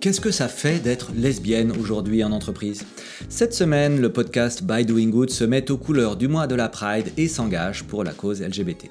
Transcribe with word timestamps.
Qu'est-ce 0.00 0.22
que 0.22 0.30
ça 0.30 0.48
fait 0.48 0.78
d'être 0.78 1.12
lesbienne 1.14 1.72
aujourd'hui 1.78 2.24
en 2.24 2.32
entreprise? 2.32 2.86
Cette 3.28 3.52
semaine, 3.52 4.00
le 4.00 4.10
podcast 4.10 4.62
By 4.62 4.86
Doing 4.86 5.10
Good 5.10 5.28
se 5.28 5.44
met 5.44 5.70
aux 5.70 5.76
couleurs 5.76 6.16
du 6.16 6.26
mois 6.26 6.46
de 6.46 6.54
la 6.54 6.70
Pride 6.70 7.12
et 7.18 7.28
s'engage 7.28 7.84
pour 7.84 8.02
la 8.02 8.12
cause 8.12 8.40
LGBT. 8.40 8.86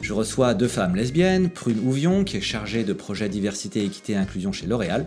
Je 0.00 0.14
reçois 0.14 0.54
deux 0.54 0.66
femmes 0.66 0.96
lesbiennes, 0.96 1.50
Prune 1.50 1.80
Ouvion, 1.84 2.24
qui 2.24 2.38
est 2.38 2.40
chargée 2.40 2.82
de 2.82 2.94
projets 2.94 3.28
diversité, 3.28 3.84
équité 3.84 4.14
et 4.14 4.16
inclusion 4.16 4.50
chez 4.50 4.66
L'Oréal, 4.66 5.06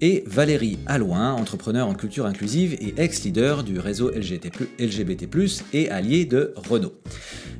et 0.00 0.24
Valérie 0.26 0.80
Alloin, 0.86 1.34
entrepreneur 1.34 1.86
en 1.86 1.94
culture 1.94 2.26
inclusive 2.26 2.74
et 2.80 2.94
ex-leader 2.96 3.62
du 3.62 3.78
réseau 3.78 4.10
LGBT+, 4.10 4.50
et 5.72 5.88
allié 5.88 6.24
de 6.24 6.52
Renault. 6.56 6.94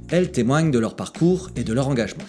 Elles 0.08 0.32
témoignent 0.32 0.72
de 0.72 0.80
leur 0.80 0.96
parcours 0.96 1.50
et 1.54 1.62
de 1.62 1.72
leur 1.72 1.86
engagement. 1.86 2.24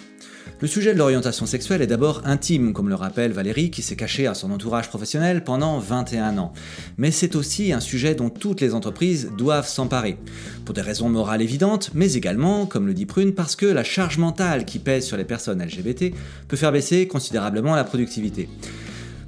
Le 0.62 0.68
sujet 0.68 0.92
de 0.92 0.98
l'orientation 0.98 1.44
sexuelle 1.44 1.82
est 1.82 1.88
d'abord 1.88 2.22
intime, 2.24 2.72
comme 2.72 2.88
le 2.88 2.94
rappelle 2.94 3.32
Valérie, 3.32 3.72
qui 3.72 3.82
s'est 3.82 3.96
cachée 3.96 4.28
à 4.28 4.34
son 4.34 4.52
entourage 4.52 4.88
professionnel 4.88 5.42
pendant 5.42 5.80
21 5.80 6.38
ans. 6.38 6.52
Mais 6.98 7.10
c'est 7.10 7.34
aussi 7.34 7.72
un 7.72 7.80
sujet 7.80 8.14
dont 8.14 8.30
toutes 8.30 8.60
les 8.60 8.72
entreprises 8.72 9.32
doivent 9.36 9.66
s'emparer. 9.66 10.18
Pour 10.64 10.72
des 10.72 10.80
raisons 10.80 11.08
morales 11.08 11.42
évidentes, 11.42 11.90
mais 11.94 12.12
également, 12.12 12.66
comme 12.66 12.86
le 12.86 12.94
dit 12.94 13.06
Prune, 13.06 13.34
parce 13.34 13.56
que 13.56 13.66
la 13.66 13.82
charge 13.82 14.18
mentale 14.18 14.64
qui 14.64 14.78
pèse 14.78 15.04
sur 15.04 15.16
les 15.16 15.24
personnes 15.24 15.60
LGBT 15.60 16.14
peut 16.46 16.56
faire 16.56 16.70
baisser 16.70 17.08
considérablement 17.08 17.74
la 17.74 17.82
productivité. 17.82 18.48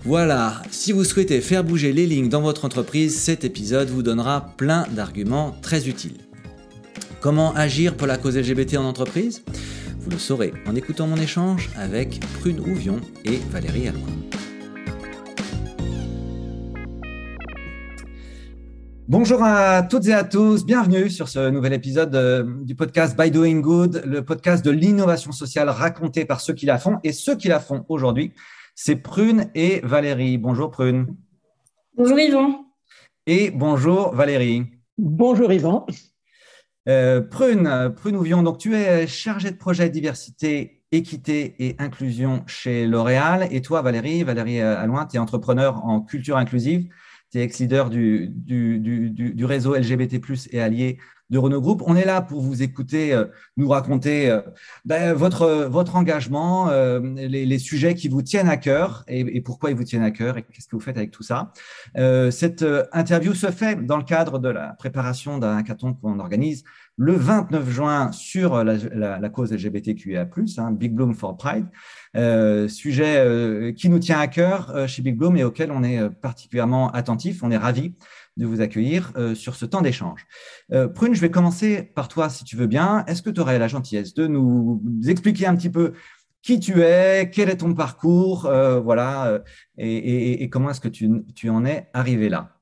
Voilà, 0.05 0.63
si 0.71 0.93
vous 0.93 1.03
souhaitez 1.03 1.41
faire 1.41 1.65
bouger 1.65 1.93
les 1.93 2.07
lignes 2.07 2.29
dans 2.29 2.43
votre 2.43 2.65
entreprise, 2.65 3.19
cet 3.19 3.43
épisode 3.43 3.89
vous 3.89 4.05
donnera 4.05 4.53
plein 4.57 4.87
d'arguments 4.93 5.57
très 5.63 5.89
utiles. 5.89 6.19
Comment 7.21 7.53
agir 7.57 7.97
pour 7.97 8.07
la 8.07 8.19
cause 8.19 8.37
LGBT 8.37 8.77
en 8.77 8.85
entreprise? 8.85 9.43
Vous 10.05 10.11
le 10.11 10.19
saurez 10.19 10.53
en 10.67 10.77
écoutant 10.77 11.07
mon 11.07 11.17
échange 11.17 11.71
avec 11.77 12.21
Prune 12.41 12.61
Ouvion 12.61 13.01
et 13.25 13.39
Valérie 13.51 13.89
Alloy. 13.89 14.03
Bonjour 19.09 19.43
à 19.43 19.83
toutes 19.83 20.07
et 20.07 20.13
à 20.13 20.25
tous, 20.25 20.67
bienvenue 20.67 21.09
sur 21.09 21.29
ce 21.29 21.49
nouvel 21.49 21.73
épisode 21.73 22.15
euh, 22.15 22.45
du 22.65 22.75
podcast 22.75 23.17
By 23.19 23.31
Doing 23.31 23.61
Good, 23.61 24.03
le 24.05 24.23
podcast 24.23 24.63
de 24.63 24.71
l'innovation 24.71 25.33
sociale 25.33 25.71
racontée 25.71 26.27
par 26.27 26.43
ceux 26.43 26.53
qui 26.53 26.67
la 26.67 26.77
font. 26.77 26.99
Et 27.03 27.13
ceux 27.13 27.37
qui 27.37 27.49
la 27.49 27.61
font 27.61 27.87
aujourd'hui, 27.89 28.33
c'est 28.75 28.97
Prune 28.97 29.51
et 29.55 29.81
Valérie. 29.85 30.37
Bonjour 30.37 30.71
Prune. 30.71 31.17
Bonjour 31.97 32.19
Yvan. 32.19 32.67
Et 33.27 33.51
bonjour 33.51 34.15
Valérie. 34.15 34.65
Bonjour 34.99 35.51
Yvan. 35.51 35.87
Euh, 36.87 37.23
Prune, 37.23 37.93
Prune 37.97 38.17
Ouvion, 38.17 38.43
donc 38.43 38.59
tu 38.59 38.75
es 38.75 39.07
chargée 39.07 39.51
de 39.51 39.57
projet 39.57 39.89
diversité, 39.89 40.83
équité 40.93 41.55
et 41.59 41.77
inclusion 41.79 42.45
chez 42.47 42.87
L'Oréal. 42.87 43.49
Et 43.51 43.63
toi, 43.63 43.83
Valérie, 43.83 44.23
Valérie 44.23 44.61
euh, 44.61 44.79
Alloin, 44.79 45.07
tu 45.07 45.17
es 45.17 45.19
entrepreneur 45.19 45.85
en 45.85 46.01
culture 46.01 46.37
inclusive. 46.37 46.89
Tu 47.33 47.39
es 47.39 47.43
ex-leader 47.43 47.91
du, 47.91 48.29
du, 48.29 49.45
réseau 49.45 49.75
LGBT, 49.75 50.21
et 50.53 50.61
allié 50.61 50.99
de 51.31 51.39
Renault 51.39 51.61
Group. 51.61 51.83
On 51.87 51.97
est 51.97 52.05
là 52.05 52.21
pour 52.21 52.41
vous 52.41 52.63
écouter, 52.63 53.13
euh, 53.13 53.27
nous 53.57 53.69
raconter 53.69 54.31
euh, 54.31 54.41
ben, 54.85 55.15
votre, 55.15 55.67
votre 55.71 55.97
engagement, 55.97 56.69
euh, 56.69 57.01
les, 57.01 57.47
les, 57.47 57.59
sujets 57.59 57.95
qui 57.95 58.09
vous 58.09 58.23
tiennent 58.23 58.49
à 58.49 58.57
cœur 58.57 59.05
et, 59.09 59.21
et, 59.21 59.41
pourquoi 59.41 59.71
ils 59.71 59.77
vous 59.77 59.85
tiennent 59.85 60.03
à 60.03 60.11
cœur 60.11 60.37
et 60.37 60.43
qu'est-ce 60.43 60.69
que 60.69 60.77
vous 60.77 60.83
faites 60.83 60.97
avec 60.97 61.11
tout 61.11 61.23
ça. 61.23 61.53
cette 62.31 62.65
interview 62.93 63.35
se 63.35 63.51
fait 63.51 63.87
dans 63.87 63.97
le 63.97 64.05
cadre 64.05 64.39
de 64.39 64.49
la 64.49 64.75
préparation 64.75 65.39
d'un 65.39 65.57
hackathon 65.57 65.95
qu'on 65.95 66.19
organise 66.19 66.65
le 66.97 67.15
29 67.15 67.71
juin 67.71 68.13
sur 68.13 68.63
la, 68.63 68.77
la, 68.93 69.19
la 69.19 69.29
cause 69.29 69.53
LGBTQIA+, 69.53 70.29
hein, 70.59 70.71
Big 70.73 70.95
Bloom 70.95 71.15
for 71.15 71.37
Pride, 71.37 71.67
euh, 72.17 72.69
sujet 72.69 73.75
qui 73.77 73.89
nous 73.89 73.99
tient 73.99 74.19
à 74.19 74.27
cœur 74.27 74.89
chez 74.89 75.03
Big 75.03 75.17
Bloom 75.17 75.37
et 75.37 75.45
auquel 75.45 75.71
on 75.73 75.83
est 75.83 76.09
particulièrement 76.11 76.91
attentif. 76.91 77.43
On 77.43 77.51
est 77.51 77.57
ravis 77.57 77.95
de 78.37 78.47
vous 78.47 78.61
accueillir 78.61 79.13
euh, 79.17 79.35
sur 79.35 79.55
ce 79.55 79.65
temps 79.65 79.81
d'échange. 79.81 80.27
Euh, 80.73 80.89
Prune, 80.89 81.15
je 81.15 81.21
vais 81.21 81.31
commencer 81.31 81.83
par 81.83 82.09
toi, 82.09 82.29
si 82.29 82.45
tu 82.45 82.57
veux 82.57 82.67
bien. 82.67 83.05
Est-ce 83.07 83.23
que 83.23 83.31
tu 83.31 83.41
aurais 83.41 83.59
la 83.59 83.69
gentillesse 83.69 84.15
de 84.15 84.27
nous 84.27 84.83
expliquer 85.07 85.47
un 85.47 85.57
petit 85.57 85.71
peu 85.71 85.93
qui 86.43 86.61
tu 86.61 86.83
es, 86.83 87.31
quel 87.31 87.49
est 87.49 87.59
ton 87.59 87.73
parcours, 87.73 88.45
euh, 88.47 88.79
voilà, 88.79 89.43
et, 89.79 90.47
comment 90.51 90.71
est-ce 90.71 90.81
que 90.81 90.89
tu, 90.89 91.11
tu 91.35 91.49
en 91.49 91.65
es 91.65 91.89
arrivé 91.95 92.29
là? 92.29 92.59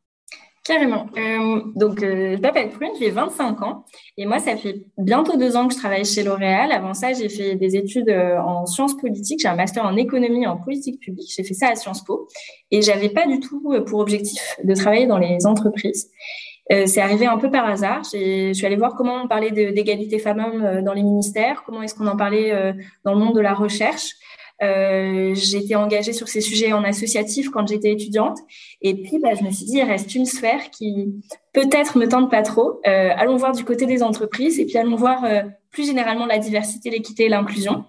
Carrément. 0.65 1.07
Euh, 1.19 1.61
donc, 1.75 2.05
euh, 2.05 2.37
je 2.37 2.41
m'appelle 2.41 2.71
Prune, 2.71 2.93
j'ai 3.01 3.11
25 3.11 3.63
ans. 3.63 3.85
Et 4.17 4.27
moi, 4.27 4.39
ça 4.39 4.57
fait 4.57 4.85
bientôt 4.97 5.37
deux 5.37 5.57
ans 5.57 5.67
que 5.67 5.75
je 5.75 5.79
travaille 5.79 6.05
chez 6.05 6.23
L'Oréal. 6.23 6.71
Avant 6.71 6.95
ça, 6.95 7.13
j'ai 7.13 7.29
fait 7.29 7.57
des 7.57 7.75
études 7.75 8.09
euh, 8.09 8.39
en 8.39 8.65
sciences 8.67 8.97
politiques. 8.97 9.41
J'ai 9.41 9.49
un 9.49 9.57
master 9.57 9.85
en 9.85 9.97
économie 9.97 10.45
et 10.45 10.47
en 10.47 10.57
politique 10.57 11.01
publique. 11.01 11.33
J'ai 11.37 11.43
fait 11.43 11.55
ça 11.55 11.69
à 11.71 11.75
Sciences 11.75 12.05
Po. 12.05 12.29
Et 12.71 12.81
j'avais 12.81 13.09
pas 13.09 13.27
du 13.27 13.41
tout 13.41 13.75
pour 13.87 13.99
objectif 13.99 14.57
de 14.63 14.73
travailler 14.75 15.07
dans 15.07 15.19
les 15.19 15.47
entreprises. 15.47 16.11
Euh, 16.71 16.87
c'est 16.87 17.01
arrivé 17.01 17.27
un 17.27 17.39
peu 17.39 17.51
par 17.51 17.67
hasard. 17.67 18.03
Je 18.05 18.53
suis 18.53 18.67
allée 18.67 18.77
voir 18.77 18.95
comment 18.95 19.23
on 19.25 19.27
parlait 19.27 19.51
d'égalité 19.51 20.21
femmes-hommes 20.21 20.83
dans 20.83 20.93
les 20.93 21.03
ministères, 21.03 21.65
comment 21.67 21.83
est-ce 21.83 21.97
qu'on 21.97 22.07
en 22.07 22.17
parlait 22.17 22.73
dans 23.05 23.15
le 23.15 23.19
monde 23.19 23.35
de 23.35 23.41
la 23.41 23.53
recherche. 23.53 24.13
Euh, 24.63 25.35
j'étais 25.35 25.75
engagée 25.75 26.13
sur 26.13 26.29
ces 26.29 26.41
sujets 26.41 26.73
en 26.73 26.85
associatif 26.85 27.51
quand 27.51 27.67
j'étais 27.67 27.93
étudiante. 27.93 28.39
Et 28.81 28.95
puis, 28.95 29.19
bah, 29.19 29.35
je 29.39 29.45
me 29.45 29.51
suis 29.51 29.67
dit, 29.67 29.79
il 29.79 29.83
reste 29.83 30.15
une 30.15 30.27
sphère 30.27 30.71
qui 30.71 31.13
peut-être 31.53 31.99
me 31.99 32.07
tente 32.07 32.31
pas 32.31 32.43
trop. 32.43 32.81
Euh, 32.87 33.11
allons 33.17 33.37
voir 33.37 33.53
du 33.53 33.65
côté 33.65 33.87
des 33.87 34.03
entreprises 34.03 34.61
et 34.61 34.67
puis 34.67 34.79
allons 34.79 34.97
voir 34.97 35.25
euh, 35.25 35.43
plus 35.71 35.87
généralement 35.87 36.27
la 36.27 36.39
diversité, 36.39 36.91
l'équité 36.91 37.25
et 37.25 37.29
l'inclusion. 37.29 37.85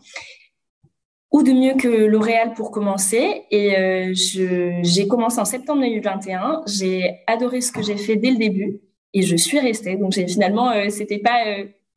Ou 1.32 1.44
de 1.44 1.52
mieux 1.52 1.76
que 1.76 1.88
L'Oréal 1.88 2.54
pour 2.54 2.72
commencer. 2.72 3.44
Et 3.50 4.14
j'ai 4.14 5.08
commencé 5.08 5.40
en 5.40 5.46
septembre 5.46 5.82
2021. 5.82 6.62
J'ai 6.68 7.22
adoré 7.26 7.62
ce 7.62 7.72
que 7.72 7.82
j'ai 7.82 7.98
fait 7.98 8.16
dès 8.16 8.30
le 8.30 8.38
début 8.38 8.82
et 9.14 9.24
je 9.24 9.36
suis 9.36 9.60
restée. 9.60 9.96
Donc, 9.96 10.14
finalement, 10.14 10.72
c'était 10.90 11.18
pas 11.18 11.44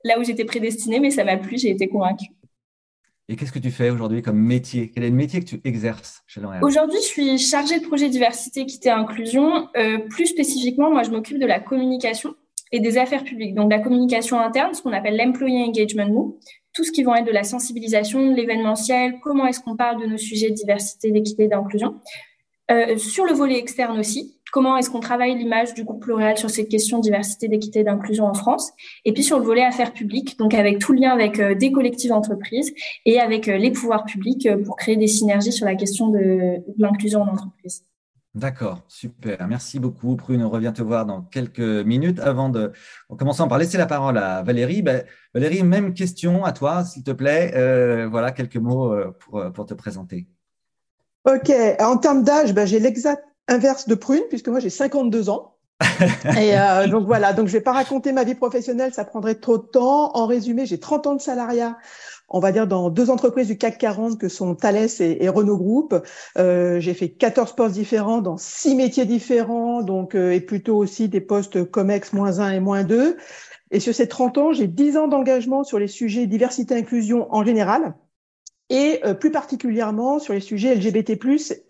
là 0.04 0.18
où 0.18 0.24
j'étais 0.24 0.46
prédestinée, 0.46 1.00
mais 1.00 1.10
ça 1.10 1.22
m'a 1.22 1.36
plu. 1.36 1.58
J'ai 1.58 1.68
été 1.68 1.86
convaincue. 1.86 2.35
Et 3.28 3.34
qu'est-ce 3.34 3.52
que 3.52 3.58
tu 3.58 3.72
fais 3.72 3.90
aujourd'hui 3.90 4.22
comme 4.22 4.38
métier? 4.38 4.90
Quel 4.90 5.02
est 5.02 5.10
le 5.10 5.16
métier 5.16 5.40
que 5.40 5.46
tu 5.46 5.60
exerces 5.64 6.22
chez 6.28 6.40
L'Oréal? 6.40 6.62
Aujourd'hui, 6.62 6.98
je 7.00 7.06
suis 7.06 7.38
chargée 7.38 7.80
de 7.80 7.84
projet 7.84 8.08
diversité, 8.08 8.60
équité 8.60 8.88
et 8.88 8.92
inclusion. 8.92 9.68
Euh, 9.76 9.98
plus 10.08 10.26
spécifiquement, 10.26 10.90
moi, 10.90 11.02
je 11.02 11.10
m'occupe 11.10 11.40
de 11.40 11.46
la 11.46 11.58
communication 11.58 12.34
et 12.70 12.78
des 12.78 12.98
affaires 12.98 13.24
publiques. 13.24 13.54
Donc, 13.54 13.70
la 13.70 13.80
communication 13.80 14.38
interne, 14.38 14.74
ce 14.74 14.82
qu'on 14.82 14.92
appelle 14.92 15.16
l'employee 15.16 15.64
engagement 15.64 16.36
tout 16.72 16.84
ce 16.84 16.92
qui 16.92 17.02
va 17.02 17.18
être 17.18 17.26
de 17.26 17.32
la 17.32 17.42
sensibilisation, 17.42 18.30
l'événementiel, 18.32 19.14
comment 19.22 19.46
est-ce 19.46 19.60
qu'on 19.60 19.76
parle 19.76 20.00
de 20.00 20.06
nos 20.06 20.18
sujets 20.18 20.50
de 20.50 20.54
diversité, 20.54 21.10
d'équité 21.10 21.44
et 21.44 21.48
d'inclusion. 21.48 21.94
Euh, 22.70 22.98
sur 22.98 23.24
le 23.24 23.32
volet 23.32 23.58
externe 23.58 23.98
aussi, 23.98 24.40
comment 24.52 24.76
est-ce 24.76 24.90
qu'on 24.90 25.00
travaille 25.00 25.36
l'image 25.36 25.74
du 25.74 25.84
groupe 25.84 26.04
L'Oréal 26.06 26.36
sur 26.36 26.50
cette 26.50 26.68
question 26.68 26.98
diversité, 26.98 27.46
d'équité 27.46 27.84
d'inclusion 27.84 28.26
en 28.26 28.34
France? 28.34 28.72
Et 29.04 29.12
puis 29.12 29.22
sur 29.22 29.38
le 29.38 29.44
volet 29.44 29.62
affaires 29.62 29.92
publiques, 29.92 30.36
donc 30.38 30.52
avec 30.52 30.80
tout 30.80 30.92
le 30.92 31.00
lien 31.00 31.12
avec 31.12 31.38
euh, 31.38 31.54
des 31.54 31.70
collectifs 31.70 32.10
d'entreprise 32.10 32.74
et 33.04 33.20
avec 33.20 33.48
euh, 33.48 33.56
les 33.56 33.70
pouvoirs 33.70 34.04
publics 34.04 34.48
pour 34.64 34.76
créer 34.76 34.96
des 34.96 35.06
synergies 35.06 35.52
sur 35.52 35.64
la 35.64 35.76
question 35.76 36.08
de, 36.08 36.56
l'inclusion 36.78 37.22
en 37.22 37.28
entreprise. 37.28 37.84
D'accord, 38.34 38.82
super. 38.88 39.46
Merci 39.48 39.78
beaucoup. 39.78 40.14
Prune, 40.16 40.42
on 40.42 40.50
revient 40.50 40.72
te 40.74 40.82
voir 40.82 41.06
dans 41.06 41.22
quelques 41.22 41.60
minutes. 41.60 42.18
Avant 42.18 42.50
de, 42.50 42.72
en 43.08 43.16
commençant 43.16 43.48
par 43.48 43.58
laisser 43.58 43.78
la 43.78 43.86
parole 43.86 44.18
à 44.18 44.42
Valérie. 44.42 44.82
Ben, 44.82 45.04
Valérie, 45.32 45.62
même 45.62 45.94
question 45.94 46.44
à 46.44 46.52
toi, 46.52 46.84
s'il 46.84 47.02
te 47.02 47.12
plaît. 47.12 48.06
voilà 48.10 48.32
quelques 48.32 48.58
mots 48.58 48.94
pour 49.54 49.64
te 49.64 49.72
présenter. 49.72 50.26
Ok, 51.26 51.52
en 51.80 51.96
termes 51.96 52.22
d'âge, 52.22 52.54
ben, 52.54 52.66
j'ai 52.66 52.78
l'exact 52.78 53.24
inverse 53.48 53.88
de 53.88 53.96
Prune, 53.96 54.22
puisque 54.28 54.48
moi 54.48 54.60
j'ai 54.60 54.70
52 54.70 55.28
ans. 55.28 55.54
et 56.40 56.56
euh, 56.56 56.86
donc 56.86 57.04
voilà, 57.04 57.32
donc 57.32 57.48
je 57.48 57.52
vais 57.52 57.60
pas 57.60 57.72
raconter 57.72 58.12
ma 58.12 58.24
vie 58.24 58.36
professionnelle, 58.36 58.94
ça 58.94 59.04
prendrait 59.04 59.34
trop 59.34 59.58
de 59.58 59.64
temps. 59.64 60.12
En 60.14 60.26
résumé, 60.26 60.66
j'ai 60.66 60.78
30 60.78 61.06
ans 61.08 61.14
de 61.16 61.20
salariat, 61.20 61.76
on 62.28 62.38
va 62.38 62.52
dire 62.52 62.68
dans 62.68 62.90
deux 62.90 63.10
entreprises 63.10 63.48
du 63.48 63.58
CAC 63.58 63.76
40 63.76 64.18
que 64.18 64.28
sont 64.28 64.54
Thales 64.54 64.88
et, 65.00 65.28
Renault 65.28 65.58
Group. 65.58 65.94
Euh, 66.38 66.78
j'ai 66.78 66.94
fait 66.94 67.08
14 67.08 67.54
postes 67.54 67.74
différents 67.74 68.22
dans 68.22 68.36
six 68.36 68.76
métiers 68.76 69.04
différents, 69.04 69.82
donc 69.82 70.14
euh, 70.14 70.30
et 70.30 70.40
plutôt 70.40 70.76
aussi 70.76 71.08
des 71.08 71.20
postes 71.20 71.68
COMEX 71.68 72.12
moins 72.12 72.38
1 72.38 72.52
et 72.52 72.60
moins 72.60 72.84
2. 72.84 73.16
Et 73.72 73.80
sur 73.80 73.94
ces 73.94 74.06
30 74.06 74.38
ans, 74.38 74.52
j'ai 74.52 74.68
10 74.68 74.96
ans 74.96 75.08
d'engagement 75.08 75.64
sur 75.64 75.80
les 75.80 75.88
sujets 75.88 76.26
diversité 76.26 76.76
inclusion 76.76 77.26
en 77.34 77.44
général 77.44 77.94
et 78.70 79.00
euh, 79.04 79.14
plus 79.14 79.30
particulièrement 79.30 80.18
sur 80.18 80.34
les 80.34 80.40
sujets 80.40 80.74
LGBT+, 80.74 81.18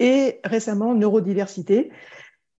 et 0.00 0.40
récemment 0.44 0.94
neurodiversité. 0.94 1.90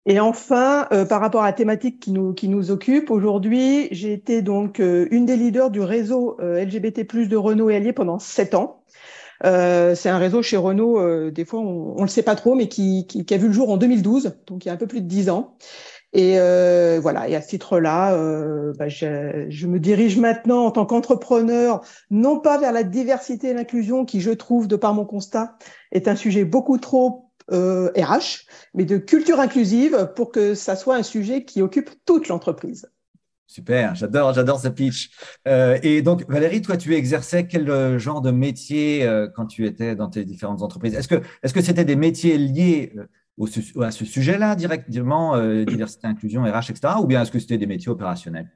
Et 0.09 0.21
enfin, 0.21 0.87
euh, 0.93 1.05
par 1.05 1.21
rapport 1.21 1.43
à 1.43 1.47
la 1.47 1.53
thématique 1.53 1.99
qui 1.99 2.13
nous, 2.13 2.33
qui 2.33 2.49
nous 2.49 2.71
occupe, 2.71 3.11
aujourd'hui, 3.11 3.89
j'ai 3.91 4.13
été 4.13 4.43
donc 4.43 4.79
euh, 4.79 5.09
une 5.11 5.27
des 5.27 5.37
leaders 5.37 5.71
du 5.71 5.81
réseau 5.81 6.37
LGBT+, 6.41 7.05
de 7.27 7.37
Renault 7.37 7.71
et 7.71 7.77
Allier 7.77 7.93
pendant 7.93 8.19
sept 8.19 8.55
ans. 8.55 8.83
c'est 9.43 10.09
un 10.09 10.19
réseau 10.19 10.43
chez 10.43 10.57
Renault, 10.57 11.31
des 11.31 11.45
fois 11.45 11.61
on 11.61 11.97
ne 11.97 12.03
le 12.03 12.09
sait 12.09 12.23
pas 12.23 12.37
trop, 12.37 12.55
mais 12.55 12.69
qui, 12.69 13.07
qui, 13.07 13.25
qui, 13.25 13.35
a 13.35 13.37
vu 13.37 13.49
le 13.49 13.53
jour 13.53 13.71
en 13.71 13.77
2012, 13.77 14.37
donc 14.47 14.65
il 14.65 14.69
y 14.69 14.71
a 14.71 14.75
un 14.75 14.79
peu 14.79 14.87
plus 14.87 15.01
de 15.01 15.09
dix 15.09 15.29
ans. 15.29 15.57
Et 16.17 16.39
euh, 16.39 16.99
voilà. 16.99 17.29
Et 17.29 17.37
à 17.37 17.43
ce 17.43 17.49
titre-là, 17.49 18.15
euh, 18.15 18.73
bah, 18.79 18.89
je, 18.89 19.45
je, 19.51 19.67
me 19.67 19.79
dirige 19.79 20.17
maintenant 20.17 20.65
en 20.65 20.71
tant 20.71 20.87
qu'entrepreneur, 20.87 21.83
non 22.11 22.41
pas 22.41 22.57
vers 22.57 22.73
la 22.73 22.85
diversité 22.85 23.51
et 23.51 23.53
l'inclusion, 23.53 24.07
qui 24.07 24.23
je 24.23 24.31
trouve, 24.31 24.67
de 24.67 24.77
par 24.77 24.95
mon 24.95 25.05
constat, 25.05 25.59
est 25.93 26.09
un 26.09 26.17
sujet 26.17 26.47
beaucoup 26.47 26.79
trop 26.79 27.31
euh, 27.53 27.91
RH, 27.99 28.47
mais 28.73 28.87
de 28.87 28.97
culture 28.97 29.41
inclusive 29.41 30.11
pour 30.17 30.33
que 30.33 30.55
ça 30.55 30.75
soit 30.75 30.97
un 30.97 31.03
sujet 31.03 31.45
qui 31.45 31.61
occupe 31.61 31.91
toute 32.07 32.29
l'entreprise. 32.29 32.89
Super, 33.47 33.95
j'adore, 33.95 34.33
j'adore 34.33 34.59
ce 34.59 34.69
pitch. 34.69 35.11
Euh, 35.47 35.79
et 35.83 36.03
donc, 36.03 36.29
Valérie, 36.29 36.63
toi, 36.63 36.77
tu 36.77 36.95
exerçais 36.95 37.47
quel 37.47 37.71
euh, 37.71 37.99
genre 37.99 38.21
de 38.21 38.31
métier 38.31 39.07
euh, 39.07 39.29
quand 39.29 39.47
tu 39.47 39.67
étais 39.67 39.95
dans 39.95 40.09
tes 40.09 40.25
différentes 40.25 40.63
entreprises? 40.63 40.95
Est-ce 40.95 41.09
que, 41.09 41.23
est-ce 41.43 41.55
que 41.55 41.61
c'était 41.61 41.85
des 41.85 41.95
métiers 41.95 42.39
liés 42.39 42.93
au, 43.39 43.47
à 43.83 43.91
ce 43.91 44.05
sujet-là 44.05 44.57
directement, 44.57 45.37
diversité, 45.65 46.07
inclusion, 46.07 46.43
RH, 46.43 46.71
etc. 46.71 46.95
Ou 47.01 47.07
bien 47.07 47.23
est-ce 47.23 47.31
que 47.31 47.39
c'était 47.39 47.59
des 47.59 47.67
métiers 47.67 47.91
opérationnels? 47.91 48.51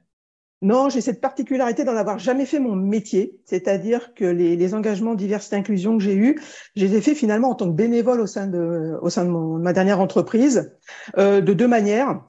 Non, 0.63 0.89
j'ai 0.89 1.01
cette 1.01 1.21
particularité 1.21 1.83
d'en 1.83 1.95
avoir 1.95 2.19
jamais 2.19 2.45
fait 2.45 2.59
mon 2.59 2.75
métier, 2.75 3.39
c'est-à-dire 3.45 4.13
que 4.13 4.25
les, 4.25 4.55
les, 4.55 4.75
engagements 4.75 5.15
diversité 5.15 5.55
inclusion 5.55 5.97
que 5.97 6.03
j'ai 6.03 6.15
eus, 6.15 6.39
je 6.75 6.85
les 6.85 6.95
ai 6.95 7.01
faits 7.01 7.17
finalement 7.17 7.49
en 7.49 7.55
tant 7.55 7.65
que 7.65 7.75
bénévole 7.75 8.21
au 8.21 8.27
sein 8.27 8.45
de, 8.45 8.95
au 9.01 9.09
sein 9.09 9.25
de, 9.25 9.31
mon, 9.31 9.57
de 9.57 9.63
ma 9.63 9.73
dernière 9.73 9.99
entreprise, 9.99 10.71
euh, 11.17 11.41
de 11.41 11.53
deux 11.53 11.67
manières. 11.67 12.21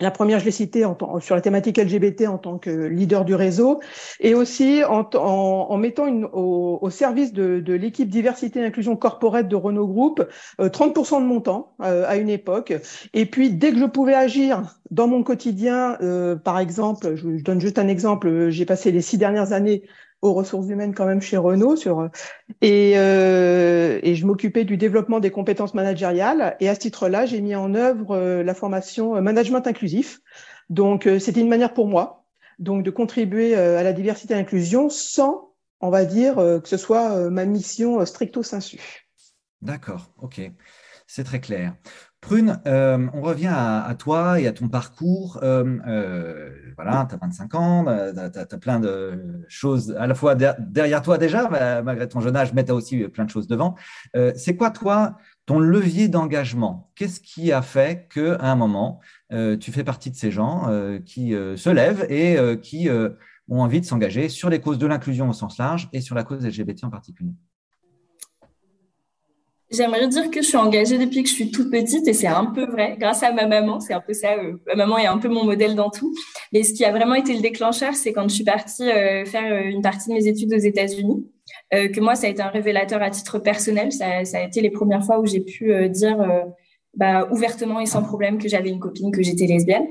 La 0.00 0.10
première, 0.10 0.38
je 0.40 0.46
l'ai 0.46 0.50
citée 0.50 0.84
en, 0.84 0.96
sur 1.20 1.34
la 1.34 1.40
thématique 1.40 1.78
LGBT 1.78 2.28
en 2.28 2.38
tant 2.38 2.58
que 2.58 2.70
leader 2.70 3.24
du 3.24 3.34
réseau, 3.34 3.80
et 4.18 4.34
aussi 4.34 4.82
en, 4.84 5.08
en, 5.14 5.76
mettant 5.76 6.06
une, 6.06 6.24
au, 6.32 6.88
service 6.90 7.32
de, 7.32 7.60
de 7.60 7.74
l'équipe 7.74 8.08
diversité 8.08 8.60
et 8.60 8.64
inclusion 8.64 8.96
corporate 8.96 9.48
de 9.48 9.56
Renault 9.56 9.86
Group 9.86 10.26
30% 10.58 11.16
euh, 11.16 11.20
de 11.20 11.24
mon 11.24 11.40
temps 11.40 11.74
euh, 11.82 12.04
à 12.06 12.16
une 12.16 12.30
époque. 12.30 12.72
Et 13.12 13.26
puis, 13.26 13.50
dès 13.50 13.72
que 13.72 13.78
je 13.78 13.84
pouvais 13.84 14.14
agir 14.14 14.62
dans 14.90 15.06
mon 15.06 15.22
quotidien, 15.22 15.98
euh, 16.00 16.34
par 16.34 16.58
exemple, 16.58 17.14
je, 17.14 17.36
je, 17.36 17.44
donne 17.44 17.60
juste 17.60 17.78
un 17.78 17.88
exemple, 17.88 18.48
j'ai 18.48 18.64
passé 18.64 18.90
les 18.90 19.02
six 19.02 19.18
dernières 19.18 19.52
années 19.52 19.82
aux 20.22 20.34
ressources 20.34 20.68
humaines 20.68 20.94
quand 20.94 21.06
même 21.06 21.22
chez 21.22 21.36
Renault 21.36 21.76
euh, 21.86 22.08
et 22.62 24.14
je 24.14 24.26
m'occupais 24.26 24.64
du 24.64 24.76
développement 24.76 25.20
des 25.20 25.30
compétences 25.30 25.74
managériales. 25.74 26.56
Et 26.60 26.68
à 26.68 26.74
ce 26.74 26.80
titre-là 26.80 27.26
j'ai 27.26 27.40
mis 27.40 27.54
en 27.54 27.74
œuvre 27.74 28.16
euh, 28.16 28.42
la 28.42 28.54
formation 28.54 29.16
euh, 29.16 29.20
management 29.20 29.66
inclusif. 29.66 30.20
Donc 30.68 31.06
euh, 31.06 31.18
c'était 31.18 31.40
une 31.40 31.48
manière 31.48 31.74
pour 31.74 31.86
moi 31.86 32.24
donc 32.58 32.82
de 32.82 32.90
contribuer 32.90 33.54
à 33.54 33.82
la 33.82 33.94
diversité 33.94 34.34
et 34.34 34.36
l'inclusion 34.36 34.90
sans 34.90 35.54
on 35.80 35.88
va 35.88 36.04
dire 36.04 36.34
que 36.34 36.68
ce 36.68 36.76
soit 36.76 37.30
ma 37.30 37.46
mission 37.46 38.04
stricto 38.04 38.42
sensu. 38.42 39.08
D'accord, 39.62 40.12
ok, 40.20 40.42
c'est 41.12 41.24
très 41.24 41.40
clair. 41.40 41.74
Prune, 42.20 42.60
euh, 42.66 43.08
on 43.14 43.20
revient 43.20 43.52
à, 43.52 43.92
toi 43.98 44.40
et 44.40 44.46
à 44.46 44.52
ton 44.52 44.68
parcours. 44.68 45.40
Euh, 45.42 45.78
euh, 45.88 46.50
voilà, 46.76 47.04
tu 47.08 47.16
as 47.16 47.18
25 47.18 47.54
ans, 47.56 47.84
tu 47.84 48.38
as, 48.38 48.58
plein 48.58 48.78
de 48.78 49.44
choses 49.48 49.96
à 49.98 50.06
la 50.06 50.14
fois 50.14 50.36
derrière 50.36 51.02
toi 51.02 51.18
déjà, 51.18 51.48
malgré 51.82 52.08
ton 52.08 52.20
jeune 52.20 52.36
âge, 52.36 52.52
mais 52.52 52.64
tu 52.64 52.70
as 52.70 52.76
aussi 52.76 53.08
plein 53.08 53.24
de 53.24 53.30
choses 53.30 53.48
devant. 53.48 53.74
C'est 54.36 54.54
quoi, 54.54 54.70
toi, 54.70 55.16
ton 55.46 55.58
levier 55.58 56.06
d'engagement? 56.06 56.92
Qu'est-ce 56.94 57.20
qui 57.20 57.50
a 57.50 57.62
fait 57.62 58.08
qu'à 58.08 58.36
un 58.40 58.54
moment, 58.54 59.00
tu 59.30 59.72
fais 59.72 59.82
partie 59.82 60.12
de 60.12 60.16
ces 60.16 60.30
gens 60.30 60.70
qui 61.04 61.32
se 61.32 61.70
lèvent 61.70 62.06
et 62.08 62.60
qui 62.60 62.88
ont 62.88 63.62
envie 63.62 63.80
de 63.80 63.86
s'engager 63.86 64.28
sur 64.28 64.48
les 64.48 64.60
causes 64.60 64.78
de 64.78 64.86
l'inclusion 64.86 65.28
au 65.28 65.32
sens 65.32 65.58
large 65.58 65.88
et 65.92 66.00
sur 66.00 66.14
la 66.14 66.22
cause 66.22 66.46
LGBT 66.46 66.84
en 66.84 66.90
particulier? 66.90 67.32
J'aimerais 69.70 70.08
dire 70.08 70.32
que 70.32 70.42
je 70.42 70.48
suis 70.48 70.56
engagée 70.56 70.98
depuis 70.98 71.22
que 71.22 71.28
je 71.28 71.34
suis 71.34 71.50
toute 71.52 71.70
petite 71.70 72.06
et 72.08 72.12
c'est 72.12 72.26
un 72.26 72.46
peu 72.46 72.66
vrai, 72.66 72.96
grâce 72.98 73.22
à 73.22 73.32
ma 73.32 73.46
maman. 73.46 73.78
C'est 73.78 73.94
un 73.94 74.00
peu 74.00 74.12
ça. 74.12 74.32
Euh, 74.32 74.54
ma 74.66 74.74
maman 74.74 74.98
est 74.98 75.06
un 75.06 75.18
peu 75.18 75.28
mon 75.28 75.44
modèle 75.44 75.76
dans 75.76 75.90
tout. 75.90 76.12
Mais 76.52 76.64
ce 76.64 76.74
qui 76.74 76.84
a 76.84 76.90
vraiment 76.90 77.14
été 77.14 77.34
le 77.34 77.40
déclencheur, 77.40 77.94
c'est 77.94 78.12
quand 78.12 78.28
je 78.28 78.34
suis 78.34 78.44
partie 78.44 78.90
euh, 78.90 79.24
faire 79.24 79.52
euh, 79.52 79.70
une 79.70 79.80
partie 79.80 80.08
de 80.08 80.14
mes 80.14 80.26
études 80.26 80.52
aux 80.52 80.58
États-Unis. 80.58 81.24
que 81.72 82.00
moi, 82.00 82.16
ça 82.16 82.26
a 82.26 82.30
été 82.30 82.42
un 82.42 82.48
révélateur 82.48 83.00
à 83.00 83.10
titre 83.10 83.38
personnel. 83.38 83.92
Ça, 83.92 84.24
ça 84.24 84.38
a 84.38 84.42
été 84.42 84.60
les 84.60 84.70
premières 84.70 85.04
fois 85.04 85.20
où 85.20 85.26
j'ai 85.26 85.40
pu 85.40 85.72
dire 85.88 86.18
bah, 86.96 87.28
ouvertement 87.30 87.80
et 87.80 87.86
sans 87.86 88.02
problème 88.02 88.38
que 88.38 88.48
j'avais 88.48 88.70
une 88.70 88.80
copine, 88.80 89.12
que 89.12 89.22
j'étais 89.22 89.46
lesbienne. 89.46 89.86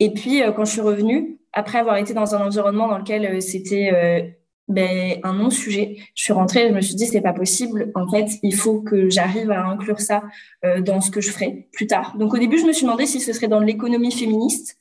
Et 0.00 0.12
puis, 0.12 0.40
quand 0.56 0.64
je 0.64 0.72
suis 0.72 0.80
revenue, 0.80 1.38
après 1.52 1.78
avoir 1.78 1.96
été 1.96 2.14
dans 2.14 2.34
un 2.34 2.46
environnement 2.46 2.88
dans 2.88 2.98
lequel 2.98 3.42
c'était 3.42 4.37
ben, 4.68 5.18
un 5.22 5.34
non-sujet. 5.34 5.96
Je 6.14 6.22
suis 6.22 6.32
rentrée, 6.32 6.68
je 6.68 6.74
me 6.74 6.80
suis 6.80 6.94
dit, 6.94 7.06
c'est 7.06 7.20
pas 7.20 7.32
possible. 7.32 7.90
En 7.94 8.08
fait, 8.08 8.26
il 8.42 8.54
faut 8.54 8.80
que 8.80 9.08
j'arrive 9.10 9.50
à 9.50 9.66
inclure 9.66 10.00
ça 10.00 10.22
euh, 10.64 10.80
dans 10.80 11.00
ce 11.00 11.10
que 11.10 11.20
je 11.20 11.30
ferai 11.30 11.68
plus 11.72 11.86
tard. 11.86 12.16
Donc, 12.18 12.34
au 12.34 12.38
début, 12.38 12.58
je 12.58 12.66
me 12.66 12.72
suis 12.72 12.84
demandé 12.84 13.06
si 13.06 13.20
ce 13.20 13.32
serait 13.32 13.48
dans 13.48 13.60
l'économie 13.60 14.12
féministe, 14.12 14.78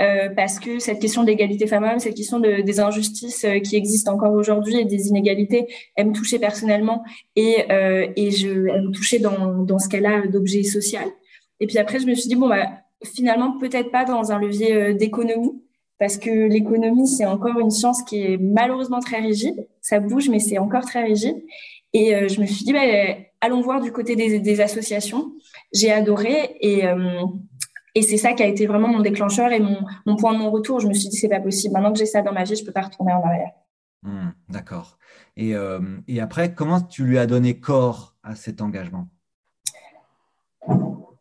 euh, 0.00 0.28
parce 0.34 0.60
que 0.60 0.78
cette 0.78 1.00
question 1.00 1.22
de 1.22 1.26
l'égalité 1.26 1.66
femmes-hommes, 1.66 1.98
cette 1.98 2.14
question 2.14 2.38
de, 2.38 2.62
des 2.62 2.80
injustices 2.80 3.44
euh, 3.44 3.58
qui 3.58 3.76
existent 3.76 4.14
encore 4.14 4.32
aujourd'hui 4.32 4.78
et 4.78 4.84
des 4.84 5.08
inégalités, 5.08 5.66
elle 5.96 6.08
me 6.08 6.12
touchait 6.12 6.38
personnellement 6.38 7.02
et, 7.36 7.64
euh, 7.70 8.06
et 8.16 8.30
je, 8.30 8.48
elle 8.48 8.88
me 8.88 8.92
touchait 8.92 9.18
dans, 9.18 9.62
dans 9.64 9.78
ce 9.78 9.88
cas-là 9.88 10.26
d'objet 10.26 10.62
social. 10.62 11.06
Et 11.60 11.66
puis 11.66 11.78
après, 11.78 11.98
je 11.98 12.06
me 12.06 12.14
suis 12.14 12.28
dit, 12.28 12.36
bon, 12.36 12.48
bah, 12.48 12.66
finalement, 13.04 13.58
peut-être 13.58 13.90
pas 13.90 14.04
dans 14.04 14.32
un 14.32 14.38
levier 14.38 14.72
euh, 14.72 14.94
d'économie, 14.94 15.62
parce 15.98 16.16
que 16.16 16.30
l'économie, 16.30 17.08
c'est 17.08 17.26
encore 17.26 17.58
une 17.58 17.70
science 17.70 18.02
qui 18.02 18.22
est 18.22 18.36
malheureusement 18.38 19.00
très 19.00 19.18
rigide. 19.18 19.66
Ça 19.80 20.00
bouge, 20.00 20.28
mais 20.28 20.38
c'est 20.38 20.58
encore 20.58 20.84
très 20.84 21.02
rigide. 21.02 21.36
Et 21.92 22.14
euh, 22.14 22.28
je 22.28 22.40
me 22.40 22.46
suis 22.46 22.64
dit, 22.64 22.72
bah, 22.72 22.80
allons 23.40 23.60
voir 23.60 23.80
du 23.80 23.92
côté 23.92 24.14
des, 24.14 24.60
associations. 24.60 25.32
J'ai 25.72 25.90
adoré 25.90 26.56
et, 26.60 26.86
euh, 26.86 27.24
et 27.94 28.02
c'est 28.02 28.16
ça 28.16 28.32
qui 28.32 28.42
a 28.42 28.46
été 28.46 28.66
vraiment 28.66 28.88
mon 28.88 29.00
déclencheur 29.00 29.50
et 29.50 29.60
mon, 29.60 29.78
mon 30.06 30.16
point 30.16 30.34
de 30.34 30.38
non-retour. 30.38 30.80
Je 30.80 30.86
me 30.86 30.94
suis 30.94 31.08
dit, 31.08 31.16
c'est 31.16 31.28
pas 31.28 31.40
possible. 31.40 31.74
Maintenant 31.74 31.92
que 31.92 31.98
j'ai 31.98 32.06
ça 32.06 32.22
dans 32.22 32.32
ma 32.32 32.44
vie, 32.44 32.54
je 32.54 32.64
peux 32.64 32.72
pas 32.72 32.82
retourner 32.82 33.12
en 33.12 33.22
arrière. 33.22 33.50
Mmh, 34.02 34.28
D'accord. 34.48 34.98
Euh, 35.38 35.80
et 36.06 36.20
après, 36.20 36.54
comment 36.54 36.80
tu 36.80 37.04
lui 37.04 37.18
as 37.18 37.26
donné 37.26 37.58
corps 37.58 38.16
à 38.22 38.34
cet 38.34 38.60
engagement? 38.60 39.08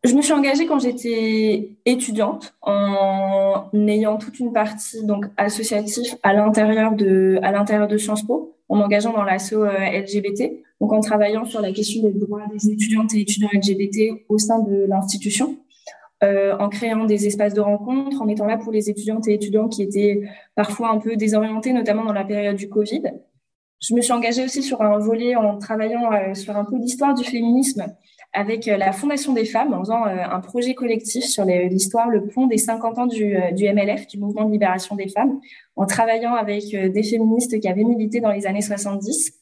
Je 0.03 0.13
me 0.13 0.21
suis 0.21 0.33
engagée 0.33 0.65
quand 0.67 0.79
j'étais 0.79 1.71
étudiante 1.85 2.55
en 2.61 3.69
ayant 3.73 4.17
toute 4.17 4.39
une 4.39 4.53
partie 4.53 5.05
donc 5.05 5.25
associative 5.37 6.15
à 6.23 6.33
l'intérieur 6.33 6.93
de 6.93 7.39
à 7.41 7.51
l'intérieur 7.51 7.87
de 7.87 7.97
Sciences 7.97 8.23
Po 8.23 8.55
en 8.69 8.75
m'engageant 8.75 9.13
dans 9.13 9.23
l'asso 9.23 9.53
euh, 9.53 9.71
LGBT 9.91 10.51
donc 10.79 10.93
en 10.93 10.99
travaillant 10.99 11.45
sur 11.45 11.61
la 11.61 11.71
question 11.71 12.03
des 12.03 12.11
droits 12.11 12.43
des 12.53 12.69
étudiantes 12.69 13.13
et 13.15 13.21
étudiants 13.21 13.49
LGBT 13.53 14.23
au 14.29 14.37
sein 14.37 14.59
de 14.59 14.85
l'institution 14.87 15.57
euh, 16.23 16.55
en 16.57 16.69
créant 16.69 17.05
des 17.05 17.27
espaces 17.27 17.53
de 17.53 17.61
rencontre 17.61 18.21
en 18.21 18.27
étant 18.27 18.45
là 18.45 18.57
pour 18.57 18.71
les 18.71 18.89
étudiantes 18.89 19.27
et 19.27 19.33
étudiants 19.33 19.67
qui 19.67 19.83
étaient 19.83 20.21
parfois 20.55 20.89
un 20.89 20.97
peu 20.97 21.15
désorientés 21.15 21.73
notamment 21.73 22.05
dans 22.05 22.13
la 22.13 22.23
période 22.23 22.55
du 22.55 22.69
Covid. 22.69 23.03
Je 23.79 23.93
me 23.93 24.01
suis 24.01 24.13
engagée 24.13 24.43
aussi 24.43 24.63
sur 24.63 24.81
un 24.81 24.97
volet 24.97 25.35
en 25.35 25.59
travaillant 25.59 26.11
euh, 26.11 26.33
sur 26.33 26.57
un 26.57 26.65
peu 26.65 26.77
l'histoire 26.77 27.13
du 27.13 27.23
féminisme 27.23 27.85
avec 28.37 28.67
euh, 28.67 28.77
la 28.77 28.91
Fondation 28.91 29.33
des 29.33 29.45
femmes 29.45 29.73
en 29.73 29.79
faisant 29.79 30.05
euh, 30.05 30.23
un 30.29 30.39
projet 30.41 30.75
collectif 30.75 31.25
sur 31.25 31.43
l'histoire, 31.43 32.07
le 32.07 32.27
pont 32.27 32.45
des 32.45 32.59
50 32.59 32.99
ans 32.99 33.07
du, 33.07 33.35
euh, 33.35 33.73
MLF, 33.73 34.05
du 34.05 34.19
mouvement 34.19 34.45
de 34.45 34.51
libération 34.51 34.95
des 34.95 35.07
femmes, 35.07 35.39
en 35.75 35.87
travaillant 35.87 36.35
avec 36.35 36.69
des 36.69 37.03
féministes 37.03 37.59
qui 37.59 37.67
avaient 37.67 37.83
milité 37.83 38.19
dans 38.19 38.31
les 38.31 38.45
années 38.45 38.61
70. 38.61 39.33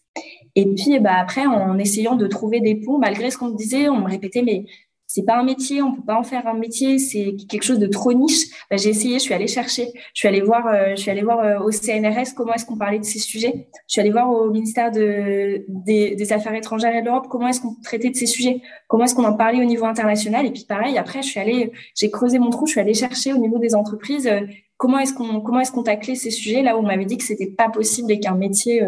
Et 0.55 0.65
puis, 0.65 0.99
bah, 0.99 1.15
après, 1.19 1.45
en 1.45 1.77
essayant 1.77 2.15
de 2.15 2.25
trouver 2.27 2.61
des 2.61 2.75
ponts, 2.75 2.97
malgré 2.97 3.29
ce 3.31 3.37
qu'on 3.37 3.49
me 3.49 3.57
disait, 3.57 3.89
on 3.89 3.99
me 3.99 4.09
répétait, 4.09 4.41
mais 4.41 4.65
c'est 5.07 5.23
pas 5.23 5.37
un 5.37 5.43
métier, 5.43 5.81
on 5.81 5.93
peut 5.93 6.01
pas 6.05 6.17
en 6.17 6.23
faire 6.23 6.47
un 6.47 6.55
métier, 6.55 6.97
c'est 6.97 7.35
quelque 7.47 7.63
chose 7.63 7.79
de 7.79 7.87
trop 7.87 8.11
niche. 8.13 8.47
Ben, 8.69 8.77
j'ai 8.77 8.89
essayé, 8.89 9.15
je 9.15 9.23
suis 9.23 9.33
allée 9.33 9.47
chercher, 9.47 9.91
je 10.13 10.19
suis 10.19 10.27
allée 10.27 10.41
voir, 10.41 10.67
euh, 10.67 10.91
je 10.91 10.95
suis 10.95 11.11
allée 11.11 11.21
voir 11.21 11.39
euh, 11.39 11.59
au 11.59 11.71
CNRS 11.71 12.33
comment 12.35 12.53
est-ce 12.53 12.65
qu'on 12.65 12.77
parlait 12.77 12.99
de 12.99 13.05
ces 13.05 13.19
sujets. 13.19 13.69
Je 13.87 13.93
suis 13.93 14.01
allée 14.01 14.11
voir 14.11 14.29
au 14.29 14.49
ministère 14.49 14.91
de, 14.91 15.63
des, 15.67 16.15
des 16.15 16.33
Affaires 16.33 16.55
étrangères 16.55 16.95
et 16.95 17.01
de 17.01 17.05
l'Europe 17.05 17.27
comment 17.29 17.47
est-ce 17.47 17.61
qu'on 17.61 17.75
traitait 17.83 18.09
de 18.09 18.15
ces 18.15 18.25
sujets, 18.25 18.61
comment 18.87 19.03
est-ce 19.03 19.13
qu'on 19.13 19.25
en 19.25 19.37
parlait 19.37 19.61
au 19.61 19.65
niveau 19.65 19.85
international. 19.85 20.45
Et 20.47 20.51
puis 20.51 20.65
pareil, 20.67 20.97
après, 20.97 21.21
je 21.21 21.27
suis 21.27 21.39
allée, 21.39 21.71
j'ai 21.95 22.09
creusé 22.09 22.39
mon 22.39 22.49
trou, 22.49 22.65
je 22.65 22.71
suis 22.71 22.81
allée 22.81 22.95
chercher 22.95 23.31
au 23.33 23.37
niveau 23.37 23.59
des 23.59 23.75
entreprises 23.75 24.27
euh, 24.27 24.41
comment 24.77 24.97
est-ce 24.97 25.13
qu'on 25.13 25.39
comment 25.39 25.59
est-ce 25.59 25.71
qu'on 25.71 25.83
taclait 25.83 26.15
ces 26.15 26.31
sujets 26.31 26.63
là 26.63 26.75
où 26.75 26.79
on 26.79 26.83
m'avait 26.83 27.05
dit 27.05 27.17
que 27.17 27.23
c'était 27.23 27.51
pas 27.51 27.69
possible 27.69 28.11
et 28.11 28.19
qu'un 28.19 28.35
métier, 28.35 28.81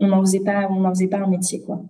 on 0.00 0.08
n'en 0.08 0.20
faisait 0.20 0.40
pas, 0.40 0.66
on 0.70 0.80
n'en 0.80 0.90
faisait 0.90 1.06
pas 1.06 1.18
un 1.18 1.28
métier 1.28 1.62
quoi. 1.62 1.80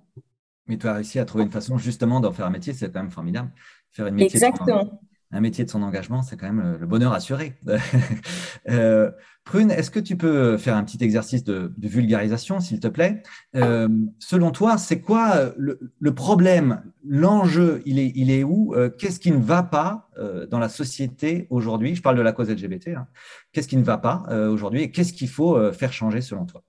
Mais 0.71 0.79
tu 0.79 0.87
as 0.87 0.95
réussi 0.95 1.19
à 1.19 1.25
trouver 1.25 1.45
une 1.45 1.51
façon 1.51 1.77
justement 1.77 2.21
d'en 2.21 2.33
faire 2.33 2.47
un 2.47 2.51
métier, 2.51 2.73
c'est 2.73 2.93
quand 2.93 3.01
même 3.01 3.11
formidable. 3.11 3.51
Faire 3.91 4.07
une 4.07 4.15
métier 4.15 4.37
Exactement. 4.37 5.01
un 5.33 5.41
métier 5.41 5.65
de 5.65 5.71
son 5.71 5.83
engagement, 5.83 6.23
c'est 6.23 6.37
quand 6.37 6.51
même 6.51 6.79
le 6.79 6.87
bonheur 6.87 7.13
assuré. 7.13 7.55
euh, 8.71 9.11
Prune, 9.45 9.73
est-ce 9.73 9.91
que 9.91 9.99
tu 9.99 10.17
peux 10.17 10.59
faire 10.59 10.77
un 10.77 10.85
petit 10.85 11.03
exercice 11.03 11.43
de, 11.43 11.73
vulgarisation, 11.79 12.61
s'il 12.61 12.79
te 12.79 12.87
plaît? 12.87 13.25
Euh, 13.57 13.89
Selon 14.21 14.53
toi, 14.53 14.79
c'est 14.79 15.01
quoi 15.01 15.53
le, 15.57 16.15
problème? 16.15 16.83
L'enjeu, 17.05 17.83
il 17.85 17.99
est, 17.99 18.13
il 18.15 18.31
est 18.31 18.45
où? 18.45 18.75
Euh, 18.77 18.91
Qu'est-ce 18.91 19.19
qui 19.19 19.33
ne 19.33 19.43
va 19.43 19.65
pas 19.65 20.09
euh, 20.19 20.47
dans 20.47 20.61
la 20.61 20.69
société 20.69 21.49
aujourd'hui? 21.51 21.97
Je 21.97 22.03
parle 22.03 22.17
de 22.17 22.23
la 22.23 22.31
cause 22.31 22.49
LGBT. 22.49 22.91
Hein. 22.91 23.09
Qu'est-ce 23.51 23.67
qui 23.67 23.77
ne 23.77 23.83
va 23.83 23.99
pas 23.99 24.23
aujourd'hui? 24.51 24.83
Et 24.83 24.91
qu'est-ce 24.93 25.13
qu'il 25.13 25.29
faut 25.29 25.73
faire 25.73 25.93
changer 25.93 26.21
selon 26.21 26.47
toi? 26.47 26.63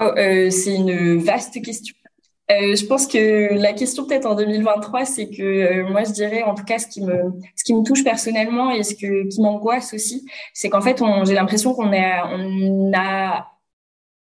Oh, 0.00 0.12
C'est 0.14 0.74
une 0.74 1.16
vaste 1.18 1.62
question. 1.62 1.94
Euh, 2.50 2.74
je 2.76 2.86
pense 2.86 3.06
que 3.06 3.54
la 3.54 3.74
question 3.74 4.06
peut-être 4.06 4.24
en 4.24 4.34
2023, 4.34 5.04
c'est 5.04 5.28
que 5.28 5.42
euh, 5.42 5.88
moi 5.88 6.04
je 6.04 6.12
dirais 6.12 6.42
en 6.42 6.54
tout 6.54 6.64
cas 6.64 6.78
ce 6.78 6.86
qui 6.86 7.02
me 7.02 7.32
ce 7.54 7.62
qui 7.62 7.74
me 7.74 7.84
touche 7.84 8.02
personnellement 8.02 8.70
et 8.70 8.82
ce 8.82 8.94
que 8.94 9.28
qui 9.28 9.42
m'angoisse 9.42 9.92
aussi, 9.92 10.24
c'est 10.54 10.70
qu'en 10.70 10.80
fait 10.80 11.02
j'ai 11.24 11.34
l'impression 11.34 11.74
qu'on 11.74 11.92
a 11.92 12.26
on 12.32 12.92
a 12.94 13.48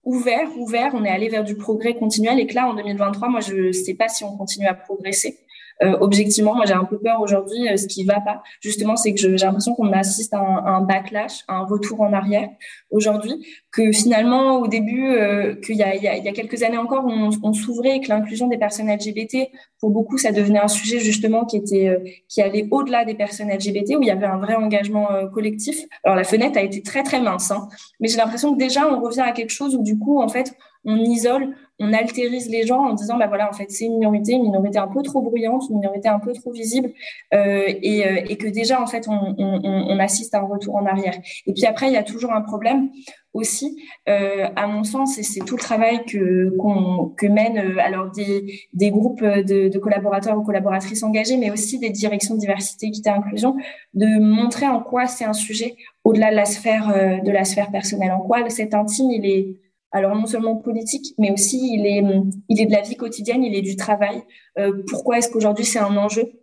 ouvert 0.03 0.49
ouvert, 0.57 0.91
on 0.95 1.05
est 1.05 1.09
allé 1.09 1.29
vers 1.29 1.45
du 1.45 1.55
progrès 1.55 1.93
continuel 1.93 2.39
et 2.39 2.47
que 2.47 2.55
là 2.55 2.67
en 2.67 2.73
2023, 2.73 3.29
moi 3.29 3.39
je 3.39 3.71
sais 3.71 3.93
pas 3.93 4.09
si 4.09 4.25
on 4.25 4.35
continue 4.35 4.67
à 4.67 4.73
progresser. 4.73 5.39
Euh, 5.81 5.97
objectivement, 6.01 6.55
moi 6.55 6.65
j'ai 6.65 6.73
un 6.73 6.83
peu 6.83 6.99
peur 6.99 7.21
aujourd'hui. 7.21 7.69
Euh, 7.69 7.77
ce 7.77 7.87
qui 7.87 8.03
va 8.03 8.19
pas, 8.19 8.43
justement, 8.61 8.95
c'est 8.95 9.13
que 9.13 9.19
j'ai 9.19 9.45
l'impression 9.45 9.75
qu'on 9.75 9.91
assiste 9.93 10.33
à 10.33 10.39
un, 10.39 10.81
backlash, 10.81 11.43
à 11.47 11.55
un 11.55 11.65
retour 11.65 12.01
en 12.01 12.11
arrière 12.11 12.49
aujourd'hui. 12.91 13.45
Que 13.71 13.91
finalement, 13.91 14.57
au 14.57 14.67
début, 14.67 15.09
euh, 15.09 15.55
qu'il 15.55 15.75
y 15.75 15.79
y, 15.79 16.03
y 16.03 16.27
a 16.27 16.31
quelques 16.33 16.63
années 16.63 16.77
encore, 16.77 17.05
on, 17.05 17.53
s'ouvrait 17.53 17.97
et 17.97 18.01
que 18.01 18.09
l'inclusion 18.09 18.47
des 18.47 18.57
personnes 18.57 18.91
LGBT, 18.91 19.49
pour 19.79 19.91
beaucoup, 19.91 20.17
ça 20.17 20.31
devenait 20.31 20.59
un 20.59 20.67
sujet 20.67 20.99
justement 20.99 21.45
qui 21.45 21.57
était 21.57 22.23
qui 22.27 22.41
allait 22.41 22.67
au-delà 22.71 23.05
des 23.05 23.15
personnes 23.15 23.49
LGBT, 23.49 23.95
où 23.97 24.01
il 24.01 24.07
y 24.07 24.11
avait 24.11 24.25
un 24.25 24.37
vrai 24.37 24.55
engagement 24.55 25.07
collectif. 25.33 25.85
Alors 26.03 26.17
la 26.17 26.23
fenêtre 26.23 26.57
a 26.57 26.61
été 26.61 26.81
très 26.81 27.03
très 27.03 27.21
mince, 27.21 27.51
hein, 27.51 27.67
mais 27.99 28.07
j'ai 28.07 28.17
l'impression 28.17 28.53
que 28.53 28.59
déjà 28.59 28.87
on 28.87 29.01
revient 29.01 29.21
à 29.21 29.31
quelque 29.31 29.51
chose 29.51 29.75
où 29.75 29.83
du 29.83 29.97
coup, 29.97 30.21
en 30.21 30.27
fait, 30.27 30.53
on 30.89 30.97
isole, 30.97 31.55
on 31.79 31.93
altérise 31.93 32.49
les 32.49 32.65
gens 32.65 32.79
en 32.79 32.93
disant 32.93 33.17
bah 33.17 33.27
voilà 33.27 33.49
en 33.49 33.53
fait 33.53 33.71
c'est 33.71 33.85
une 33.85 33.93
minorité, 33.93 34.33
une 34.33 34.43
minorité 34.43 34.79
un 34.79 34.87
peu 34.87 35.01
trop 35.01 35.21
bruyante, 35.21 35.63
une 35.69 35.77
minorité 35.77 36.09
un 36.09 36.19
peu 36.19 36.33
trop 36.33 36.51
visible 36.51 36.91
euh, 37.33 37.63
et, 37.67 38.05
euh, 38.05 38.21
et, 38.27 38.35
que 38.35 38.47
déjà 38.47 38.81
en 38.81 38.85
fait 38.85 39.07
on, 39.07 39.99
assiste 39.99 40.35
à 40.35 40.39
un 40.39 40.47
retour 40.47 40.75
en 40.75 40.85
arrière. 40.85 41.13
Et 41.45 41.53
puis 41.53 41.65
après 41.65 41.87
il 41.87 41.93
y 41.93 41.97
a 41.97 42.03
toujours 42.03 42.33
un 42.33 42.41
problème 42.41 42.89
aussi 43.33 43.81
euh, 44.09 44.47
à 44.55 44.67
mon 44.67 44.83
sens 44.83 45.17
et 45.19 45.23
c'est 45.23 45.41
tout 45.41 45.55
le 45.55 45.61
travail 45.61 46.03
que 46.05 47.27
mènent 47.27 47.79
alors 47.79 48.11
des, 48.11 48.91
groupes 48.91 49.23
de, 49.23 49.69
de, 49.69 49.79
collaborateurs 49.79 50.37
ou 50.37 50.43
collaboratrices 50.43 51.03
engagés 51.03 51.37
mais 51.37 51.51
aussi 51.51 51.79
des 51.79 51.91
directions 51.91 52.35
diversité 52.35 52.87
équité 52.87 53.09
inclusion 53.09 53.55
de 53.93 54.19
montrer 54.19 54.67
en 54.67 54.81
quoi 54.81 55.05
c'est 55.05 55.25
un 55.25 55.33
sujet 55.33 55.75
au-delà 56.03 56.31
de 56.31 56.35
la 56.35 56.45
sphère 56.45 57.21
de 57.23 57.31
la 57.31 57.45
sphère 57.45 57.69
personnelle 57.69 58.11
en 58.11 58.21
quoi 58.21 58.49
cet 58.49 58.73
intime 58.73 59.11
il 59.11 59.25
est 59.25 59.68
alors 59.91 60.15
non 60.15 60.25
seulement 60.25 60.55
politique, 60.55 61.13
mais 61.17 61.31
aussi 61.31 61.57
il 61.73 61.85
est, 61.85 62.03
il 62.49 62.61
est 62.61 62.65
de 62.65 62.71
la 62.71 62.81
vie 62.81 62.95
quotidienne, 62.95 63.43
il 63.43 63.55
est 63.55 63.61
du 63.61 63.75
travail. 63.75 64.21
Euh, 64.57 64.83
pourquoi 64.87 65.17
est-ce 65.17 65.29
qu'aujourd'hui 65.29 65.65
c'est 65.65 65.79
un 65.79 65.97
enjeu? 65.97 66.39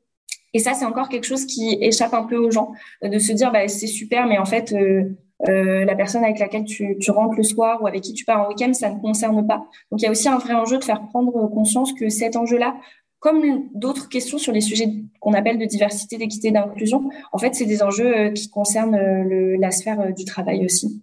Et 0.57 0.59
ça, 0.59 0.73
c'est 0.73 0.87
encore 0.87 1.11
quelque 1.11 1.27
chose 1.27 1.45
qui 1.45 1.77
échappe 1.83 2.15
un 2.15 2.25
peu 2.25 2.39
aux 2.39 2.51
gens, 2.51 2.73
euh, 3.05 3.09
de 3.09 3.19
se 3.19 3.31
dire 3.33 3.53
bah, 3.53 3.69
c'est 3.69 3.87
super, 3.87 4.27
mais 4.27 4.39
en 4.39 4.47
fait, 4.47 4.73
euh, 4.73 5.05
euh, 5.51 5.85
la 5.85 5.95
personne 5.95 6.25
avec 6.25 6.39
laquelle 6.39 6.65
tu, 6.65 6.97
tu, 6.99 7.11
rentres 7.11 7.37
le 7.37 7.43
soir 7.43 7.83
ou 7.83 7.87
avec 7.87 8.01
qui 8.01 8.15
tu 8.15 8.25
pars 8.25 8.41
en 8.43 8.49
week-end, 8.49 8.73
ça 8.73 8.89
ne 8.89 8.99
concerne 8.99 9.47
pas. 9.47 9.67
Donc 9.91 10.01
il 10.01 10.05
y 10.05 10.07
a 10.07 10.11
aussi 10.11 10.31
un 10.31 10.39
vrai 10.39 10.55
enjeu 10.55 10.79
de 10.79 10.85
faire 10.85 11.03
prendre 11.09 11.47
conscience 11.49 11.93
que 11.93 12.09
cet 12.09 12.37
enjeu-là, 12.37 12.75
comme 13.19 13.69
d'autres 13.75 14.09
questions 14.09 14.39
sur 14.39 14.55
les 14.55 14.63
sujets 14.63 14.89
qu'on 15.21 15.35
appelle 15.35 15.59
de 15.59 15.67
diversité, 15.67 16.17
d'équité, 16.17 16.53
d'inclusion, 16.53 17.11
en 17.33 17.39
fait, 17.39 17.55
c'est 17.55 17.67
des 17.67 17.83
enjeux 17.83 18.31
qui 18.31 18.49
concernent 18.49 18.97
le, 18.97 19.57
la 19.57 19.71
sphère 19.71 20.15
du 20.15 20.25
travail 20.25 20.65
aussi. 20.65 21.03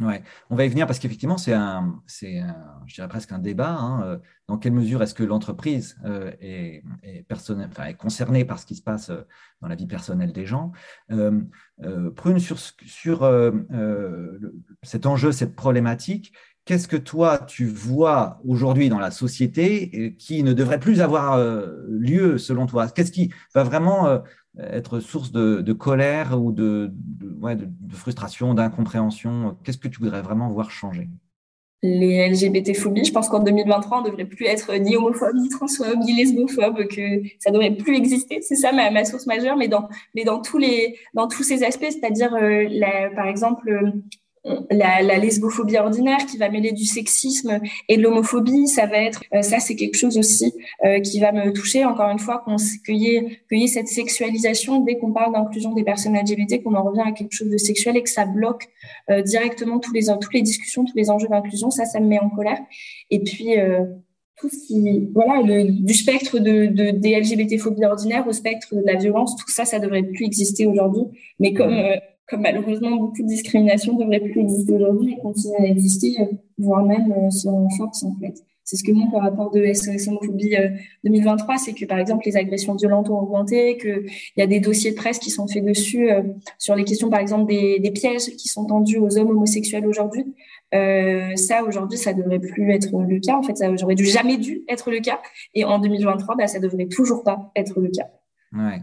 Ouais, 0.00 0.22
on 0.48 0.56
va 0.56 0.64
y 0.64 0.68
venir 0.68 0.86
parce 0.86 0.98
qu'effectivement, 0.98 1.36
c'est 1.36 1.52
un, 1.52 2.00
c'est, 2.06 2.42
je 2.86 2.94
dirais 2.94 3.08
presque 3.08 3.32
un 3.32 3.38
débat. 3.38 3.72
Hein, 3.72 4.02
euh, 4.04 4.18
dans 4.48 4.56
quelle 4.56 4.72
mesure 4.72 5.02
est-ce 5.02 5.14
que 5.14 5.22
l'entreprise 5.22 5.98
euh, 6.06 6.32
est, 6.40 6.82
est, 7.02 7.26
enfin, 7.30 7.84
est, 7.84 7.94
concernée 7.94 8.46
par 8.46 8.58
ce 8.58 8.64
qui 8.64 8.74
se 8.74 8.82
passe 8.82 9.10
euh, 9.10 9.20
dans 9.60 9.68
la 9.68 9.74
vie 9.74 9.86
personnelle 9.86 10.32
des 10.32 10.46
gens 10.46 10.72
Prune, 12.16 12.38
sur, 12.38 12.58
sur 12.58 13.52
cet 14.82 15.06
enjeu, 15.06 15.32
cette 15.32 15.54
problématique, 15.54 16.32
qu'est-ce 16.64 16.88
que 16.88 16.96
toi, 16.96 17.38
tu 17.38 17.66
vois 17.66 18.40
aujourd'hui 18.46 18.88
dans 18.88 18.98
la 18.98 19.10
société 19.10 20.16
qui 20.18 20.42
ne 20.42 20.54
devrait 20.54 20.80
plus 20.80 21.02
avoir 21.02 21.38
lieu 21.88 22.38
selon 22.38 22.66
toi? 22.66 22.88
Qu'est-ce 22.88 23.12
qui 23.12 23.32
va 23.54 23.64
vraiment 23.64 24.22
être 24.58 25.00
source 25.00 25.32
de, 25.32 25.72
colère 25.72 26.40
ou 26.40 26.52
de, 26.52 26.90
de, 26.92 27.94
frustration, 27.94 28.54
d'incompréhension 28.54 29.56
Qu'est-ce 29.64 29.78
que 29.78 29.88
tu 29.88 30.00
voudrais 30.00 30.22
vraiment 30.22 30.48
voir 30.48 30.70
changer? 30.70 31.08
Les 31.82 32.28
LGBT-phobies, 32.28 33.06
je 33.06 33.12
pense 33.12 33.30
qu'en 33.30 33.40
2023, 33.40 33.98
on 33.98 34.00
ne 34.02 34.10
devrait 34.10 34.26
plus 34.26 34.44
être 34.44 34.74
ni 34.74 34.96
homophobe, 34.96 35.34
ni 35.36 35.48
transphobe, 35.48 35.98
ni 36.04 36.14
lesbophobe, 36.14 36.86
que 36.88 37.22
ça 37.38 37.50
ne 37.50 37.54
devrait 37.54 37.74
plus 37.74 37.96
exister. 37.96 38.42
C'est 38.42 38.56
ça 38.56 38.70
ma, 38.72 39.04
source 39.06 39.26
majeure, 39.26 39.56
mais 39.56 39.68
dans, 39.68 39.88
mais 40.14 40.24
dans, 40.24 40.42
tous, 40.42 40.58
les, 40.58 40.98
dans 41.14 41.26
tous 41.26 41.42
ces 41.42 41.64
aspects, 41.64 41.88
c'est-à-dire, 41.88 42.34
euh, 42.34 43.14
par 43.16 43.28
exemple, 43.28 43.94
la, 44.44 45.02
la, 45.02 45.18
lesbophobie 45.18 45.76
ordinaire 45.76 46.24
qui 46.26 46.38
va 46.38 46.48
mêler 46.48 46.72
du 46.72 46.86
sexisme 46.86 47.60
et 47.88 47.98
de 47.98 48.02
l'homophobie, 48.02 48.68
ça 48.68 48.86
va 48.86 48.98
être 48.98 49.22
euh, 49.34 49.42
ça 49.42 49.60
c'est 49.60 49.76
quelque 49.76 49.96
chose 49.96 50.16
aussi 50.16 50.54
euh, 50.84 51.00
qui 51.00 51.20
va 51.20 51.32
me 51.32 51.52
toucher. 51.52 51.84
Encore 51.84 52.08
une 52.08 52.18
fois 52.18 52.42
qu'on 52.44 52.56
qu'il 52.56 52.96
y, 52.96 53.16
ait 53.16 53.66
cette 53.66 53.88
sexualisation 53.88 54.80
dès 54.80 54.96
qu'on 54.96 55.12
parle 55.12 55.34
d'inclusion 55.34 55.74
des 55.74 55.84
personnes 55.84 56.16
LGBT 56.16 56.62
qu'on 56.62 56.74
en 56.74 56.82
revient 56.82 57.04
à 57.06 57.12
quelque 57.12 57.32
chose 57.32 57.50
de 57.50 57.58
sexuel 57.58 57.98
et 57.98 58.02
que 58.02 58.08
ça 58.08 58.24
bloque 58.24 58.68
euh, 59.10 59.20
directement 59.20 59.78
tous 59.78 59.92
les 59.92 60.06
toutes 60.06 60.32
les 60.32 60.42
discussions 60.42 60.84
tous 60.84 60.96
les 60.96 61.10
enjeux 61.10 61.28
d'inclusion 61.28 61.70
ça 61.70 61.84
ça 61.84 62.00
me 62.00 62.06
met 62.06 62.18
en 62.18 62.30
colère. 62.30 62.60
Et 63.10 63.22
puis 63.22 63.56
tout 64.38 64.48
ce 64.48 64.56
qui 64.66 65.10
voilà 65.12 65.42
le, 65.42 65.70
du 65.84 65.92
spectre 65.92 66.38
de, 66.38 66.64
de 66.64 66.90
des 66.92 67.20
LGBT 67.20 67.58
phobies 67.58 67.84
ordinaires 67.84 68.26
au 68.26 68.32
spectre 68.32 68.74
de 68.74 68.82
la 68.86 68.94
violence 68.94 69.36
tout 69.36 69.50
ça 69.50 69.66
ça 69.66 69.78
devrait 69.78 70.02
plus 70.02 70.24
exister 70.24 70.66
aujourd'hui. 70.66 71.02
Mais 71.38 71.52
comme 71.52 71.74
comme 72.30 72.42
malheureusement 72.42 72.96
beaucoup 72.96 73.22
de 73.22 73.26
discriminations 73.26 73.96
devraient 73.96 74.20
plus 74.20 74.40
exister 74.40 74.74
aujourd'hui 74.74 75.14
et 75.14 75.20
continuer 75.20 75.58
à 75.58 75.66
exister, 75.66 76.16
euh, 76.20 76.26
voire 76.58 76.84
même 76.84 77.12
euh, 77.12 77.30
se 77.30 77.48
renforcent 77.48 78.04
en 78.04 78.16
fait. 78.20 78.34
C'est 78.70 78.76
ce 78.76 78.84
que 78.84 78.92
montre 78.92 79.10
le 79.14 79.18
rapport 79.18 79.50
de 79.50 79.64
SOS 79.72 80.06
Homophobie 80.06 80.54
2023, 81.02 81.58
c'est 81.58 81.72
que 81.72 81.84
par 81.86 81.98
exemple 81.98 82.22
les 82.26 82.36
agressions 82.36 82.76
violentes 82.76 83.10
ont 83.10 83.18
augmenté, 83.18 83.76
qu'il 83.78 84.04
y 84.36 84.42
a 84.42 84.46
des 84.46 84.60
dossiers 84.60 84.92
de 84.92 84.96
presse 84.96 85.18
qui 85.18 85.30
sont 85.30 85.48
faits 85.48 85.64
dessus 85.64 86.08
euh, 86.08 86.22
sur 86.56 86.76
les 86.76 86.84
questions 86.84 87.10
par 87.10 87.18
exemple 87.18 87.46
des, 87.46 87.90
pièges 87.92 88.26
qui 88.36 88.46
sont 88.46 88.66
tendus 88.66 88.98
aux 88.98 89.18
hommes 89.18 89.30
homosexuels 89.30 89.88
aujourd'hui. 89.88 90.24
Euh, 90.72 91.34
ça 91.34 91.64
aujourd'hui 91.64 91.98
ça 91.98 92.12
devrait 92.12 92.38
plus 92.38 92.70
être 92.70 92.96
le 92.96 93.18
cas. 93.18 93.36
En 93.36 93.42
fait, 93.42 93.56
ça 93.56 93.74
j'aurais 93.74 93.96
dû 93.96 94.04
jamais 94.04 94.36
dû 94.36 94.62
être 94.68 94.92
le 94.92 95.00
cas. 95.00 95.20
Et 95.54 95.64
en 95.64 95.80
2023, 95.80 96.36
bah, 96.36 96.46
ça 96.46 96.60
devrait 96.60 96.86
toujours 96.86 97.24
pas 97.24 97.50
être 97.56 97.80
le 97.80 97.88
cas. 97.88 98.08
Ouais 98.52 98.78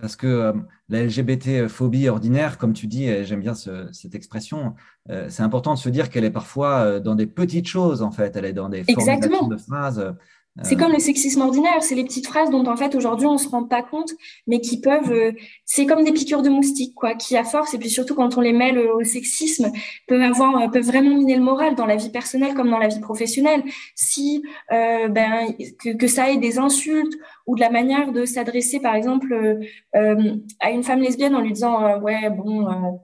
parce 0.00 0.16
que 0.16 0.26
euh, 0.26 0.52
la 0.88 1.04
LGBT-phobie 1.04 2.08
ordinaire, 2.08 2.58
comme 2.58 2.72
tu 2.72 2.86
dis, 2.86 3.24
j'aime 3.24 3.40
bien 3.40 3.54
cette 3.54 4.14
expression, 4.14 4.74
euh, 5.10 5.26
c'est 5.28 5.42
important 5.42 5.74
de 5.74 5.78
se 5.78 5.88
dire 5.88 6.10
qu'elle 6.10 6.24
est 6.24 6.30
parfois 6.30 6.80
euh, 6.80 7.00
dans 7.00 7.14
des 7.14 7.26
petites 7.26 7.68
choses, 7.68 8.02
en 8.02 8.10
fait, 8.10 8.36
elle 8.36 8.44
est 8.44 8.52
dans 8.52 8.68
des 8.68 8.84
Exactement. 8.88 9.48
de 9.48 9.56
phrases. 9.56 10.14
C'est 10.62 10.76
comme 10.76 10.92
le 10.92 11.00
sexisme 11.00 11.40
ordinaire, 11.40 11.82
c'est 11.82 11.96
les 11.96 12.04
petites 12.04 12.28
phrases 12.28 12.48
dont 12.48 12.64
en 12.66 12.76
fait 12.76 12.94
aujourd'hui 12.94 13.26
on 13.26 13.38
se 13.38 13.48
rend 13.48 13.64
pas 13.64 13.82
compte, 13.82 14.12
mais 14.46 14.60
qui 14.60 14.80
peuvent, 14.80 15.34
c'est 15.64 15.84
comme 15.84 16.04
des 16.04 16.12
piqûres 16.12 16.42
de 16.42 16.48
moustiques 16.48 16.94
quoi, 16.94 17.14
qui 17.14 17.36
à 17.36 17.42
force 17.42 17.74
et 17.74 17.78
puis 17.78 17.90
surtout 17.90 18.14
quand 18.14 18.38
on 18.38 18.40
les 18.40 18.52
mêle 18.52 18.78
au 18.78 19.02
sexisme 19.02 19.72
peuvent 20.06 20.22
avoir, 20.22 20.70
peuvent 20.70 20.84
vraiment 20.84 21.16
miner 21.16 21.34
le 21.34 21.42
moral 21.42 21.74
dans 21.74 21.86
la 21.86 21.96
vie 21.96 22.10
personnelle 22.10 22.54
comme 22.54 22.70
dans 22.70 22.78
la 22.78 22.86
vie 22.86 23.00
professionnelle. 23.00 23.64
Si 23.96 24.44
ben 24.70 25.54
que, 25.82 25.96
que 25.96 26.06
ça 26.06 26.30
ait 26.30 26.36
des 26.36 26.58
insultes 26.58 27.14
ou 27.46 27.56
de 27.56 27.60
la 27.60 27.70
manière 27.70 28.12
de 28.12 28.24
s'adresser, 28.24 28.80
par 28.80 28.94
exemple, 28.94 29.32
euh, 29.32 29.60
euh, 29.96 30.36
à 30.60 30.70
une 30.70 30.82
femme 30.82 31.00
lesbienne 31.00 31.34
en 31.34 31.40
lui 31.40 31.52
disant 31.52 31.84
euh, 31.84 31.98
ouais 32.00 32.30
bon. 32.30 33.00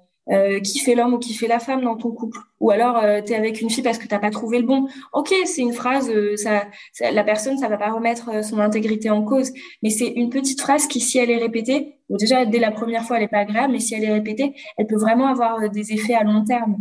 Qui 0.62 0.78
fait 0.78 0.94
l'homme 0.94 1.14
ou 1.14 1.18
qui 1.18 1.34
fait 1.34 1.48
la 1.48 1.58
femme 1.58 1.82
dans 1.82 1.96
ton 1.96 2.12
couple. 2.12 2.38
Ou 2.60 2.70
alors 2.70 3.00
tu 3.24 3.32
es 3.32 3.36
avec 3.36 3.60
une 3.60 3.70
fille 3.70 3.82
parce 3.82 3.98
que 3.98 4.06
t'as 4.06 4.18
pas 4.18 4.30
trouvé 4.30 4.58
le 4.58 4.66
bon. 4.66 4.86
Ok 5.12 5.34
c'est 5.44 5.62
une 5.62 5.72
phrase 5.72 6.10
ça, 6.36 6.64
la 7.10 7.24
personne 7.24 7.58
ça 7.58 7.68
va 7.68 7.76
pas 7.76 7.90
remettre 7.90 8.44
son 8.44 8.58
intégrité 8.60 9.10
en 9.10 9.24
cause. 9.24 9.52
Mais 9.82 9.90
c'est 9.90 10.08
une 10.08 10.30
petite 10.30 10.60
phrase 10.60 10.86
qui 10.86 11.00
si 11.00 11.18
elle 11.18 11.30
est 11.30 11.38
répétée 11.38 11.96
bon, 12.08 12.16
déjà 12.16 12.46
dès 12.46 12.58
la 12.58 12.70
première 12.70 13.04
fois 13.04 13.16
elle 13.16 13.24
est 13.24 13.28
pas 13.28 13.38
agréable 13.38 13.72
mais 13.72 13.80
si 13.80 13.94
elle 13.94 14.04
est 14.04 14.12
répétée 14.12 14.54
elle 14.76 14.86
peut 14.86 14.98
vraiment 14.98 15.26
avoir 15.26 15.68
des 15.70 15.92
effets 15.92 16.14
à 16.14 16.22
long 16.22 16.44
terme. 16.44 16.76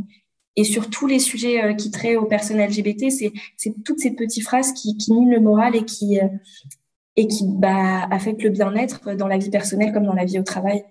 Et 0.55 0.63
sur 0.63 0.89
tous 0.89 1.07
les 1.07 1.19
sujets 1.19 1.75
qui 1.75 1.89
traitent 1.89 2.17
aux 2.17 2.25
personnes 2.25 2.59
LGBT 2.63 3.09
c'est 3.09 3.33
toutes 3.83 3.99
ces 3.99 4.11
petites 4.11 4.43
phrases 4.43 4.73
qui, 4.73 4.97
qui 4.97 5.13
minent 5.13 5.31
le 5.31 5.39
moral 5.39 5.75
et 5.75 5.85
qui 5.85 6.19
et 7.19 7.27
qui 7.27 7.43
bah, 7.45 8.07
affecte 8.11 8.43
le 8.43 8.49
bien-être 8.49 9.13
dans 9.13 9.27
la 9.27 9.37
vie 9.37 9.49
personnelle 9.49 9.91
comme 9.91 10.05
dans 10.05 10.13
la 10.13 10.23
vie 10.23 10.39
au 10.39 10.43
travail. 10.43 10.85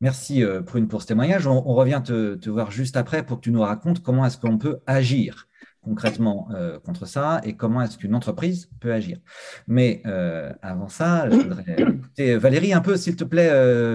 Merci 0.00 0.44
euh, 0.44 0.62
Prune 0.62 0.86
pour 0.86 1.02
ce 1.02 1.08
témoignage. 1.08 1.46
On, 1.46 1.60
revient 1.74 2.00
te, 2.04 2.48
voir 2.48 2.70
juste 2.70 2.96
après 2.96 3.24
pour 3.24 3.38
que 3.38 3.42
tu 3.42 3.50
nous 3.50 3.62
racontes 3.62 4.00
comment 4.00 4.24
est-ce 4.24 4.38
qu'on 4.38 4.58
peut 4.58 4.78
agir 4.86 5.46
concrètement 5.80 6.48
euh, 6.54 6.78
contre 6.80 7.06
ça 7.06 7.40
et 7.44 7.56
comment 7.56 7.80
est-ce 7.80 7.96
qu'une 7.96 8.14
entreprise 8.14 8.68
peut 8.78 8.92
agir. 8.92 9.18
Mais 9.66 10.02
euh, 10.06 10.52
avant 10.60 10.88
ça, 10.88 11.30
je 11.30 11.36
voudrais 11.36 11.76
écouter 11.78 12.36
Valérie 12.36 12.74
un 12.74 12.80
peu, 12.80 12.96
s'il 12.96 13.16
te 13.16 13.24
plaît. 13.24 13.48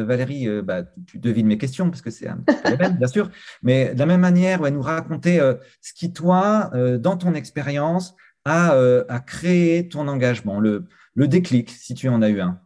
Valérie, 0.04 0.48
bah, 0.62 0.84
tu 1.06 1.20
devines 1.20 1.46
mes 1.46 1.58
questions 1.58 1.90
parce 1.90 2.02
que 2.02 2.10
c'est 2.10 2.28
un 2.28 2.38
peu 2.38 2.90
bien 2.98 3.08
sûr. 3.08 3.30
Mais 3.62 3.94
de 3.94 4.00
la 4.00 4.06
même 4.06 4.22
manière, 4.22 4.60
ouais, 4.62 4.72
nous 4.72 4.82
raconter 4.82 5.40
ce 5.82 5.94
qui, 5.94 6.12
toi, 6.12 6.72
dans 7.00 7.16
ton 7.16 7.34
expérience, 7.34 8.16
a, 8.44 8.72
a, 9.08 9.20
créé 9.20 9.88
ton 9.88 10.08
engagement, 10.08 10.60
le 10.60 10.88
déclic, 11.16 11.70
si 11.70 11.94
tu 11.94 12.10
en 12.10 12.22
as 12.22 12.30
eu 12.30 12.42
un 12.42 12.60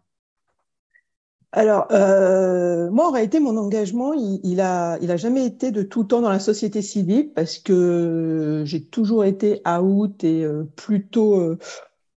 alors, 1.54 1.88
euh, 1.92 2.90
moi, 2.92 3.08
en 3.08 3.12
réalité, 3.12 3.40
mon 3.40 3.56
engagement, 3.58 4.14
il, 4.14 4.60
a, 4.62 4.98
il 5.02 5.12
a 5.12 5.18
jamais 5.18 5.46
été 5.46 5.72
de 5.72 5.82
tout 5.82 6.04
temps 6.04 6.22
dans 6.22 6.30
la 6.30 6.40
société 6.40 6.82
civile 6.82 7.32
parce 7.34 7.58
que 7.58 8.64
j'ai 8.66 8.84
toujours 8.84 9.24
été 9.24 9.62
out 9.66 10.24
et 10.24 10.44
euh, 10.44 10.64
plutôt, 10.76 11.40
euh, 11.40 11.58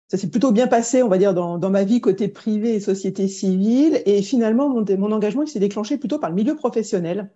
ça 0.08 0.18
s'est 0.18 0.30
plutôt 0.30 0.50
bien 0.50 0.66
passé, 0.66 1.02
on 1.02 1.08
va 1.08 1.16
dire, 1.16 1.32
dans, 1.32 1.58
dans, 1.58 1.70
ma 1.70 1.84
vie 1.84 2.00
côté 2.00 2.26
privé 2.28 2.75
et 2.75 2.80
société 2.80 3.28
civile. 3.28 4.02
Et 4.04 4.20
finalement, 4.22 4.68
mon, 4.68 4.84
mon 4.99 5.12
engagement 5.12 5.42
il 5.42 5.49
s'est 5.49 5.60
déclenché 5.60 5.96
plutôt 5.96 6.18
par 6.18 6.30
le 6.30 6.37
milieu 6.37 6.56
professionnel. 6.56 7.30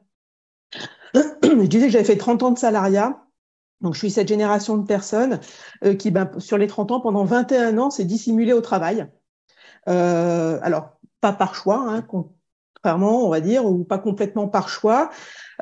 Je 1.14 1.66
disais 1.66 1.86
que 1.86 1.92
j'avais 1.92 2.04
fait 2.04 2.16
30 2.16 2.42
ans 2.42 2.50
de 2.50 2.58
salariat. 2.58 3.20
Donc, 3.80 3.94
je 3.94 3.98
suis 3.98 4.10
cette 4.10 4.28
génération 4.28 4.78
de 4.78 4.86
personnes 4.86 5.40
euh, 5.84 5.94
qui, 5.94 6.10
ben, 6.10 6.30
sur 6.38 6.58
les 6.58 6.66
30 6.66 6.90
ans, 6.92 7.00
pendant 7.00 7.24
21 7.24 7.76
ans, 7.78 7.90
s'est 7.90 8.04
dissimulé 8.04 8.52
au 8.52 8.60
travail. 8.62 9.06
Euh, 9.88 10.58
alors, 10.62 10.98
pas 11.24 11.32
par 11.32 11.54
choix, 11.54 11.86
hein, 11.88 12.02
contrairement, 12.02 13.26
on 13.26 13.30
va 13.30 13.40
dire, 13.40 13.64
ou 13.64 13.82
pas 13.82 13.96
complètement 13.96 14.46
par 14.46 14.68
choix. 14.68 15.08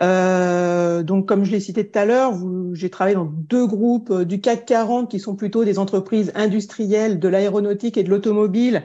Euh, 0.03 1.05
donc, 1.05 1.29
comme 1.29 1.45
je 1.45 1.53
l'ai 1.53 1.61
cité 1.61 1.89
tout 1.89 1.97
à 1.97 2.05
l'heure, 2.05 2.33
j'ai 2.73 2.91
travaillé 2.91 3.15
dans 3.15 3.31
deux 3.31 3.65
groupes 3.65 4.11
euh, 4.11 4.25
du 4.25 4.41
CAC 4.41 4.67
40 4.67 5.09
qui 5.09 5.21
sont 5.21 5.37
plutôt 5.37 5.65
des 5.65 5.79
entreprises 5.79 6.33
industrielles 6.35 7.21
de 7.21 7.29
l'aéronautique 7.29 7.97
et 7.97 8.03
de 8.03 8.11
l'automobile. 8.11 8.83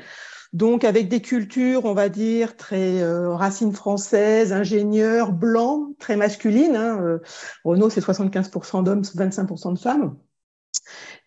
Donc, 0.54 0.84
avec 0.84 1.10
des 1.10 1.20
cultures, 1.20 1.86
on 1.86 1.96
va 1.96 2.10
dire, 2.10 2.56
très 2.56 3.02
euh, 3.02 3.34
racines 3.34 3.74
françaises, 3.74 4.54
ingénieurs, 4.54 5.32
blancs, 5.32 5.98
très 5.98 6.16
masculines. 6.16 6.76
Hein. 6.76 7.02
Euh, 7.02 7.18
Renault, 7.64 7.90
c'est 7.90 8.06
75% 8.06 8.84
d'hommes, 8.84 9.02
25% 9.02 9.74
de 9.74 9.80
femmes. 9.80 10.16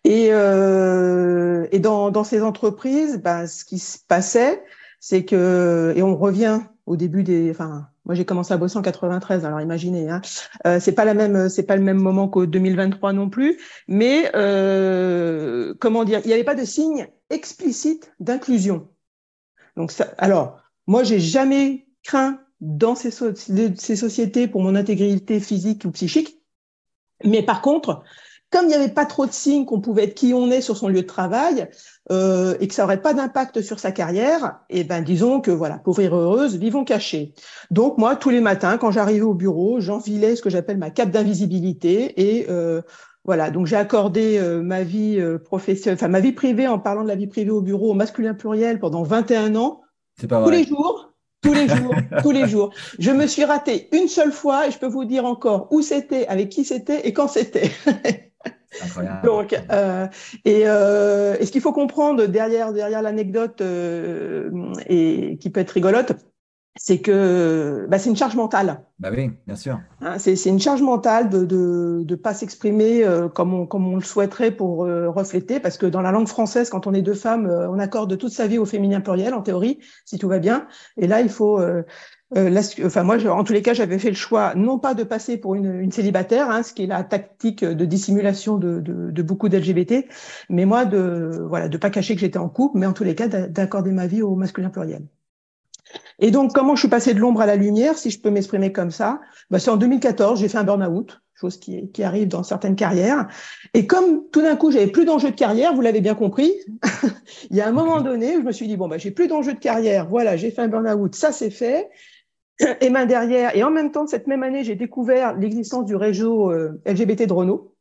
Et, 0.05 0.27
et 0.27 1.79
dans, 1.79 2.09
dans, 2.09 2.23
ces 2.23 2.41
entreprises, 2.41 3.21
ben, 3.21 3.45
ce 3.47 3.65
qui 3.65 3.79
se 3.79 3.99
passait, 4.07 4.63
c'est 5.01 5.25
que, 5.25 5.93
et 5.95 6.03
on 6.03 6.15
revient 6.15 6.61
au 6.85 6.95
début 6.95 7.23
des, 7.23 7.49
enfin, 7.49 7.87
moi, 8.05 8.15
j'ai 8.15 8.23
commencé 8.23 8.53
à 8.53 8.57
bosser 8.57 8.77
en 8.77 8.83
93, 8.83 9.45
alors 9.45 9.59
imaginez, 9.59 10.09
hein, 10.09 10.21
euh, 10.65 10.79
c'est 10.79 10.93
pas 10.93 11.05
la 11.05 11.15
même, 11.15 11.49
c'est 11.49 11.63
pas 11.63 11.75
le 11.75 11.81
même 11.81 11.99
moment 11.99 12.29
qu'au 12.29 12.45
2023 12.45 13.11
non 13.11 13.29
plus, 13.29 13.59
mais 13.87 14.31
euh, 14.35 15.73
comment 15.79 16.03
dire, 16.05 16.21
il 16.23 16.27
n'y 16.27 16.33
avait 16.33 16.43
pas 16.43 16.55
de 16.55 16.63
signe 16.63 17.07
explicite 17.31 18.13
d'inclusion. 18.19 18.89
Donc, 19.75 19.91
ça, 19.91 20.13
alors, 20.19 20.61
moi, 20.85 21.03
j'ai 21.03 21.19
jamais 21.19 21.87
craint 22.03 22.39
dans 22.59 22.93
ces, 22.93 23.09
ces 23.11 23.95
sociétés 23.95 24.47
pour 24.47 24.61
mon 24.61 24.75
intégrité 24.75 25.39
physique 25.39 25.83
ou 25.85 25.91
psychique, 25.91 26.43
mais 27.23 27.41
par 27.43 27.61
contre, 27.61 28.03
comme 28.51 28.65
il 28.65 28.69
n'y 28.69 28.75
avait 28.75 28.89
pas 28.89 29.05
trop 29.05 29.25
de 29.25 29.31
signes 29.31 29.65
qu'on 29.65 29.81
pouvait 29.81 30.03
être 30.03 30.13
qui 30.13 30.33
on 30.33 30.51
est 30.51 30.61
sur 30.61 30.77
son 30.77 30.87
lieu 30.87 31.01
de 31.01 31.07
travail 31.07 31.69
euh, 32.11 32.55
et 32.59 32.67
que 32.67 32.73
ça 32.73 32.83
n'aurait 32.83 33.01
pas 33.01 33.13
d'impact 33.13 33.61
sur 33.61 33.79
sa 33.79 33.91
carrière, 33.91 34.59
et 34.69 34.81
eh 34.81 34.83
ben 34.83 35.01
disons 35.01 35.41
que 35.41 35.51
voilà, 35.51 35.77
pauvre 35.77 36.01
et 36.01 36.09
heureuse, 36.09 36.57
vivons 36.57 36.83
cachés. 36.83 37.33
Donc 37.71 37.97
moi, 37.97 38.15
tous 38.15 38.29
les 38.29 38.41
matins, 38.41 38.77
quand 38.77 38.91
j'arrivais 38.91 39.21
au 39.21 39.33
bureau, 39.33 39.79
j'enfilais 39.79 40.35
ce 40.35 40.41
que 40.41 40.49
j'appelle 40.49 40.77
ma 40.77 40.89
cape 40.89 41.11
d'invisibilité 41.11 42.21
et 42.21 42.47
euh, 42.49 42.81
voilà, 43.23 43.51
donc 43.51 43.67
j'ai 43.67 43.75
accordé 43.75 44.39
euh, 44.39 44.61
ma 44.61 44.81
vie 44.81 45.19
euh, 45.19 45.37
professionnelle, 45.37 45.97
enfin 45.97 46.07
ma 46.07 46.19
vie 46.19 46.31
privée 46.31 46.67
en 46.67 46.79
parlant 46.79 47.03
de 47.03 47.07
la 47.07 47.15
vie 47.15 47.27
privée 47.27 47.51
au 47.51 47.61
bureau 47.61 47.91
au 47.91 47.93
masculin 47.93 48.33
pluriel 48.33 48.79
pendant 48.79 49.03
21 49.03 49.55
ans. 49.55 49.81
C'est 50.19 50.27
pas 50.27 50.39
vrai. 50.39 50.49
Tous 50.49 50.57
les 50.57 50.63
jours, 50.63 51.13
tous 51.41 51.53
les 51.53 51.67
jours, 51.67 51.95
tous 52.23 52.31
les 52.31 52.47
jours. 52.47 52.73
Je 52.97 53.11
me 53.11 53.27
suis 53.27 53.45
ratée 53.45 53.89
une 53.91 54.07
seule 54.07 54.31
fois 54.31 54.67
et 54.67 54.71
je 54.71 54.79
peux 54.79 54.87
vous 54.87 55.05
dire 55.05 55.25
encore 55.25 55.67
où 55.71 55.81
c'était, 55.83 56.25
avec 56.27 56.49
qui 56.49 56.65
c'était 56.65 57.07
et 57.07 57.13
quand 57.13 57.27
c'était. 57.27 57.71
Incroyable. 58.83 59.25
Donc, 59.25 59.59
euh, 59.71 60.07
et, 60.45 60.63
euh, 60.65 61.35
et, 61.39 61.45
ce 61.45 61.51
qu'il 61.51 61.61
faut 61.61 61.73
comprendre 61.73 62.25
derrière 62.25 62.71
derrière 62.71 63.01
l'anecdote 63.01 63.61
euh, 63.61 64.49
et 64.87 65.37
qui 65.39 65.49
peut 65.49 65.59
être 65.59 65.71
rigolote, 65.71 66.13
c'est 66.77 66.99
que 67.01 67.85
bah, 67.89 67.99
c'est 67.99 68.09
une 68.09 68.15
charge 68.15 68.35
mentale. 68.35 68.81
Bah 68.99 69.09
oui, 69.11 69.31
bien 69.45 69.55
sûr. 69.55 69.79
Hein, 69.99 70.17
c'est 70.19 70.45
une 70.45 70.59
charge 70.59 70.81
mentale 70.81 71.29
de 71.29 71.43
de, 71.43 72.03
de 72.03 72.15
pas 72.15 72.33
s'exprimer 72.33 73.03
euh, 73.03 73.27
comme 73.27 73.53
on 73.53 73.65
comme 73.65 73.87
on 73.87 73.95
le 73.95 74.03
souhaiterait 74.03 74.51
pour 74.51 74.85
euh, 74.85 75.09
refléter, 75.09 75.59
parce 75.59 75.77
que 75.77 75.85
dans 75.85 76.01
la 76.01 76.11
langue 76.11 76.27
française, 76.27 76.69
quand 76.69 76.87
on 76.87 76.93
est 76.93 77.01
deux 77.01 77.13
femmes, 77.13 77.45
euh, 77.45 77.69
on 77.69 77.77
accorde 77.79 78.17
toute 78.17 78.31
sa 78.31 78.47
vie 78.47 78.57
au 78.57 78.65
féminin 78.65 79.01
pluriel 79.01 79.33
en 79.33 79.41
théorie, 79.41 79.79
si 80.05 80.17
tout 80.17 80.29
va 80.29 80.39
bien. 80.39 80.67
Et 80.97 81.07
là, 81.07 81.21
il 81.21 81.29
faut 81.29 81.59
enfin 82.35 83.03
moi, 83.03 83.17
en 83.27 83.43
tous 83.43 83.53
les 83.53 83.61
cas, 83.61 83.73
j'avais 83.73 83.99
fait 83.99 84.09
le 84.09 84.15
choix 84.15 84.55
non 84.55 84.79
pas 84.79 84.93
de 84.93 85.03
passer 85.03 85.37
pour 85.37 85.55
une, 85.55 85.79
une 85.79 85.91
célibataire, 85.91 86.49
hein, 86.49 86.63
ce 86.63 86.73
qui 86.73 86.83
est 86.83 86.87
la 86.87 87.03
tactique 87.03 87.63
de 87.65 87.85
dissimulation 87.85 88.57
de, 88.57 88.79
de, 88.79 89.11
de 89.11 89.21
beaucoup 89.21 89.49
d'LGBT, 89.49 90.07
mais 90.49 90.65
moi 90.65 90.85
de 90.85 91.45
voilà 91.47 91.67
de 91.67 91.77
pas 91.77 91.89
cacher 91.89 92.15
que 92.15 92.21
j'étais 92.21 92.39
en 92.39 92.49
couple, 92.49 92.77
mais 92.77 92.85
en 92.85 92.93
tous 92.93 93.03
les 93.03 93.15
cas 93.15 93.27
d'accorder 93.27 93.91
ma 93.91 94.07
vie 94.07 94.21
au 94.21 94.35
masculin 94.35 94.69
pluriel. 94.69 95.03
Et 96.19 96.31
donc, 96.31 96.53
comment 96.53 96.75
je 96.75 96.81
suis 96.81 96.89
passée 96.89 97.13
de 97.13 97.19
l'ombre 97.19 97.41
à 97.41 97.45
la 97.45 97.55
lumière, 97.55 97.97
si 97.97 98.11
je 98.11 98.21
peux 98.21 98.29
m'exprimer 98.29 98.71
comme 98.71 98.91
ça? 98.91 99.19
Bah, 99.49 99.59
C'est 99.59 99.71
en 99.71 99.77
2014, 99.77 100.39
j'ai 100.39 100.47
fait 100.47 100.57
un 100.57 100.63
burn-out, 100.63 101.21
chose 101.35 101.57
qui, 101.57 101.89
qui, 101.91 102.03
arrive 102.03 102.27
dans 102.27 102.43
certaines 102.43 102.75
carrières. 102.75 103.27
Et 103.73 103.87
comme 103.87 104.29
tout 104.31 104.41
d'un 104.41 104.55
coup, 104.55 104.71
j'avais 104.71 104.87
plus 104.87 105.05
d'enjeu 105.05 105.31
de 105.31 105.35
carrière, 105.35 105.73
vous 105.73 105.81
l'avez 105.81 106.01
bien 106.01 106.15
compris, 106.15 106.53
il 107.49 107.57
y 107.57 107.61
a 107.61 107.67
un 107.67 107.71
moment 107.71 108.01
donné 108.01 108.37
où 108.37 108.41
je 108.41 108.45
me 108.45 108.51
suis 108.51 108.67
dit, 108.67 108.77
bon, 108.77 108.87
bah, 108.87 108.97
j'ai 108.97 109.11
plus 109.11 109.27
d'enjeu 109.27 109.53
de 109.53 109.59
carrière, 109.59 110.07
voilà, 110.07 110.37
j'ai 110.37 110.51
fait 110.51 110.61
un 110.61 110.67
burn-out, 110.67 111.15
ça 111.15 111.31
c'est 111.31 111.49
fait. 111.49 111.89
Et 112.81 112.89
main 112.89 113.05
derrière, 113.05 113.55
et 113.55 113.63
en 113.63 113.71
même 113.71 113.91
temps, 113.91 114.07
cette 114.07 114.27
même 114.27 114.43
année, 114.43 114.63
j'ai 114.63 114.75
découvert 114.75 115.35
l'existence 115.37 115.85
du 115.85 115.95
réseau 115.95 116.51
euh, 116.51 116.81
LGBT 116.85 117.27
de 117.27 117.33
Renault. 117.33 117.75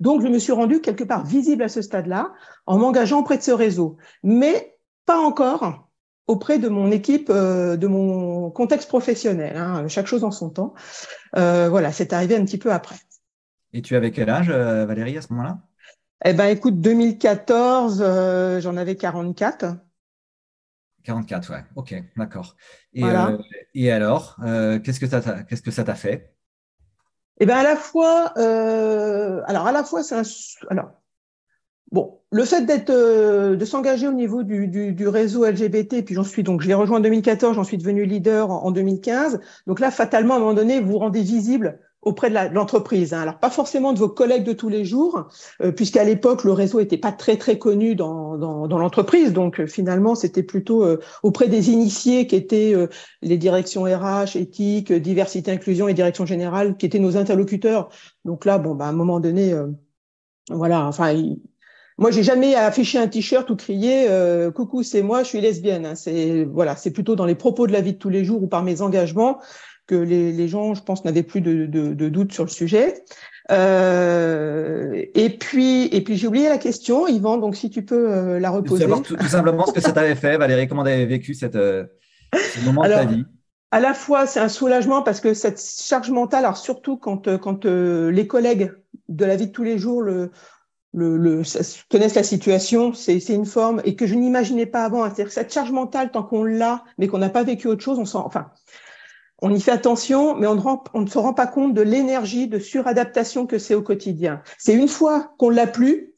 Donc, 0.00 0.22
je 0.22 0.28
me 0.28 0.38
suis 0.38 0.52
rendue 0.52 0.80
quelque 0.80 1.04
part 1.04 1.24
visible 1.24 1.62
à 1.62 1.68
ce 1.68 1.82
stade-là 1.82 2.32
en 2.66 2.78
m'engageant 2.78 3.20
auprès 3.20 3.36
de 3.36 3.42
ce 3.42 3.50
réseau. 3.50 3.96
Mais 4.22 4.78
pas 5.06 5.18
encore 5.18 5.88
auprès 6.26 6.58
de 6.58 6.68
mon 6.68 6.90
équipe, 6.90 7.30
euh, 7.30 7.76
de 7.76 7.86
mon 7.86 8.50
contexte 8.50 8.88
professionnel. 8.88 9.56
Hein, 9.56 9.88
chaque 9.88 10.06
chose 10.06 10.24
en 10.24 10.30
son 10.30 10.50
temps. 10.50 10.74
Euh, 11.36 11.68
voilà, 11.68 11.92
c'est 11.92 12.12
arrivé 12.12 12.36
un 12.36 12.44
petit 12.44 12.58
peu 12.58 12.72
après. 12.72 12.96
Et 13.72 13.82
tu 13.82 13.96
avais 13.96 14.10
quel 14.10 14.30
âge, 14.30 14.50
euh, 14.50 14.86
Valérie, 14.86 15.16
à 15.16 15.22
ce 15.22 15.32
moment-là? 15.32 15.58
Eh 16.24 16.34
ben, 16.34 16.46
écoute, 16.46 16.80
2014, 16.80 17.98
j'en 18.60 18.76
avais 18.76 18.96
44. 18.96 19.76
44, 21.04 21.50
ouais. 21.50 21.64
Ok, 21.76 21.94
d'accord. 22.16 22.56
Et, 22.94 23.02
et 23.74 23.90
alors, 23.90 24.36
qu'est-ce 24.84 25.00
que 25.00 25.06
ça 25.06 25.20
t'a, 25.20 25.42
qu'est-ce 25.42 25.62
que 25.62 25.70
ça 25.70 25.84
t'a 25.84 25.94
fait? 25.94 26.34
Eh 27.40 27.46
ben, 27.46 27.56
à 27.56 27.62
la 27.62 27.76
fois, 27.76 28.32
alors 29.46 29.66
à 29.66 29.72
la 29.72 29.84
fois, 29.84 30.02
c'est 30.02 30.14
un, 30.14 30.22
alors 30.70 31.02
Bon, 31.92 32.20
le 32.30 32.44
fait 32.46 32.64
d'être, 32.64 32.88
euh, 32.88 33.54
de 33.54 33.64
s'engager 33.66 34.08
au 34.08 34.12
niveau 34.12 34.42
du, 34.42 34.66
du, 34.66 34.94
du 34.94 35.08
réseau 35.08 35.44
LGBT, 35.44 36.02
puis 36.02 36.14
j'en 36.14 36.24
suis 36.24 36.42
donc, 36.42 36.62
je 36.62 36.68
l'ai 36.68 36.72
rejoint 36.72 36.96
en 36.96 37.00
2014, 37.00 37.54
j'en 37.54 37.64
suis 37.64 37.76
devenu 37.76 38.06
leader 38.06 38.50
en, 38.50 38.70
2015. 38.70 39.40
Donc 39.66 39.78
là, 39.78 39.90
fatalement, 39.90 40.34
à 40.34 40.36
un 40.38 40.40
moment 40.40 40.54
donné, 40.54 40.80
vous 40.80 40.92
vous 40.92 40.98
rendez 40.98 41.20
visible 41.20 41.78
auprès 42.02 42.30
de 42.30 42.54
l'entreprise. 42.54 43.14
Hein. 43.14 43.22
Alors 43.22 43.38
pas 43.38 43.50
forcément 43.50 43.92
de 43.92 43.98
vos 43.98 44.08
collègues 44.08 44.44
de 44.44 44.52
tous 44.52 44.68
les 44.68 44.84
jours, 44.84 45.28
euh, 45.62 45.72
puisqu'à 45.72 46.04
l'époque 46.04 46.44
le 46.44 46.52
réseau 46.52 46.80
était 46.80 46.98
pas 46.98 47.12
très 47.12 47.36
très 47.36 47.58
connu 47.58 47.94
dans, 47.94 48.36
dans, 48.36 48.66
dans 48.68 48.78
l'entreprise. 48.78 49.32
Donc 49.32 49.60
euh, 49.60 49.66
finalement 49.66 50.14
c'était 50.14 50.42
plutôt 50.42 50.84
auprès 51.22 51.48
des 51.48 51.70
initiés 51.70 52.26
qui 52.26 52.36
étaient 52.36 52.74
les 53.22 53.38
directions 53.38 53.84
RH, 53.84 54.36
éthique, 54.36 54.92
diversité, 54.92 55.50
inclusion 55.50 55.88
et 55.88 55.94
direction 55.94 56.26
générale, 56.26 56.76
qui 56.76 56.86
étaient 56.86 56.98
nos 56.98 57.16
interlocuteurs. 57.16 57.88
Donc 58.24 58.44
là 58.44 58.58
bon 58.58 58.74
bah 58.74 58.86
à 58.86 58.88
un 58.88 58.92
moment 58.92 59.20
donné 59.20 59.54
voilà 60.50 60.86
enfin 60.86 61.14
moi, 61.98 62.10
j'ai 62.10 62.22
jamais 62.22 62.54
affiché 62.54 62.98
un 62.98 63.06
t-shirt 63.06 63.48
ou 63.50 63.56
crié 63.56 64.06
euh, 64.08 64.50
"Coucou, 64.50 64.82
c'est 64.82 65.02
moi, 65.02 65.22
je 65.22 65.28
suis 65.28 65.40
lesbienne". 65.40 65.86
Hein. 65.86 65.94
C'est 65.94 66.44
voilà, 66.44 66.74
c'est 66.74 66.90
plutôt 66.90 67.16
dans 67.16 67.26
les 67.26 67.34
propos 67.34 67.66
de 67.66 67.72
la 67.72 67.80
vie 67.80 67.92
de 67.92 67.98
tous 67.98 68.08
les 68.08 68.24
jours 68.24 68.42
ou 68.42 68.46
par 68.48 68.62
mes 68.62 68.80
engagements 68.80 69.38
que 69.86 69.94
les, 69.94 70.32
les 70.32 70.48
gens, 70.48 70.74
je 70.74 70.82
pense, 70.82 71.04
n'avaient 71.04 71.22
plus 71.22 71.40
de, 71.40 71.66
de, 71.66 71.94
de 71.94 72.08
doute 72.08 72.32
sur 72.32 72.44
le 72.44 72.50
sujet. 72.50 73.02
Euh, 73.50 75.04
et 75.14 75.30
puis, 75.30 75.86
et 75.86 76.02
puis 76.02 76.16
j'ai 76.16 76.26
oublié 76.26 76.48
la 76.48 76.58
question, 76.58 77.08
Yvan. 77.08 77.38
Donc, 77.38 77.56
si 77.56 77.70
tu 77.70 77.84
peux 77.84 78.12
euh, 78.12 78.38
la 78.38 78.50
reposer. 78.50 78.86
Tout, 78.86 79.16
tout, 79.16 79.28
simplement 79.28 79.66
ce 79.66 79.72
que 79.72 79.80
ça 79.80 79.92
t'avait 79.92 80.14
fait, 80.14 80.36
Valérie. 80.36 80.68
Comment 80.68 80.84
t'avais 80.84 81.06
vécu 81.06 81.34
cette 81.34 81.56
euh, 81.56 81.84
ce 82.34 82.64
moment 82.64 82.82
alors, 82.82 83.00
de 83.00 83.04
ta 83.04 83.10
vie 83.10 83.24
à 83.74 83.80
la 83.80 83.94
fois, 83.94 84.26
c'est 84.26 84.38
un 84.38 84.50
soulagement 84.50 85.00
parce 85.00 85.20
que 85.20 85.32
cette 85.32 85.58
charge 85.58 86.10
mentale, 86.10 86.44
alors 86.44 86.58
surtout 86.58 86.98
quand, 86.98 87.26
euh, 87.26 87.38
quand 87.38 87.64
les 87.64 88.26
collègues 88.26 88.74
de 89.08 89.24
la 89.24 89.34
vie 89.34 89.46
de 89.46 89.52
tous 89.52 89.62
les 89.62 89.78
jours 89.78 90.02
le, 90.02 90.30
le, 90.92 91.16
le, 91.16 91.42
connaissent 91.90 92.14
la 92.14 92.22
situation, 92.22 92.92
c'est 92.92 93.16
une 93.30 93.46
forme 93.46 93.80
et 93.86 93.96
que 93.96 94.06
je 94.06 94.14
n'imaginais 94.14 94.66
pas 94.66 94.84
avant. 94.84 95.04
C'est-à-dire 95.04 95.24
que 95.24 95.32
cette 95.32 95.52
charge 95.52 95.72
mentale, 95.72 96.10
tant 96.10 96.22
qu'on 96.22 96.44
l'a, 96.44 96.84
mais 96.98 97.08
qu'on 97.08 97.16
n'a 97.16 97.30
pas 97.30 97.44
vécu 97.44 97.66
autre 97.66 97.82
chose, 97.82 97.98
on 97.98 98.04
s'en, 98.04 98.26
enfin, 98.26 98.50
on 99.42 99.52
y 99.52 99.60
fait 99.60 99.72
attention, 99.72 100.36
mais 100.36 100.46
on 100.46 100.54
ne, 100.54 101.06
se 101.06 101.18
rend 101.18 101.34
pas 101.34 101.48
compte 101.48 101.74
de 101.74 101.82
l'énergie 101.82 102.46
de 102.46 102.60
suradaptation 102.60 103.46
que 103.46 103.58
c'est 103.58 103.74
au 103.74 103.82
quotidien. 103.82 104.40
C'est 104.56 104.72
une 104.72 104.88
fois 104.88 105.32
qu'on 105.36 105.50
l'a 105.50 105.66
plus, 105.66 106.12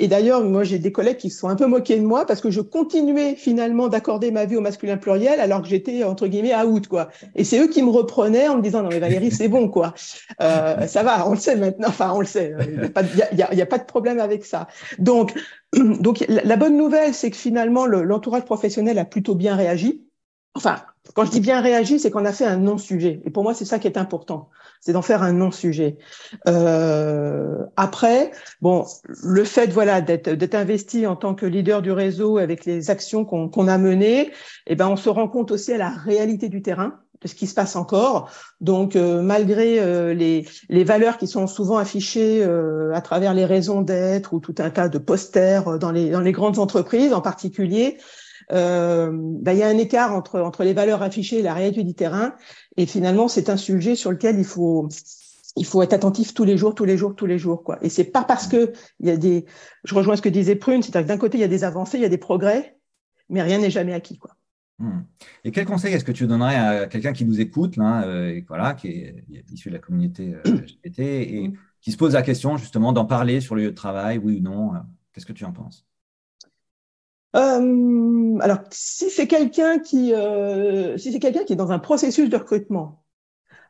et 0.00 0.06
d'ailleurs, 0.06 0.44
moi, 0.44 0.62
j'ai 0.62 0.78
des 0.78 0.92
collègues 0.92 1.16
qui 1.16 1.30
se 1.30 1.40
sont 1.40 1.48
un 1.48 1.56
peu 1.56 1.66
moqués 1.66 1.96
de 1.96 2.04
moi 2.04 2.24
parce 2.24 2.40
que 2.40 2.50
je 2.50 2.60
continuais 2.60 3.34
finalement 3.34 3.88
d'accorder 3.88 4.30
ma 4.30 4.44
vie 4.44 4.54
au 4.54 4.60
masculin 4.60 4.96
pluriel 4.96 5.40
alors 5.40 5.62
que 5.62 5.66
j'étais 5.66 6.04
entre 6.04 6.28
guillemets 6.28 6.54
out, 6.54 6.86
quoi. 6.86 7.08
Et 7.34 7.42
c'est 7.42 7.58
eux 7.58 7.66
qui 7.66 7.82
me 7.82 7.90
reprenaient 7.90 8.46
en 8.46 8.58
me 8.58 8.62
disant 8.62 8.82
non 8.82 8.90
mais 8.90 9.00
Valérie, 9.00 9.32
c'est 9.32 9.48
bon, 9.48 9.68
quoi. 9.68 9.94
Euh, 10.40 10.86
ça 10.86 11.02
va, 11.02 11.26
on 11.26 11.32
le 11.32 11.38
sait 11.38 11.56
maintenant. 11.56 11.88
Enfin, 11.88 12.12
on 12.14 12.20
le 12.20 12.26
sait. 12.26 12.54
Il 13.32 13.36
n'y 13.36 13.62
a, 13.62 13.66
pas 13.66 13.78
de 13.78 13.84
problème 13.84 14.20
avec 14.20 14.44
ça. 14.44 14.68
Donc, 14.98 15.32
donc 15.74 16.24
la 16.28 16.56
bonne 16.56 16.76
nouvelle, 16.76 17.12
c'est 17.12 17.30
que 17.30 17.36
finalement, 17.36 17.86
l'entourage 17.86 18.44
professionnel 18.44 18.98
a 18.98 19.04
plutôt 19.04 19.34
bien 19.34 19.56
réagi. 19.56 20.04
Enfin, 20.54 20.76
quand 21.14 21.24
je 21.24 21.30
dis 21.30 21.40
bien 21.40 21.60
réagi, 21.60 21.98
c'est 21.98 22.10
qu'on 22.10 22.24
a 22.24 22.32
fait 22.32 22.44
un 22.44 22.56
non-sujet. 22.56 23.20
Et 23.24 23.30
pour 23.30 23.42
moi, 23.42 23.54
c'est 23.54 23.64
ça 23.64 23.78
qui 23.78 23.86
est 23.86 23.98
important, 23.98 24.50
c'est 24.80 24.92
d'en 24.92 25.02
faire 25.02 25.22
un 25.22 25.32
non-sujet. 25.32 25.96
Euh, 26.46 27.58
après, 27.76 28.30
bon, 28.60 28.84
le 29.22 29.44
fait, 29.44 29.70
voilà, 29.72 30.00
d'être 30.00 30.54
investi 30.54 31.06
en 31.06 31.16
tant 31.16 31.34
que 31.34 31.46
leader 31.46 31.82
du 31.82 31.92
réseau 31.92 32.38
avec 32.38 32.64
les 32.64 32.90
actions 32.90 33.24
qu'on 33.24 33.68
a 33.68 33.78
menées, 33.78 34.30
eh 34.66 34.76
ben, 34.76 34.88
on 34.88 34.96
se 34.96 35.08
rend 35.08 35.28
compte 35.28 35.50
aussi 35.50 35.72
à 35.72 35.78
la 35.78 35.90
réalité 35.90 36.48
du 36.48 36.62
terrain 36.62 37.00
de 37.20 37.28
ce 37.28 37.34
qui 37.34 37.46
se 37.46 37.54
passe 37.54 37.76
encore. 37.76 38.30
Donc, 38.60 38.96
euh, 38.96 39.22
malgré 39.22 39.80
euh, 39.80 40.14
les, 40.14 40.46
les, 40.68 40.84
valeurs 40.84 41.18
qui 41.18 41.26
sont 41.26 41.46
souvent 41.46 41.78
affichées 41.78 42.44
euh, 42.44 42.92
à 42.94 43.00
travers 43.00 43.34
les 43.34 43.44
raisons 43.44 43.82
d'être 43.82 44.32
ou 44.32 44.40
tout 44.40 44.54
un 44.58 44.70
tas 44.70 44.88
de 44.88 44.98
posters 44.98 45.78
dans 45.78 45.90
les, 45.90 46.10
dans 46.10 46.20
les 46.20 46.32
grandes 46.32 46.58
entreprises 46.58 47.12
en 47.12 47.20
particulier, 47.20 47.98
euh, 48.52 49.10
bah, 49.12 49.52
il 49.52 49.58
y 49.58 49.62
a 49.62 49.68
un 49.68 49.78
écart 49.78 50.14
entre, 50.14 50.64
les 50.64 50.72
valeurs 50.72 51.02
affichées 51.02 51.38
et 51.38 51.42
la 51.42 51.54
réalité 51.54 51.84
du 51.84 51.94
terrain. 51.94 52.34
Et 52.76 52.86
finalement, 52.86 53.28
c'est 53.28 53.50
un 53.50 53.56
sujet 53.56 53.94
sur 53.94 54.10
lequel 54.10 54.38
il 54.38 54.44
faut, 54.44 54.88
être 55.82 55.92
attentif 55.92 56.34
tous 56.34 56.44
les 56.44 56.56
jours, 56.56 56.74
tous 56.74 56.84
les 56.84 56.96
jours, 56.96 57.14
tous 57.14 57.26
les 57.26 57.38
jours, 57.38 57.62
quoi. 57.62 57.78
Et 57.82 57.88
c'est 57.88 58.04
pas 58.04 58.24
parce 58.24 58.46
que 58.46 58.72
il 59.00 59.08
y 59.08 59.10
a 59.10 59.16
des, 59.16 59.44
je 59.84 59.94
rejoins 59.94 60.16
ce 60.16 60.22
que 60.22 60.28
disait 60.28 60.56
Prune, 60.56 60.82
c'est-à-dire 60.82 61.06
que 61.06 61.12
d'un 61.12 61.18
côté 61.18 61.38
il 61.38 61.40
y 61.40 61.44
a 61.44 61.48
des 61.48 61.64
avancées, 61.64 61.98
il 61.98 62.02
y 62.02 62.06
a 62.06 62.10
des 62.10 62.18
progrès, 62.18 62.76
mais 63.28 63.42
rien 63.42 63.58
n'est 63.58 63.70
jamais 63.70 63.92
acquis. 63.92 64.18
Hmm. 64.78 65.00
Et 65.42 65.50
quel 65.50 65.66
conseil 65.66 65.92
est-ce 65.92 66.04
que 66.04 66.12
tu 66.12 66.26
donnerais 66.28 66.54
à 66.54 66.86
quelqu'un 66.86 67.12
qui 67.12 67.24
nous 67.24 67.40
écoute, 67.40 67.76
euh, 67.78 68.40
voilà, 68.46 68.74
qui 68.74 68.88
est 68.88 69.24
issu 69.52 69.70
de 69.70 69.74
la 69.74 69.80
communauté 69.80 70.34
euh, 70.34 70.42
LGBT 70.44 70.98
et 71.00 71.52
qui 71.80 71.90
se 71.90 71.96
pose 71.96 72.14
la 72.14 72.22
question 72.22 72.56
justement 72.56 72.92
d'en 72.92 73.04
parler 73.04 73.40
sur 73.40 73.56
le 73.56 73.62
lieu 73.62 73.70
de 73.70 73.74
travail, 73.74 74.18
oui 74.18 74.36
ou 74.36 74.40
non 74.40 74.72
Qu'est-ce 75.12 75.26
que 75.26 75.32
tu 75.32 75.44
en 75.44 75.52
penses? 75.52 75.87
Euh, 77.36 78.38
alors, 78.40 78.58
si 78.70 79.10
c'est 79.10 79.26
quelqu'un 79.26 79.78
qui, 79.78 80.14
euh, 80.14 80.96
si 80.96 81.12
c'est 81.12 81.18
quelqu'un 81.18 81.44
qui 81.44 81.52
est 81.52 81.56
dans 81.56 81.72
un 81.72 81.78
processus 81.78 82.30
de 82.30 82.36
recrutement, 82.36 83.04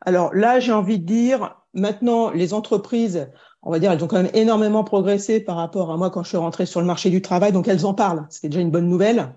alors 0.01 0.35
là, 0.35 0.61
j'ai 0.61 0.73
envie 0.73 0.99
de 1.01 1.07
dire, 1.07 1.57
maintenant, 1.75 2.31
les 2.31 2.55
entreprises, 2.55 3.29
on 3.63 3.71
va 3.71 3.79
dire, 3.81 3.91
elles 3.91 4.05
ont 4.05 4.07
quand 4.07 4.23
même 4.23 4.31
énormément 4.35 4.85
progressé 4.85 5.41
par 5.41 5.57
rapport 5.57 5.91
à 5.91 5.97
moi 5.97 6.11
quand 6.11 6.23
je 6.23 6.29
suis 6.29 6.37
rentrée 6.37 6.67
sur 6.67 6.81
le 6.81 6.87
marché 6.87 7.11
du 7.11 7.21
travail, 7.21 7.53
donc 7.53 7.67
elles 7.69 7.85
en 7.85 7.95
parlent. 7.95 8.27
C'est 8.31 8.49
déjà 8.49 8.61
une 8.61 8.71
bonne 8.71 8.89
nouvelle. 8.89 9.35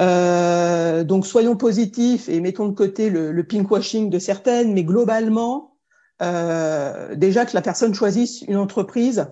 Euh, 0.00 1.04
donc, 1.04 1.26
soyons 1.26 1.56
positifs 1.56 2.28
et 2.30 2.40
mettons 2.40 2.66
de 2.66 2.74
côté 2.74 3.10
le, 3.10 3.32
le 3.32 3.44
pinkwashing 3.46 4.08
de 4.08 4.18
certaines, 4.18 4.72
mais 4.72 4.84
globalement, 4.84 5.76
déjà 6.20 7.46
que 7.46 7.54
la 7.54 7.62
personne 7.62 7.94
choisisse 7.94 8.42
une 8.42 8.58
entreprise 8.58 9.26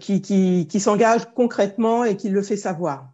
qui, 0.00 0.20
qui, 0.22 0.66
qui 0.68 0.80
s'engage 0.80 1.32
concrètement 1.34 2.04
et 2.04 2.16
qui 2.16 2.28
le 2.30 2.42
fait 2.42 2.56
savoir. 2.56 3.12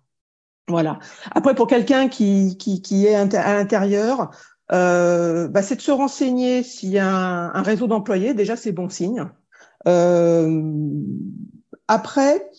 Voilà. 0.69 0.99
Après, 1.31 1.55
pour 1.55 1.69
quelqu'un 1.69 2.09
qui, 2.09 2.57
qui, 2.59 2.83
qui, 2.83 3.07
est 3.07 3.15
à 3.15 3.55
l'intérieur, 3.55 4.31
euh, 4.73 5.47
bah, 5.49 5.63
c'est 5.63 5.77
de 5.77 5.81
se 5.81 5.93
renseigner 5.93 6.63
s'il 6.63 6.91
y 6.91 6.99
a 6.99 7.09
un, 7.09 7.63
réseau 7.63 7.87
d'employés. 7.87 8.35
Déjà, 8.35 8.57
c'est 8.57 8.73
bon 8.73 8.89
signe. 8.89 9.27
Euh, 9.87 10.63
après, 11.87 12.51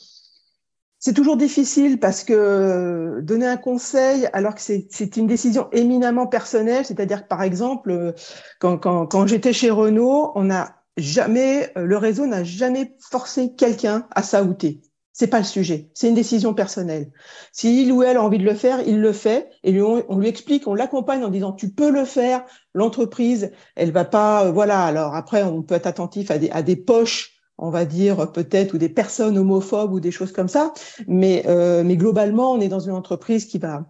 c'est 1.00 1.13
toujours 1.13 1.36
difficile 1.36 2.00
parce 2.00 2.24
que 2.24 3.20
donner 3.22 3.46
un 3.46 3.58
conseil 3.58 4.28
alors 4.32 4.56
que 4.56 4.62
c'est 4.62 5.17
une 5.17 5.28
décision 5.28 5.67
éminemment 5.74 6.28
personnelle, 6.28 6.86
c'est-à-dire 6.86 7.24
que 7.24 7.28
par 7.28 7.43
exemple, 7.43 8.13
quand, 8.60 8.78
quand, 8.78 9.06
quand 9.06 9.28
j'étais 9.28 9.54
chez 9.54 9.70
Renault, 9.70 10.32
on 10.36 10.46
n'a 10.46 10.78
jamais, 10.96 11.72
le 11.76 11.98
réseau 11.98 12.26
n'a 12.26 12.46
jamais 12.46 12.96
forcé 13.00 13.54
quelqu'un 13.54 14.08
à 14.15 14.24
s'outer 14.24 14.82
c'est 15.18 15.26
pas 15.26 15.40
le 15.40 15.46
sujet. 15.46 15.90
C'est 15.96 16.10
une 16.10 16.14
décision 16.14 16.54
personnelle. 16.54 17.10
Si 17.52 17.82
il 17.82 17.92
ou 17.92 18.04
elle 18.04 18.18
a 18.18 18.24
envie 18.24 18.38
de 18.38 18.44
le 18.44 18.54
faire, 18.54 18.88
il 18.88 19.02
le 19.02 19.12
fait 19.12 19.50
et 19.64 19.82
on, 19.82 20.20
lui 20.20 20.28
explique, 20.28 20.68
on 20.68 20.76
l'accompagne 20.76 21.24
en 21.24 21.30
disant 21.30 21.54
tu 21.54 21.72
peux 21.72 21.90
le 21.90 22.06
faire. 22.06 22.46
L'entreprise, 22.76 23.52
elle 23.76 23.92
va 23.92 24.06
pas, 24.06 24.46
euh, 24.46 24.52
voilà. 24.52 24.84
Alors 24.84 25.16
après, 25.16 25.42
on 25.42 25.64
peut 25.64 25.74
être 25.74 25.88
attentif 25.88 26.30
à 26.30 26.38
des, 26.38 26.76
poches, 26.76 27.32
on 27.58 27.72
va 27.72 27.84
dire 27.86 28.32
peut-être 28.32 28.76
ou 28.76 28.78
des 28.78 28.90
personnes 28.90 29.40
homophobes 29.40 29.92
ou 29.92 30.00
des 30.00 30.12
choses 30.12 30.32
comme 30.32 30.48
ça. 30.48 30.72
Mais 31.08 31.44
euh, 31.48 31.84
mais 31.84 31.98
globalement, 31.98 32.52
on 32.52 32.62
est 32.62 32.68
dans 32.68 32.80
une 32.80 32.94
entreprise 32.94 33.46
qui 33.46 33.58
va 33.58 33.88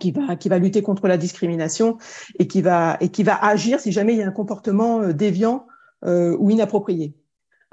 qui 0.00 0.12
va 0.12 0.34
qui 0.34 0.48
va 0.48 0.58
lutter 0.58 0.80
contre 0.80 1.08
la 1.08 1.18
discrimination 1.18 1.98
et 2.38 2.46
qui 2.46 2.62
va 2.62 2.96
et 3.02 3.10
qui 3.10 3.22
va 3.22 3.36
agir 3.36 3.80
si 3.80 3.92
jamais 3.92 4.14
il 4.14 4.18
y 4.18 4.22
a 4.22 4.26
un 4.26 4.32
comportement 4.32 5.02
euh, 5.02 5.12
déviant 5.12 5.66
ou 6.06 6.50
inapproprié. 6.50 7.14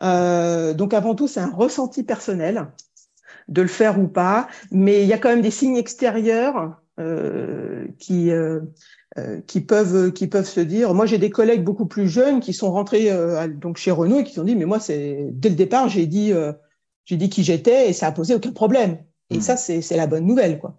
Euh, 0.02 0.74
donc 0.74 0.94
avant 0.94 1.16
tout, 1.16 1.28
c'est 1.28 1.40
un 1.40 1.52
ressenti 1.52 2.04
personnel 2.04 2.68
de 3.48 3.62
le 3.62 3.68
faire 3.68 4.00
ou 4.00 4.08
pas, 4.08 4.48
mais 4.72 5.02
il 5.04 5.08
y 5.08 5.14
a 5.14 5.18
quand 5.18 5.30
même 5.30 5.42
des 5.42 5.52
signes 5.52 5.78
extérieurs 5.78 6.78
euh, 7.00 7.88
qui 8.00 8.32
euh, 8.32 8.62
euh 9.18 9.42
qui 9.48 9.62
peuvent 9.62 10.12
qui 10.14 10.28
peuvent 10.28 10.48
se 10.48 10.60
dire. 10.60 10.94
Moi, 10.94 11.06
j'ai 11.06 11.18
des 11.18 11.30
collègues 11.30 11.64
beaucoup 11.64 11.86
plus 11.86 12.08
jeunes 12.08 12.40
qui 12.40 12.54
sont 12.54 12.72
rentrés 12.72 13.12
euh, 13.12 13.48
donc 13.48 13.78
chez 13.78 13.92
Renault 13.92 14.20
et 14.20 14.24
qui 14.24 14.40
ont 14.40 14.44
dit 14.44 14.56
mais 14.56 14.66
moi 14.66 14.80
c'est 14.80 15.28
dès 15.32 15.50
le 15.50 15.56
départ 15.56 15.90
j'ai 15.90 16.06
dit 16.06 16.34
j'ai 17.06 17.18
dit 17.18 17.30
qui 17.30 17.44
j'étais 17.44 17.90
et 17.90 17.94
ça 17.94 18.08
a 18.08 18.12
posé 18.12 18.36
aucun 18.36 18.52
problème. 18.52 18.98
Et 19.30 19.38
mmh. 19.38 19.42
ça 19.42 19.58
c'est 19.58 19.82
c'est 19.82 19.98
la 19.98 20.08
bonne 20.08 20.26
nouvelle 20.26 20.60
quoi. 20.60 20.76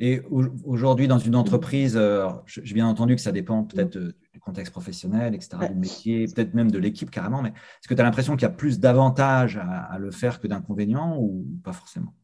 Et 0.00 0.22
aujourd'hui, 0.64 1.08
dans 1.08 1.18
une 1.18 1.34
entreprise, 1.34 2.00
j'ai 2.46 2.74
bien 2.74 2.86
entendu 2.86 3.16
que 3.16 3.20
ça 3.20 3.32
dépend 3.32 3.64
peut-être 3.64 3.98
du 4.32 4.38
contexte 4.40 4.72
professionnel, 4.72 5.34
etc., 5.34 5.68
du 5.68 5.74
métier, 5.74 6.26
peut-être 6.26 6.54
même 6.54 6.70
de 6.70 6.78
l'équipe 6.78 7.10
carrément, 7.10 7.42
mais 7.42 7.48
est-ce 7.48 7.88
que 7.88 7.94
tu 7.94 8.00
as 8.00 8.04
l'impression 8.04 8.34
qu'il 8.34 8.42
y 8.42 8.50
a 8.50 8.54
plus 8.54 8.78
d'avantages 8.78 9.56
à, 9.56 9.98
le 9.98 10.12
faire 10.12 10.40
que 10.40 10.46
d'inconvénients 10.46 11.18
ou 11.18 11.44
pas 11.64 11.72
forcément? 11.72 12.14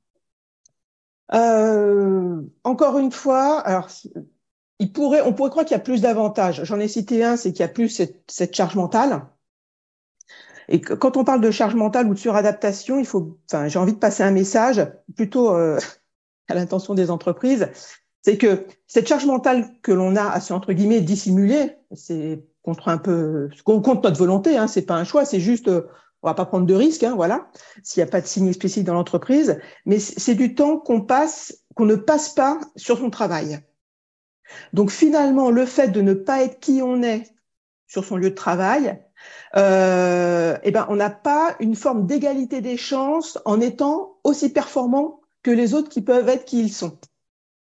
Euh, 1.33 2.43
Encore 2.63 2.99
une 2.99 3.11
fois, 3.11 3.59
alors, 3.61 3.89
il 4.79 4.93
pourrait, 4.93 5.23
on 5.23 5.33
pourrait 5.33 5.51
croire 5.51 5.65
qu'il 5.65 5.75
y 5.75 5.81
a 5.81 5.83
plus 5.83 6.01
d'avantages. 6.01 6.63
J'en 6.65 6.79
ai 6.79 6.87
cité 6.87 7.25
un, 7.25 7.37
c'est 7.37 7.53
qu'il 7.53 7.61
y 7.61 7.65
a 7.65 7.69
plus 7.69 7.89
cette, 8.29 8.55
charge 8.55 8.77
mentale. 8.77 9.27
Et 10.69 10.81
quand 10.81 11.17
on 11.17 11.25
parle 11.25 11.41
de 11.41 11.51
charge 11.51 11.75
mentale 11.75 12.07
ou 12.07 12.15
de 12.15 12.19
suradaptation, 12.19 12.99
il 12.99 13.05
faut, 13.05 13.39
enfin, 13.51 13.67
j'ai 13.67 13.79
envie 13.81 13.93
de 13.93 13.99
passer 13.99 14.23
un 14.23 14.31
message 14.31 14.87
plutôt 15.15 15.55
euh, 15.55 15.79
à 16.49 16.55
l'intention 16.55 16.95
des 16.95 17.11
entreprises, 17.11 17.69
c'est 18.23 18.39
que 18.39 18.67
cette 18.87 19.07
charge 19.07 19.27
mentale 19.27 19.71
que 19.83 19.93
l'on 19.93 20.17
a 20.17 20.29
à 20.29 20.41
se 20.41 20.53
entre 20.53 20.73
guillemets 20.73 21.01
dissimuler, 21.01 21.73
c'est 21.95 22.43
contre 22.63 22.89
un 22.89 22.99
peu 22.99 23.51
contre 23.65 24.03
notre 24.03 24.19
volonté, 24.19 24.57
hein, 24.57 24.67
c'est 24.67 24.83
pas 24.83 24.95
un 24.95 25.05
choix, 25.05 25.25
c'est 25.25 25.41
juste 25.41 25.69
euh, 25.69 25.83
on 26.23 26.29
va 26.29 26.35
pas 26.35 26.47
prendre 26.47 26.65
de 26.65 26.75
risques, 26.75 27.03
hein, 27.03 27.15
voilà, 27.15 27.49
s'il 27.83 28.03
n'y 28.03 28.09
a 28.09 28.11
pas 28.11 28.23
de 28.23 28.27
signe 28.27 28.49
explicite 28.49 28.85
dans 28.85 28.95
l'entreprise, 28.95 29.61
mais 29.85 29.99
c'est 29.99 30.35
du 30.35 30.55
temps 30.55 30.79
qu'on 30.79 31.03
passe, 31.03 31.65
qu'on 31.75 31.85
ne 31.85 31.97
passe 31.97 32.31
pas 32.31 32.59
sur 32.77 32.97
son 32.97 33.11
travail. 33.11 33.59
Donc 34.73 34.91
finalement, 34.91 35.51
le 35.51 35.67
fait 35.67 35.89
de 35.89 36.01
ne 36.01 36.15
pas 36.15 36.43
être 36.43 36.61
qui 36.61 36.81
on 36.83 37.03
est 37.03 37.35
sur 37.87 38.07
son 38.07 38.17
lieu 38.17 38.31
de 38.31 38.35
travail, 38.35 38.99
euh, 39.57 40.57
eh 40.63 40.71
ben 40.71 40.87
on 40.89 40.97
n'a 40.97 41.11
pas 41.11 41.57
une 41.61 41.77
forme 41.77 42.07
d'égalité 42.07 42.63
des 42.63 42.79
chances 42.79 43.39
en 43.45 43.61
étant 43.61 44.17
aussi 44.25 44.51
performant 44.51 45.21
que 45.45 45.53
les 45.53 45.75
autres 45.75 45.89
qui 45.89 46.03
peuvent 46.03 46.29
être 46.29 46.45
qui 46.45 46.59
ils 46.59 46.73
sont. 46.73 46.99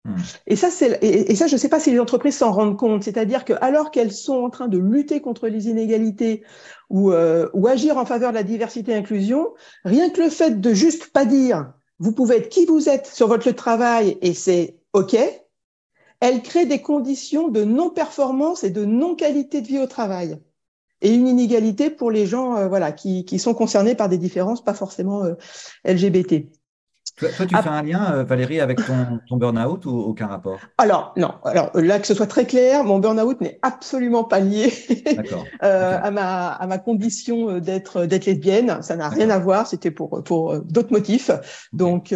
Hmm. 0.06 0.16
Et 0.48 0.56
ça, 0.56 0.70
c'est, 0.70 1.04
et, 1.04 1.36
ça, 1.36 1.48
je 1.48 1.56
ne 1.56 1.58
sais 1.58 1.68
pas 1.68 1.82
si 1.82 1.92
les 1.92 2.00
entreprises 2.00 2.38
s'en 2.38 2.54
rendent 2.54 2.78
compte. 2.78 3.04
C'est-à-dire 3.04 3.44
que 3.44 3.54
alors 3.60 3.92
qu'elles 3.92 4.14
sont 4.14 4.36
en 4.36 4.50
train 4.50 4.70
de 4.70 4.78
lutter 4.78 5.20
contre 5.20 5.50
les 5.50 5.68
inégalités 5.68 6.44
ou, 6.90 7.12
euh, 7.12 7.50
ou 7.54 7.68
agir 7.68 7.98
en 7.98 8.06
faveur 8.06 8.30
de 8.30 8.36
la 8.36 8.44
diversité 8.44 8.94
et 8.94 8.96
l'inclusion, 8.96 9.54
rien 9.84 10.10
que 10.10 10.22
le 10.22 10.30
fait 10.30 10.62
de 10.62 10.74
juste 10.74 11.12
pas 11.12 11.26
dire 11.26 11.74
vous 12.00 12.12
pouvez 12.12 12.38
être 12.38 12.50
qui 12.50 12.66
vous 12.66 12.90
êtes 12.90 13.08
sur 13.08 13.28
votre 13.28 13.48
lieu 13.48 13.54
de 13.54 13.58
travail 13.58 14.18
et 14.22 14.34
c'est 14.34 14.78
OK, 14.94 15.16
elle 16.20 16.42
crée 16.42 16.66
des 16.66 16.82
conditions 16.82 17.48
de 17.48 17.64
non-performance 17.64 18.64
et 18.64 18.70
de 18.70 18.86
non-qualité 18.86 19.62
de 19.62 19.68
vie 19.68 19.80
au 19.80 19.88
travail 19.88 20.38
et 21.02 21.14
une 21.14 21.28
inégalité 21.28 21.90
pour 21.90 22.12
les 22.12 22.26
gens 22.26 22.58
euh, 22.58 22.68
voilà 22.68 22.92
qui, 22.92 23.26
qui, 23.26 23.40
sont 23.40 23.54
concernés 23.54 23.96
par 23.96 24.10
des 24.10 24.18
différences 24.18 24.64
pas 24.64 24.74
forcément 24.74 25.24
euh, 25.24 25.36
LGBT. 25.86 26.50
Toi, 27.18 27.30
tu 27.48 27.56
fais 27.56 27.70
un 27.70 27.82
lien, 27.82 28.14
euh, 28.14 28.24
Valérie, 28.24 28.60
avec 28.60 28.86
ton, 28.86 29.20
ton 29.30 29.38
burn-out 29.38 29.86
ou 29.86 29.92
aucun 29.92 30.28
rapport? 30.28 30.60
Alors, 30.78 31.14
non. 31.16 31.36
Alors 31.46 31.72
là, 31.74 32.00
que 32.00 32.08
ce 32.08 32.14
soit 32.14 32.28
très 32.28 32.46
clair, 32.46 32.84
mon 32.84 33.00
burn-out 33.00 33.40
n'est 33.40 33.58
absolument 33.62 34.26
pas 34.26 34.42
lié 34.42 34.74
euh, 35.64 36.00
à, 36.02 36.12
ma, 36.12 36.50
à 36.50 36.68
ma 36.68 36.78
condition 36.78 37.50
euh, 37.52 37.60
d'être 37.62 38.04
lesbienne. 38.04 38.82
Ça 38.82 38.98
n'a 38.98 39.08
rien 39.08 39.30
à 39.30 39.40
voir. 39.40 39.66
C'était 39.66 39.92
pour, 39.92 40.24
pour 40.24 40.60
d'autres 40.60 40.92
motifs. 40.92 41.32
Donc, 41.72 42.14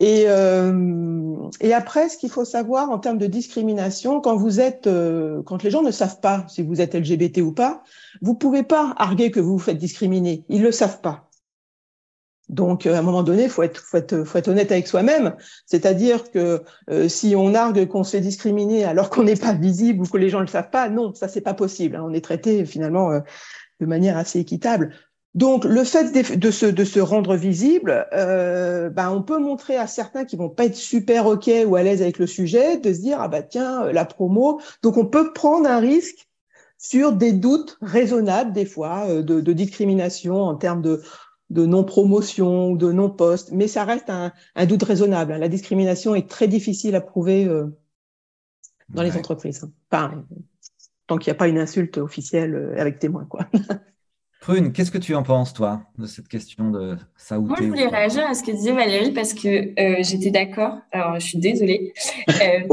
et, 0.00 0.26
et 1.60 1.74
après, 1.74 2.08
ce 2.08 2.16
qu'il 2.18 2.30
faut 2.30 2.44
savoir 2.44 2.90
en 2.90 2.98
termes 2.98 3.18
de 3.18 3.26
discrimination, 3.26 4.20
quand 4.20 4.36
vous 4.36 4.60
êtes, 4.60 4.88
quand 5.44 5.62
les 5.62 5.70
gens 5.70 5.82
ne 5.82 5.90
savent 5.90 6.20
pas 6.20 6.44
si 6.48 6.62
vous 6.62 6.80
êtes 6.80 6.94
LGBT 6.94 7.38
ou 7.38 7.52
pas, 7.52 7.82
vous 8.22 8.34
pouvez 8.34 8.62
pas 8.62 8.94
arguer 8.96 9.30
que 9.32 9.40
vous 9.40 9.52
vous 9.52 9.58
faites 9.58 9.78
discriminer. 9.78 10.44
Ils 10.48 10.62
le 10.62 10.70
savent 10.70 11.00
pas. 11.00 11.27
Donc, 12.48 12.86
euh, 12.86 12.94
à 12.94 12.98
un 12.98 13.02
moment 13.02 13.22
donné, 13.22 13.44
il 13.44 13.50
faut 13.50 13.62
être, 13.62 13.80
faut, 13.80 13.96
être, 13.98 14.24
faut 14.24 14.38
être 14.38 14.48
honnête 14.48 14.72
avec 14.72 14.86
soi-même. 14.86 15.34
C'est-à-dire 15.66 16.30
que 16.30 16.62
euh, 16.90 17.08
si 17.08 17.34
on 17.36 17.54
argue 17.54 17.86
qu'on 17.86 18.04
se 18.04 18.12
fait 18.12 18.20
discriminer 18.20 18.84
alors 18.84 19.10
qu'on 19.10 19.24
n'est 19.24 19.36
pas 19.36 19.52
visible 19.52 20.02
ou 20.02 20.06
que 20.06 20.16
les 20.16 20.30
gens 20.30 20.38
ne 20.38 20.44
le 20.44 20.50
savent 20.50 20.70
pas, 20.70 20.88
non, 20.88 21.14
ça 21.14 21.28
c'est 21.28 21.40
pas 21.40 21.54
possible. 21.54 21.96
Hein. 21.96 22.04
On 22.06 22.12
est 22.12 22.24
traité 22.24 22.64
finalement 22.64 23.10
euh, 23.10 23.20
de 23.80 23.86
manière 23.86 24.16
assez 24.16 24.38
équitable. 24.40 24.94
Donc, 25.34 25.64
le 25.64 25.84
fait 25.84 26.10
de, 26.36 26.50
se, 26.50 26.66
de 26.66 26.84
se, 26.84 26.98
rendre 26.98 27.36
visible, 27.36 28.06
euh, 28.12 28.88
ben, 28.88 29.10
on 29.10 29.22
peut 29.22 29.38
montrer 29.38 29.76
à 29.76 29.86
certains 29.86 30.24
qui 30.24 30.36
vont 30.36 30.48
pas 30.48 30.64
être 30.64 30.74
super 30.74 31.26
OK 31.26 31.50
ou 31.66 31.76
à 31.76 31.82
l'aise 31.82 32.02
avec 32.02 32.18
le 32.18 32.26
sujet, 32.26 32.78
de 32.78 32.92
se 32.92 33.00
dire, 33.00 33.18
ah 33.20 33.28
bah 33.28 33.42
tiens, 33.42 33.92
la 33.92 34.04
promo. 34.04 34.60
Donc, 34.82 34.96
on 34.96 35.06
peut 35.06 35.32
prendre 35.32 35.68
un 35.68 35.78
risque 35.78 36.28
sur 36.78 37.12
des 37.12 37.32
doutes 37.32 37.78
raisonnables, 37.82 38.52
des 38.52 38.64
fois, 38.64 39.04
euh, 39.06 39.22
de, 39.22 39.40
de 39.40 39.52
discrimination 39.52 40.42
en 40.42 40.56
termes 40.56 40.82
de, 40.82 41.02
de 41.50 41.66
non-promotion 41.66 42.72
ou 42.72 42.76
de 42.76 42.92
non-poste, 42.92 43.52
mais 43.52 43.68
ça 43.68 43.84
reste 43.84 44.10
un, 44.10 44.32
un, 44.54 44.66
doute 44.66 44.82
raisonnable. 44.82 45.34
La 45.34 45.48
discrimination 45.48 46.14
est 46.14 46.28
très 46.28 46.48
difficile 46.48 46.94
à 46.94 47.00
prouver 47.00 47.46
euh, 47.46 47.66
dans 48.90 49.02
les 49.02 49.16
entreprises. 49.16 49.66
Enfin, 49.90 50.24
tant 51.06 51.16
qu'il 51.16 51.30
n'y 51.30 51.36
a 51.36 51.38
pas 51.38 51.48
une 51.48 51.58
insulte 51.58 51.98
officielle 51.98 52.54
euh, 52.54 52.80
avec 52.80 52.98
témoin, 52.98 53.24
quoi. 53.24 53.48
Prune, 54.40 54.72
qu'est-ce 54.72 54.90
que 54.90 54.98
tu 54.98 55.14
en 55.14 55.22
penses, 55.22 55.52
toi, 55.52 55.82
de 55.98 56.06
cette 56.06 56.28
question 56.28 56.70
de 56.70 56.96
ça 57.16 57.38
Moi, 57.38 57.56
je 57.60 57.66
voulais 57.66 57.88
réagir 57.88 58.24
à 58.24 58.34
ce 58.34 58.44
que 58.44 58.52
disait 58.52 58.72
Valérie 58.72 59.10
parce 59.10 59.34
que 59.34 59.48
euh, 59.48 59.96
j'étais 60.00 60.30
d'accord. 60.30 60.78
Alors, 60.92 61.18
je 61.18 61.26
suis 61.26 61.38
désolée. 61.38 61.92
Euh, 62.28 62.34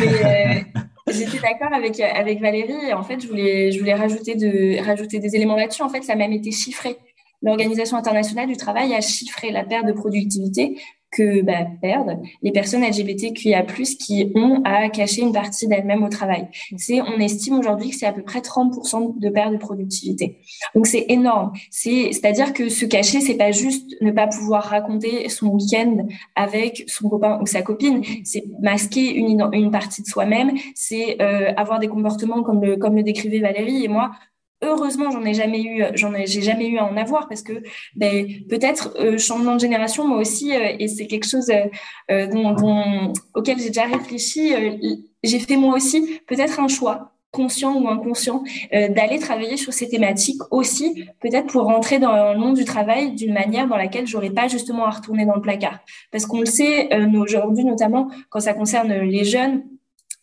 mais 0.00 0.58
euh, 0.58 0.80
j'étais 1.12 1.38
d'accord 1.38 1.72
avec, 1.72 2.00
avec 2.00 2.40
Valérie. 2.40 2.88
Et 2.88 2.92
en 2.92 3.04
fait, 3.04 3.20
je 3.20 3.28
voulais, 3.28 3.70
je 3.70 3.78
voulais 3.78 3.94
rajouter, 3.94 4.34
de, 4.34 4.84
rajouter 4.84 5.20
des 5.20 5.36
éléments 5.36 5.56
là-dessus. 5.56 5.82
En 5.82 5.88
fait, 5.88 6.02
ça 6.02 6.14
a 6.14 6.16
même 6.16 6.32
été 6.32 6.50
chiffré. 6.50 6.96
L'Organisation 7.44 7.96
internationale 7.96 8.48
du 8.48 8.56
travail 8.56 8.94
a 8.94 9.00
chiffré 9.00 9.50
la 9.50 9.64
perte 9.64 9.86
de 9.86 9.92
productivité 9.92 10.78
que 11.14 11.42
bah, 11.42 11.66
perdent 11.80 12.20
les 12.42 12.52
personnes 12.52 12.82
LGBTQIA+, 12.82 13.62
qui 13.62 14.32
ont 14.34 14.62
à 14.64 14.88
cacher 14.88 15.22
une 15.22 15.32
partie 15.32 15.68
d'elles-mêmes 15.68 16.02
au 16.02 16.08
travail. 16.08 16.48
C'est, 16.76 17.00
on 17.00 17.18
estime 17.18 17.58
aujourd'hui 17.58 17.90
que 17.90 17.96
c'est 17.96 18.06
à 18.06 18.12
peu 18.12 18.22
près 18.22 18.40
30% 18.40 19.18
de 19.18 19.28
perte 19.28 19.52
de 19.52 19.56
productivité. 19.56 20.38
Donc 20.74 20.86
c'est 20.86 21.06
énorme. 21.08 21.52
C'est, 21.70 22.10
c'est-à-dire 22.12 22.52
que 22.52 22.68
se 22.68 22.84
cacher, 22.84 23.20
c'est 23.20 23.36
pas 23.36 23.52
juste 23.52 23.94
ne 24.00 24.10
pas 24.10 24.26
pouvoir 24.26 24.64
raconter 24.64 25.28
son 25.28 25.48
week-end 25.48 26.06
avec 26.34 26.84
son 26.88 27.08
copain 27.08 27.38
ou 27.40 27.46
sa 27.46 27.62
copine. 27.62 28.02
C'est 28.24 28.44
masquer 28.60 29.14
une, 29.14 29.48
une 29.52 29.70
partie 29.70 30.02
de 30.02 30.06
soi-même. 30.06 30.52
C'est 30.74 31.22
euh, 31.22 31.52
avoir 31.56 31.78
des 31.78 31.88
comportements 31.88 32.42
comme 32.42 32.62
le, 32.64 32.76
comme 32.76 32.96
le 32.96 33.02
décrivait 33.02 33.38
Valérie. 33.38 33.84
Et 33.84 33.88
moi, 33.88 34.10
heureusement, 34.64 35.10
j'en 35.10 35.24
ai 35.24 35.34
jamais 35.34 35.62
eu, 35.62 35.84
j'ai 35.94 36.42
jamais 36.42 36.68
eu 36.68 36.78
à 36.78 36.84
en 36.84 36.96
avoir 36.96 37.28
parce 37.28 37.42
que 37.42 37.62
ben, 37.94 38.26
peut-être 38.48 38.94
euh, 38.98 39.18
changement 39.18 39.54
de 39.54 39.60
génération, 39.60 40.06
moi 40.06 40.18
aussi, 40.18 40.54
euh, 40.54 40.76
et 40.78 40.88
c'est 40.88 41.06
quelque 41.06 41.28
chose 41.28 41.50
euh, 42.10 42.26
auquel 43.34 43.58
j'ai 43.58 43.68
déjà 43.68 43.84
réfléchi. 43.84 44.52
j'ai 45.22 45.38
fait 45.38 45.56
moi 45.56 45.74
aussi 45.74 46.20
peut-être 46.26 46.60
un 46.60 46.68
choix 46.68 47.12
conscient 47.30 47.74
ou 47.74 47.88
inconscient 47.88 48.44
d'aller 48.70 49.18
travailler 49.18 49.56
sur 49.56 49.72
ces 49.72 49.88
thématiques 49.88 50.40
aussi 50.52 51.04
peut-être 51.20 51.48
pour 51.48 51.64
rentrer 51.64 51.98
dans 51.98 52.32
le 52.32 52.38
monde 52.38 52.54
du 52.54 52.64
travail 52.64 53.12
d'une 53.16 53.32
manière 53.32 53.66
dans 53.66 53.76
laquelle 53.76 54.06
j'aurais 54.06 54.30
pas 54.30 54.46
justement 54.46 54.84
à 54.86 54.90
retourner 54.90 55.26
dans 55.26 55.34
le 55.34 55.40
placard 55.40 55.80
parce 56.12 56.26
qu'on 56.26 56.38
le 56.38 56.46
sait 56.46 56.88
aujourd'hui 57.16 57.64
notamment 57.64 58.08
quand 58.30 58.38
ça 58.38 58.54
concerne 58.54 58.92
les 58.92 59.24
jeunes 59.24 59.64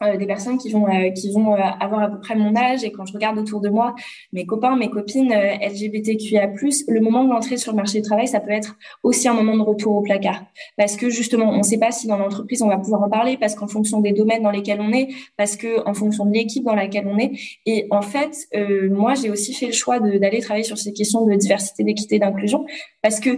euh, 0.02 0.18
des 0.18 0.26
personnes 0.26 0.58
qui 0.58 0.72
vont 0.72 0.88
euh, 0.88 1.10
qui 1.12 1.32
vont 1.32 1.54
euh, 1.54 1.60
avoir 1.80 2.02
à 2.04 2.10
peu 2.10 2.20
près 2.20 2.36
mon 2.36 2.56
âge. 2.56 2.84
Et 2.84 2.92
quand 2.92 3.06
je 3.06 3.14
regarde 3.14 3.38
autour 3.38 3.62
de 3.62 3.70
moi 3.70 3.96
mes 4.34 4.46
copains 4.46 4.76
mes 4.76 4.90
copines 4.90 5.34
LGBTQIA+ 5.34 6.50
le 6.88 7.00
moment 7.00 7.24
de 7.24 7.30
l'entrée 7.30 7.58
sur 7.58 7.72
le 7.72 7.78
marché 7.78 8.00
du 8.00 8.08
travail 8.08 8.28
ça 8.28 8.40
peut 8.40 8.52
être 8.52 8.78
aussi 9.04 9.28
un 9.28 9.34
moment 9.34 9.56
de 9.56 9.62
retour 9.62 9.96
au 9.96 10.02
placard. 10.02 10.44
Parce 10.78 10.96
que 10.98 11.10
justement 11.10 11.50
on 11.50 11.60
ne 11.60 11.64
sait 11.64 11.78
pas 11.78 11.92
si 11.92 12.08
dans 12.08 12.18
l'entreprise 12.18 12.62
on 12.62 12.68
va 12.68 12.78
pouvoir 12.78 13.04
en 13.04 13.10
parler 13.10 13.38
parce 13.38 13.56
qu'en 13.56 13.68
fonction 13.68 14.02
des 14.02 14.12
domaines 14.12 14.44
dans 14.44 14.52
lesquels 14.52 14.82
on 14.82 14.92
est 14.92 15.10
parce 15.38 15.56
que 15.56 15.88
en 15.88 15.94
fonction 15.94 16.26
de 16.26 16.34
l'équipe 16.34 16.64
dans 16.64 16.76
laquelle 16.76 17.08
on 17.08 17.18
est. 17.18 17.32
Et 17.66 17.88
en 17.92 18.02
fait 18.02 18.48
moi 18.90 19.14
j'ai 19.16 19.30
aussi 19.30 19.54
fait 19.54 19.68
le 19.68 19.74
choix 19.74 20.00
d'aller 20.00 20.40
travailler 20.42 20.64
sur 20.64 20.78
ces 20.78 20.94
questions 20.94 21.26
de 21.26 21.36
diversité 21.36 21.84
d'équité 21.84 22.20
d'inclusion. 22.20 22.66
Parce 23.02 23.20
que 23.20 23.30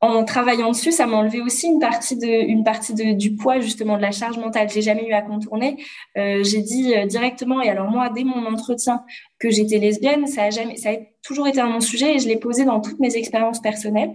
en 0.00 0.24
travaillant 0.24 0.70
dessus, 0.70 0.92
ça 0.92 1.06
m'a 1.06 1.16
enlevé 1.16 1.40
aussi 1.40 1.68
une 1.68 1.80
partie 1.80 2.16
de, 2.16 2.26
une 2.26 2.64
partie 2.64 2.92
de, 2.92 3.14
du 3.14 3.34
poids 3.34 3.60
justement 3.60 3.96
de 3.96 4.02
la 4.02 4.12
charge 4.12 4.36
mentale. 4.36 4.68
J'ai 4.68 4.82
jamais 4.82 5.08
eu 5.08 5.12
à 5.12 5.22
contourner. 5.22 5.82
Euh, 6.18 6.44
j'ai 6.44 6.60
dit 6.60 6.94
euh, 6.94 7.06
directement 7.06 7.62
et 7.62 7.70
alors 7.70 7.90
moi 7.90 8.10
dès 8.10 8.24
mon 8.24 8.44
entretien 8.46 9.02
que 9.38 9.50
j'étais 9.50 9.78
lesbienne, 9.78 10.26
ça 10.26 10.44
a 10.44 10.50
jamais, 10.50 10.76
ça 10.76 10.90
a 10.90 10.96
toujours 11.22 11.48
été 11.48 11.60
un 11.60 11.68
mon 11.68 11.80
sujet 11.80 12.16
et 12.16 12.18
je 12.18 12.28
l'ai 12.28 12.36
posé 12.36 12.64
dans 12.64 12.80
toutes 12.80 13.00
mes 13.00 13.16
expériences 13.16 13.60
personnelles 13.60 14.14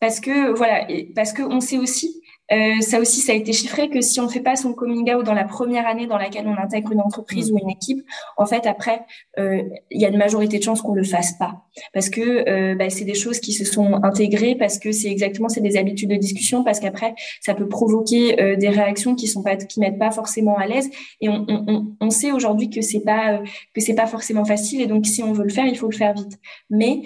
parce 0.00 0.20
que 0.20 0.54
voilà, 0.56 0.86
parce 1.16 1.32
que 1.32 1.42
on 1.42 1.60
sait 1.60 1.78
aussi 1.78 2.17
euh, 2.52 2.80
ça 2.80 3.00
aussi, 3.00 3.20
ça 3.20 3.32
a 3.32 3.34
été 3.34 3.52
chiffré 3.52 3.88
que 3.90 4.00
si 4.00 4.20
on 4.20 4.28
fait 4.28 4.40
pas 4.40 4.56
son 4.56 4.72
coming 4.72 5.12
out 5.12 5.24
dans 5.24 5.34
la 5.34 5.44
première 5.44 5.86
année 5.86 6.06
dans 6.06 6.16
laquelle 6.16 6.46
on 6.46 6.56
intègre 6.56 6.92
une 6.92 7.00
entreprise 7.00 7.50
mm. 7.50 7.54
ou 7.54 7.58
une 7.58 7.70
équipe, 7.70 8.04
en 8.36 8.46
fait, 8.46 8.66
après, 8.66 9.02
euh, 9.38 9.62
il 9.90 10.00
y 10.00 10.06
a 10.06 10.08
une 10.08 10.16
majorité 10.16 10.58
de 10.58 10.62
chances 10.62 10.80
qu'on 10.80 10.94
le 10.94 11.04
fasse 11.04 11.32
pas, 11.32 11.64
parce 11.92 12.08
que 12.08 12.48
euh, 12.48 12.74
bah, 12.74 12.90
c'est 12.90 13.04
des 13.04 13.14
choses 13.14 13.40
qui 13.40 13.52
se 13.52 13.64
sont 13.64 14.02
intégrées, 14.02 14.54
parce 14.54 14.78
que 14.78 14.92
c'est 14.92 15.08
exactement 15.08 15.48
c'est 15.48 15.60
des 15.60 15.76
habitudes 15.76 16.10
de 16.10 16.16
discussion, 16.16 16.64
parce 16.64 16.80
qu'après, 16.80 17.14
ça 17.40 17.54
peut 17.54 17.68
provoquer 17.68 18.40
euh, 18.40 18.56
des 18.56 18.68
réactions 18.70 19.14
qui 19.14 19.26
sont 19.26 19.42
pas 19.42 19.56
qui 19.56 19.80
mettent 19.80 19.98
pas 19.98 20.10
forcément 20.10 20.56
à 20.56 20.66
l'aise, 20.66 20.88
et 21.20 21.28
on, 21.28 21.44
on, 21.48 21.86
on 22.00 22.10
sait 22.10 22.32
aujourd'hui 22.32 22.70
que 22.70 22.80
c'est 22.80 23.00
pas 23.00 23.34
euh, 23.34 23.38
que 23.74 23.80
c'est 23.80 23.94
pas 23.94 24.06
forcément 24.06 24.44
facile, 24.44 24.80
et 24.80 24.86
donc 24.86 25.06
si 25.06 25.22
on 25.22 25.32
veut 25.32 25.44
le 25.44 25.50
faire, 25.50 25.66
il 25.66 25.76
faut 25.76 25.88
le 25.90 25.96
faire 25.96 26.14
vite. 26.14 26.38
Mais 26.70 27.02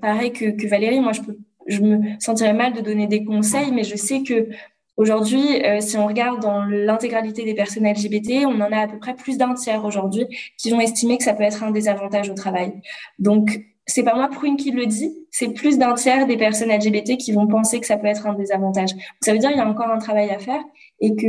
pareil 0.00 0.32
que, 0.32 0.50
que 0.50 0.66
Valérie, 0.66 1.00
moi, 1.00 1.12
je 1.12 1.20
peux 1.20 1.36
je 1.66 1.80
me 1.80 1.98
sentirais 2.18 2.52
mal 2.52 2.72
de 2.72 2.80
donner 2.80 3.06
des 3.06 3.24
conseils, 3.24 3.72
mais 3.72 3.84
je 3.84 3.96
sais 3.96 4.22
que 4.22 4.48
aujourd'hui, 4.96 5.64
euh, 5.64 5.80
si 5.80 5.96
on 5.96 6.06
regarde 6.06 6.40
dans 6.40 6.64
l'intégralité 6.64 7.44
des 7.44 7.54
personnes 7.54 7.86
LGBT, 7.86 8.46
on 8.46 8.60
en 8.60 8.72
a 8.72 8.82
à 8.82 8.88
peu 8.88 8.98
près 8.98 9.14
plus 9.14 9.38
d'un 9.38 9.54
tiers 9.54 9.84
aujourd'hui 9.84 10.26
qui 10.58 10.70
vont 10.70 10.80
estimer 10.80 11.18
que 11.18 11.24
ça 11.24 11.34
peut 11.34 11.42
être 11.42 11.62
un 11.62 11.70
désavantage 11.70 12.30
au 12.30 12.34
travail. 12.34 12.72
Donc, 13.18 13.60
c'est 13.86 14.04
pas 14.04 14.14
moi 14.14 14.28
Prune 14.28 14.56
qui 14.56 14.70
le 14.70 14.86
dit, 14.86 15.12
c'est 15.30 15.48
plus 15.48 15.78
d'un 15.78 15.94
tiers 15.94 16.26
des 16.26 16.36
personnes 16.36 16.70
LGBT 16.70 17.16
qui 17.16 17.32
vont 17.32 17.46
penser 17.46 17.80
que 17.80 17.86
ça 17.86 17.96
peut 17.96 18.06
être 18.06 18.26
un 18.26 18.34
désavantage. 18.34 18.90
ça 19.20 19.32
veut 19.32 19.38
dire 19.38 19.50
qu'il 19.50 19.58
y 19.58 19.62
a 19.62 19.68
encore 19.68 19.90
un 19.90 19.98
travail 19.98 20.30
à 20.30 20.38
faire 20.38 20.62
et 21.00 21.16
que 21.16 21.26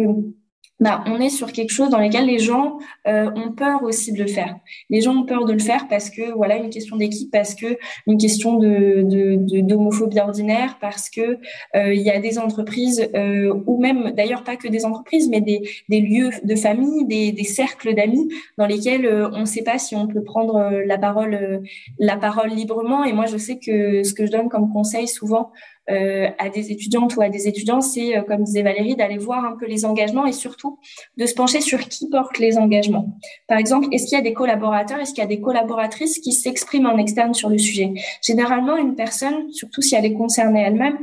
bah, 0.79 1.03
on 1.07 1.19
est 1.19 1.29
sur 1.29 1.51
quelque 1.51 1.69
chose 1.69 1.89
dans 1.89 1.99
lequel 1.99 2.25
les 2.25 2.39
gens 2.39 2.79
euh, 3.07 3.29
ont 3.35 3.51
peur 3.51 3.83
aussi 3.83 4.11
de 4.11 4.19
le 4.19 4.27
faire. 4.27 4.55
Les 4.89 5.01
gens 5.01 5.15
ont 5.15 5.25
peur 5.25 5.45
de 5.45 5.53
le 5.53 5.59
faire 5.59 5.87
parce 5.87 6.09
que 6.09 6.33
voilà 6.33 6.57
une 6.57 6.71
question 6.71 6.97
d'équipe, 6.97 7.31
parce 7.31 7.53
que 7.53 7.77
une 8.07 8.17
question 8.17 8.57
de 8.57 9.61
d'homophobie 9.61 10.19
ordinaire, 10.19 10.77
parce 10.81 11.09
que 11.09 11.37
euh, 11.75 11.93
il 11.93 12.01
y 12.01 12.09
a 12.09 12.19
des 12.19 12.39
entreprises 12.39 13.07
euh, 13.15 13.53
ou 13.67 13.79
même 13.79 14.11
d'ailleurs 14.11 14.43
pas 14.43 14.55
que 14.55 14.67
des 14.67 14.83
entreprises, 14.83 15.29
mais 15.29 15.41
des, 15.41 15.61
lieux 15.89 16.31
de 16.43 16.55
famille, 16.55 17.05
des, 17.05 17.43
cercles 17.43 17.93
d'amis 17.93 18.27
dans 18.57 18.65
lesquels 18.65 19.07
on 19.33 19.41
ne 19.41 19.45
sait 19.45 19.63
pas 19.63 19.77
si 19.77 19.95
on 19.95 20.07
peut 20.07 20.23
prendre 20.23 20.81
la 20.85 20.97
parole 20.97 22.49
librement. 22.49 23.03
Et 23.03 23.13
moi 23.13 23.27
je 23.27 23.37
sais 23.37 23.57
que 23.57 24.03
ce 24.03 24.13
que 24.13 24.25
je 24.25 24.31
donne 24.31 24.49
comme 24.49 24.71
conseil 24.73 25.07
souvent 25.07 25.51
à 25.87 26.49
des 26.49 26.71
étudiantes 26.71 27.15
ou 27.15 27.21
à 27.21 27.29
des 27.29 27.47
étudiants, 27.47 27.81
c'est, 27.81 28.17
euh, 28.17 28.21
comme 28.21 28.43
disait 28.43 28.61
Valérie, 28.61 28.95
d'aller 28.95 29.17
voir 29.17 29.43
un 29.43 29.57
peu 29.57 29.65
les 29.65 29.85
engagements 29.85 30.25
et 30.25 30.31
surtout 30.31 30.79
de 31.17 31.25
se 31.25 31.33
pencher 31.33 31.61
sur 31.61 31.79
qui 31.79 32.09
porte 32.09 32.39
les 32.39 32.57
engagements. 32.57 33.17
Par 33.47 33.57
exemple, 33.57 33.87
est-ce 33.91 34.05
qu'il 34.05 34.17
y 34.17 34.21
a 34.21 34.23
des 34.23 34.33
collaborateurs, 34.33 34.99
est-ce 34.99 35.13
qu'il 35.13 35.21
y 35.21 35.25
a 35.25 35.27
des 35.27 35.41
collaboratrices 35.41 36.19
qui 36.19 36.31
s'expriment 36.31 36.87
en 36.87 36.97
externe 36.97 37.33
sur 37.33 37.49
le 37.49 37.57
sujet? 37.57 37.93
Généralement, 38.21 38.77
une 38.77 38.95
personne, 38.95 39.51
surtout 39.51 39.81
si 39.81 39.95
elle 39.95 40.05
est 40.05 40.13
concernée 40.13 40.61
elle-même, 40.61 40.97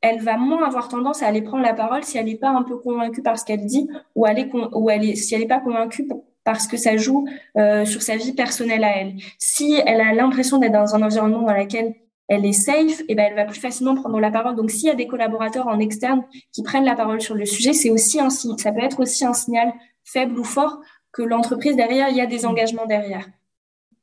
elle 0.00 0.20
va 0.20 0.36
moins 0.36 0.66
avoir 0.66 0.88
tendance 0.88 1.22
à 1.22 1.28
aller 1.28 1.40
prendre 1.40 1.62
la 1.62 1.72
parole 1.72 2.04
si 2.04 2.18
elle 2.18 2.26
n'est 2.26 2.34
pas 2.34 2.50
un 2.50 2.62
peu 2.62 2.76
convaincue 2.76 3.22
par 3.22 3.38
ce 3.38 3.44
qu'elle 3.44 3.64
dit 3.64 3.88
ou, 4.14 4.26
elle 4.26 4.38
est, 4.38 4.50
ou 4.52 4.90
elle 4.90 5.08
est, 5.08 5.14
si 5.14 5.34
elle 5.34 5.42
n'est 5.42 5.46
pas 5.46 5.60
convaincue 5.60 6.06
parce 6.44 6.66
que 6.66 6.76
ça 6.76 6.96
joue 6.96 7.26
euh, 7.56 7.86
sur 7.86 8.02
sa 8.02 8.16
vie 8.16 8.32
personnelle 8.32 8.84
à 8.84 8.98
elle. 8.98 9.14
Si 9.38 9.80
elle 9.86 10.00
a 10.00 10.12
l'impression 10.12 10.58
d'être 10.58 10.72
dans 10.72 10.94
un 10.94 11.02
environnement 11.02 11.42
dans 11.42 11.54
lequel 11.54 11.94
elle 12.28 12.46
est 12.46 12.52
safe, 12.52 13.02
et 13.08 13.14
ben 13.14 13.26
elle 13.28 13.36
va 13.36 13.44
plus 13.44 13.60
facilement 13.60 13.94
prendre 13.94 14.18
la 14.18 14.30
parole. 14.30 14.56
Donc 14.56 14.70
s'il 14.70 14.88
y 14.88 14.90
a 14.90 14.94
des 14.94 15.06
collaborateurs 15.06 15.66
en 15.66 15.78
externe 15.78 16.22
qui 16.52 16.62
prennent 16.62 16.84
la 16.84 16.94
parole 16.94 17.20
sur 17.20 17.34
le 17.34 17.44
sujet, 17.44 17.72
c'est 17.72 17.90
aussi 17.90 18.20
un 18.20 18.30
ça 18.30 18.72
peut 18.72 18.82
être 18.82 19.00
aussi 19.00 19.24
un 19.24 19.34
signal 19.34 19.72
faible 20.04 20.38
ou 20.38 20.44
fort 20.44 20.80
que 21.12 21.22
l'entreprise 21.22 21.76
derrière, 21.76 22.08
il 22.08 22.16
y 22.16 22.20
a 22.20 22.26
des 22.26 22.44
engagements 22.44 22.86
derrière. 22.86 23.26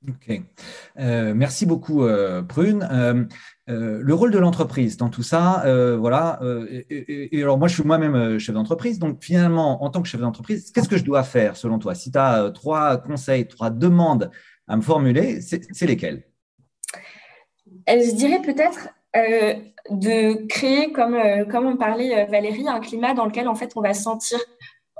Ok, 0.10 0.41
euh, 0.99 1.34
merci 1.36 1.67
beaucoup 1.67 2.03
euh, 2.03 2.41
Prune. 2.41 2.88
Euh, 2.91 3.25
le 3.67 4.13
rôle 4.13 4.31
de 4.31 4.39
l'entreprise 4.39 4.97
dans 4.97 5.10
tout 5.10 5.21
ça, 5.23 5.63
voilà. 5.97 6.39
Alors 7.34 7.57
moi, 7.57 7.67
je 7.67 7.75
suis 7.75 7.84
moi-même 7.84 8.38
chef 8.39 8.53
d'entreprise, 8.53 8.99
donc 8.99 9.23
finalement, 9.23 9.84
en 9.84 9.89
tant 9.89 10.01
que 10.01 10.10
chef 10.10 10.19
d'entreprise, 10.19 10.71
qu'est-ce 10.71 10.89
que 10.89 10.97
je 10.97 11.05
dois 11.05 11.23
faire 11.23 11.55
selon 11.55 11.79
toi? 11.79 11.95
Si 11.95 12.12
tu 12.12 12.17
as 12.17 12.51
trois 12.51 12.97
conseils, 12.97 13.47
trois 13.47 13.69
demandes 13.69 14.29
à 14.67 14.75
me 14.75 14.81
formuler, 14.81 15.39
c'est 15.41 15.86
lesquels? 15.86 16.23
Je 17.99 18.15
dirais 18.15 18.41
peut-être 18.41 18.89
euh, 19.15 19.56
de 19.89 20.45
créer, 20.47 20.91
comme, 20.91 21.15
euh, 21.15 21.75
parlait 21.75 22.15
euh, 22.15 22.25
Valérie, 22.25 22.67
un 22.67 22.80
climat 22.80 23.13
dans 23.13 23.25
lequel 23.25 23.47
en 23.47 23.56
fait 23.56 23.73
on 23.75 23.82
va 23.82 23.93
se 23.93 24.04
sentir 24.04 24.39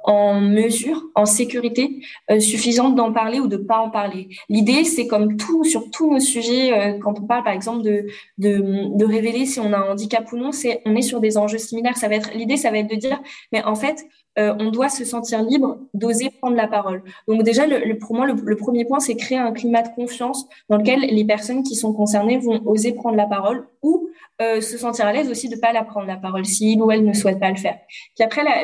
en 0.04 0.42
mesure, 0.42 1.04
en 1.14 1.28
sécurité 1.28 2.02
suffisante 2.40 2.96
d'en 2.96 3.14
parler 3.14 3.40
ou 3.40 3.48
de 3.48 3.56
pas 3.56 3.78
en 3.78 3.92
parler. 3.92 4.30
L'idée, 4.50 4.84
c'est 4.84 5.06
comme 5.06 5.38
tout 5.38 5.64
sur 5.64 5.92
tous 5.92 6.12
nos 6.12 6.20
sujets, 6.20 6.98
quand 7.04 7.20
on 7.20 7.28
parle 7.28 7.44
par 7.44 7.54
exemple 7.54 7.84
de 7.84 9.06
révéler 9.06 9.46
si 9.46 9.60
on 9.60 9.72
a 9.74 9.78
un 9.78 9.92
handicap 9.92 10.26
ou 10.32 10.38
non, 10.38 10.52
c'est 10.52 10.82
on 10.86 10.96
est 10.96 11.04
sur 11.04 11.20
des 11.20 11.38
enjeux 11.38 11.60
similaires. 11.60 11.98
Ça 11.98 12.08
va 12.08 12.16
être 12.16 12.34
l'idée, 12.34 12.58
ça 12.58 12.72
va 12.72 12.80
être 12.80 12.90
de 12.90 12.96
dire, 12.96 13.22
mais 13.52 13.64
en 13.64 13.76
fait, 13.76 14.04
euh, 14.40 14.54
on 14.60 14.72
doit 14.72 14.90
se 14.90 15.04
sentir 15.04 15.44
libre 15.44 15.80
d'oser 15.94 16.30
prendre 16.30 16.56
la 16.56 16.68
parole. 16.68 17.04
Donc 17.28 17.44
déjà, 17.44 17.64
pour 18.00 18.16
moi, 18.16 18.26
le, 18.28 18.56
premier 18.56 18.86
point, 18.86 19.00
c'est 19.00 19.16
créer 19.16 19.38
un 19.38 19.52
climat 19.52 19.82
de 19.82 19.90
confiance 19.94 20.48
dans 20.70 20.78
lequel 20.78 21.02
les 21.02 21.26
personnes 21.26 21.64
qui 21.64 21.76
sont 21.76 21.92
concernées 21.92 22.38
vont 22.38 22.62
oser 22.66 22.94
prendre 22.94 23.18
la 23.18 23.26
parole 23.26 23.68
ou 23.82 24.10
euh, 24.42 24.62
se 24.62 24.78
sentir 24.78 25.06
à 25.06 25.14
l'aise 25.14 25.30
aussi 25.30 25.50
de 25.50 25.58
pas 25.58 25.74
la 25.74 25.84
prendre 25.84 26.08
la 26.08 26.16
parole 26.16 26.46
si 26.46 26.74
il 26.74 26.82
ou 26.82 26.92
elle 26.92 27.04
ne 27.04 27.14
souhaite 27.14 27.40
pas 27.40 27.50
le 27.50 27.58
faire. 27.58 27.78
Puis 28.16 28.24
après, 28.24 28.44
la, 28.44 28.64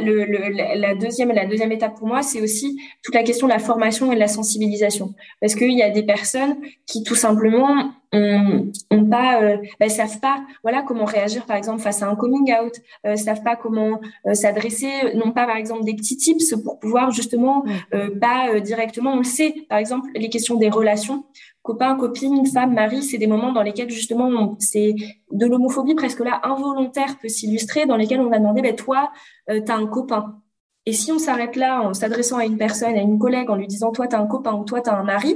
la 0.76 0.96
deuxième, 0.96 1.32
la 1.32 1.46
deuxième 1.46 1.72
étape 1.72 1.96
pour 1.96 2.08
moi, 2.08 2.22
c'est 2.22 2.42
aussi 2.42 2.80
toute 3.04 3.14
la 3.14 3.24
question 3.24 3.48
de 3.48 3.52
la 3.52 3.60
formation 3.60 4.12
et 4.12 4.16
de 4.16 4.20
la 4.20 4.28
sensibilisation, 4.28 5.14
parce 5.42 5.54
qu'il 5.54 5.74
y 5.74 5.84
a 5.84 5.90
des 5.90 6.04
personnes 6.04 6.56
qui 6.86 7.04
tout 7.04 7.16
simplement 7.16 7.92
on, 8.14 8.72
on 8.90 9.06
pas, 9.06 9.42
euh, 9.42 9.58
bah, 9.80 9.90
savent 9.90 10.20
pas, 10.20 10.44
voilà, 10.64 10.82
comment 10.82 11.06
réagir 11.06 11.46
par 11.46 11.58
exemple 11.58 11.80
face 11.80 12.02
à 12.02 12.08
un 12.08 12.16
coming 12.16 12.54
out, 12.54 12.74
euh, 13.06 13.16
savent 13.16 13.44
pas 13.44 13.56
comment 13.56 14.00
euh, 14.26 14.34
s'adresser, 14.34 14.90
non 15.16 15.32
pas 15.32 15.46
par 15.46 15.58
exemple 15.58 15.84
des 15.84 15.94
petits 15.94 16.18
tips 16.18 16.56
pour 16.64 16.80
pouvoir 16.80 17.12
justement 17.12 17.66
euh, 17.94 18.18
pas 18.20 18.60
directement, 18.60 19.14
on 19.14 19.18
le 19.18 19.24
sait, 19.24 19.66
par 19.70 19.78
exemple 19.78 20.10
les 20.16 20.30
questions 20.30 20.56
des 20.56 20.70
relations, 20.70 21.26
copain, 21.64 21.96
copine, 21.96 22.46
femme, 22.46 22.74
mari, 22.74 23.04
c'est 23.04 23.18
des 23.18 23.28
moments 23.28 23.52
dans 23.52 23.64
lesquels 23.64 23.90
justement 23.90 24.56
c'est 24.60 24.96
de 25.32 25.46
l'homophobie 25.46 25.96
presque 25.96 26.22
là 26.22 26.40
involontaire 26.44 27.18
peut 27.22 27.30
s'illustrer, 27.30 27.86
dans 27.86 27.98
lesquels 27.98 28.22
on 28.22 28.30
va 28.30 28.40
demander, 28.40 28.62
ben 28.62 28.76
toi, 28.76 29.12
tu 29.50 29.72
as 29.72 29.76
un 29.76 29.88
copain. 29.88 30.42
Et 30.86 30.94
si 30.94 31.12
on 31.12 31.20
s'arrête 31.20 31.58
là 31.58 31.82
en 31.82 31.94
s'adressant 31.94 32.38
à 32.38 32.46
une 32.46 32.58
personne, 32.58 32.96
à 32.96 33.02
une 33.02 33.20
collègue, 33.20 33.50
en 33.50 33.56
lui 33.56 33.68
disant 33.68 33.92
toi, 33.92 34.08
tu 34.08 34.16
as 34.16 34.20
un 34.22 34.28
copain 34.28 34.54
ou 34.54 34.64
toi, 34.64 34.80
tu 34.80 34.90
as 34.90 34.98
un 34.98 35.04
mari, 35.04 35.36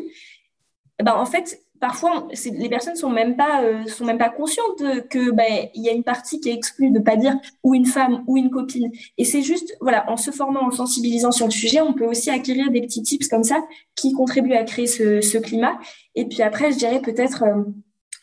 ben, 1.03 1.13
en 1.13 1.25
fait, 1.25 1.59
parfois, 1.81 2.27
les 2.45 2.69
personnes 2.69 2.95
sont 2.95 3.09
même 3.09 3.35
pas 3.35 3.63
euh, 3.63 3.85
sont 3.87 4.05
même 4.05 4.19
pas 4.19 4.29
conscientes 4.29 4.83
que 5.09 5.31
ben 5.31 5.67
il 5.73 5.83
y 5.83 5.89
a 5.89 5.91
une 5.91 6.03
partie 6.03 6.39
qui 6.39 6.49
est 6.49 6.53
exclue 6.53 6.91
de 6.91 6.99
pas 6.99 7.17
dire 7.17 7.35
ou 7.63 7.73
une 7.73 7.87
femme 7.87 8.23
ou 8.27 8.37
une 8.37 8.51
copine. 8.51 8.91
Et 9.17 9.25
c'est 9.25 9.41
juste 9.41 9.75
voilà, 9.81 10.09
en 10.09 10.15
se 10.15 10.31
formant, 10.31 10.61
en 10.61 10.71
sensibilisant 10.71 11.31
sur 11.31 11.47
le 11.47 11.51
sujet, 11.51 11.81
on 11.81 11.93
peut 11.93 12.05
aussi 12.05 12.29
acquérir 12.29 12.69
des 12.71 12.81
petits 12.81 13.01
tips 13.01 13.27
comme 13.27 13.43
ça 13.43 13.61
qui 13.95 14.13
contribuent 14.13 14.53
à 14.53 14.63
créer 14.63 14.87
ce, 14.87 15.19
ce 15.21 15.39
climat. 15.39 15.77
Et 16.15 16.25
puis 16.25 16.43
après, 16.43 16.71
je 16.71 16.77
dirais 16.77 17.01
peut-être 17.01 17.43
euh, 17.43 17.63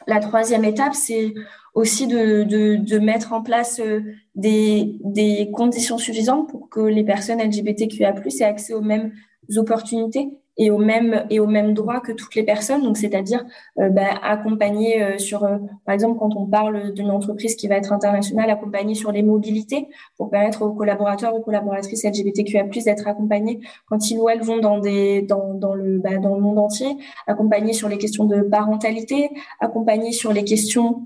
la 0.07 0.21
troisième 0.21 0.64
étape, 0.64 0.94
c'est 0.94 1.35
aussi 1.75 2.07
de, 2.07 2.44
de, 2.44 2.77
de, 2.77 2.99
mettre 2.99 3.33
en 3.33 3.42
place 3.42 3.81
euh, 3.81 4.01
des, 4.37 4.97
des 5.01 5.51
conditions 5.53 5.99
suffisantes 5.99 6.49
pour 6.49 6.68
que 6.68 6.81
les 6.81 7.05
personnes 7.05 7.40
LGBTQIA+ 7.40 8.14
aient 8.25 8.44
accès 8.44 8.73
aux 8.73 8.81
mêmes 8.83 9.12
opportunités 9.57 10.31
et 10.59 10.71
au 10.71 10.79
même 10.79 11.25
et 11.31 11.38
au 11.40 11.47
même 11.47 11.73
droit 11.73 12.01
que 12.01 12.12
toutes 12.12 12.35
les 12.35 12.42
personnes. 12.42 12.83
Donc, 12.83 12.97
c'est-à-dire 12.97 13.44
euh, 13.79 13.88
bah, 13.88 14.18
accompagner 14.23 15.03
euh, 15.03 15.18
sur, 15.18 15.44
euh, 15.44 15.59
par 15.87 15.94
exemple, 15.94 16.18
quand 16.18 16.35
on 16.37 16.47
parle 16.47 16.92
d'une 16.92 17.11
entreprise 17.11 17.55
qui 17.55 17.68
va 17.68 17.77
être 17.77 17.92
internationale, 17.92 18.51
accompagner 18.51 18.94
sur 18.94 19.12
les 19.12 19.23
mobilités 19.23 19.88
pour 20.16 20.31
permettre 20.31 20.62
aux 20.62 20.73
collaborateurs 20.73 21.35
ou 21.35 21.40
collaboratrices 21.40 22.05
LGBTQIA+ 22.05 22.64
d'être 22.85 23.07
accompagnés 23.07 23.61
quand 23.87 24.11
ils 24.11 24.18
ou 24.18 24.29
elles 24.29 24.42
vont 24.42 24.59
dans 24.59 24.79
des 24.79 25.23
dans, 25.23 25.55
dans 25.55 25.75
le 25.75 25.99
bah, 25.99 26.18
dans 26.18 26.35
le 26.35 26.40
monde 26.40 26.59
entier, 26.59 26.97
accompagner 27.27 27.73
sur 27.73 27.88
les 27.88 27.99
questions 27.99 28.25
de 28.25 28.40
parentalité, 28.40 29.31
accompagner 29.61 30.12
sur 30.12 30.33
les 30.33 30.44
questions 30.44 31.03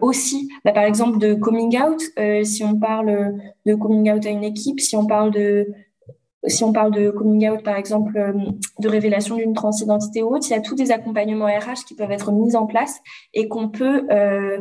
aussi, 0.00 0.48
bah, 0.64 0.72
par 0.72 0.84
exemple, 0.84 1.18
de 1.18 1.34
coming 1.34 1.78
out. 1.80 2.02
si 2.44 2.62
on 2.62 2.78
parle 2.78 3.40
de 3.64 3.74
coming 3.74 4.10
out 4.12 4.26
à 4.26 4.30
une 4.30 4.44
équipe, 4.44 4.80
si 4.80 4.96
on 4.96 5.06
parle 5.06 5.30
de 5.30 5.68
si 6.46 6.64
on 6.64 6.72
parle 6.72 6.92
de 6.92 7.10
coming 7.10 7.48
out, 7.48 7.62
par 7.62 7.76
exemple, 7.76 8.16
euh, 8.16 8.32
de 8.80 8.88
révélation 8.88 9.36
d'une 9.36 9.54
transidentité 9.54 10.22
ou 10.22 10.34
autre, 10.34 10.46
il 10.48 10.52
y 10.52 10.56
a 10.56 10.60
tous 10.60 10.74
des 10.74 10.90
accompagnements 10.90 11.46
RH 11.46 11.84
qui 11.86 11.94
peuvent 11.94 12.10
être 12.10 12.32
mis 12.32 12.56
en 12.56 12.66
place 12.66 13.00
et 13.32 13.48
qu'on 13.48 13.68
peut, 13.68 14.06
euh, 14.10 14.58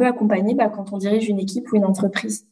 accompagner 0.00 0.54
bah, 0.54 0.68
quand 0.68 0.92
on 0.92 0.98
dirige 0.98 1.28
une 1.28 1.40
équipe 1.40 1.72
ou 1.72 1.76
une 1.76 1.84
entreprise. 1.84 2.46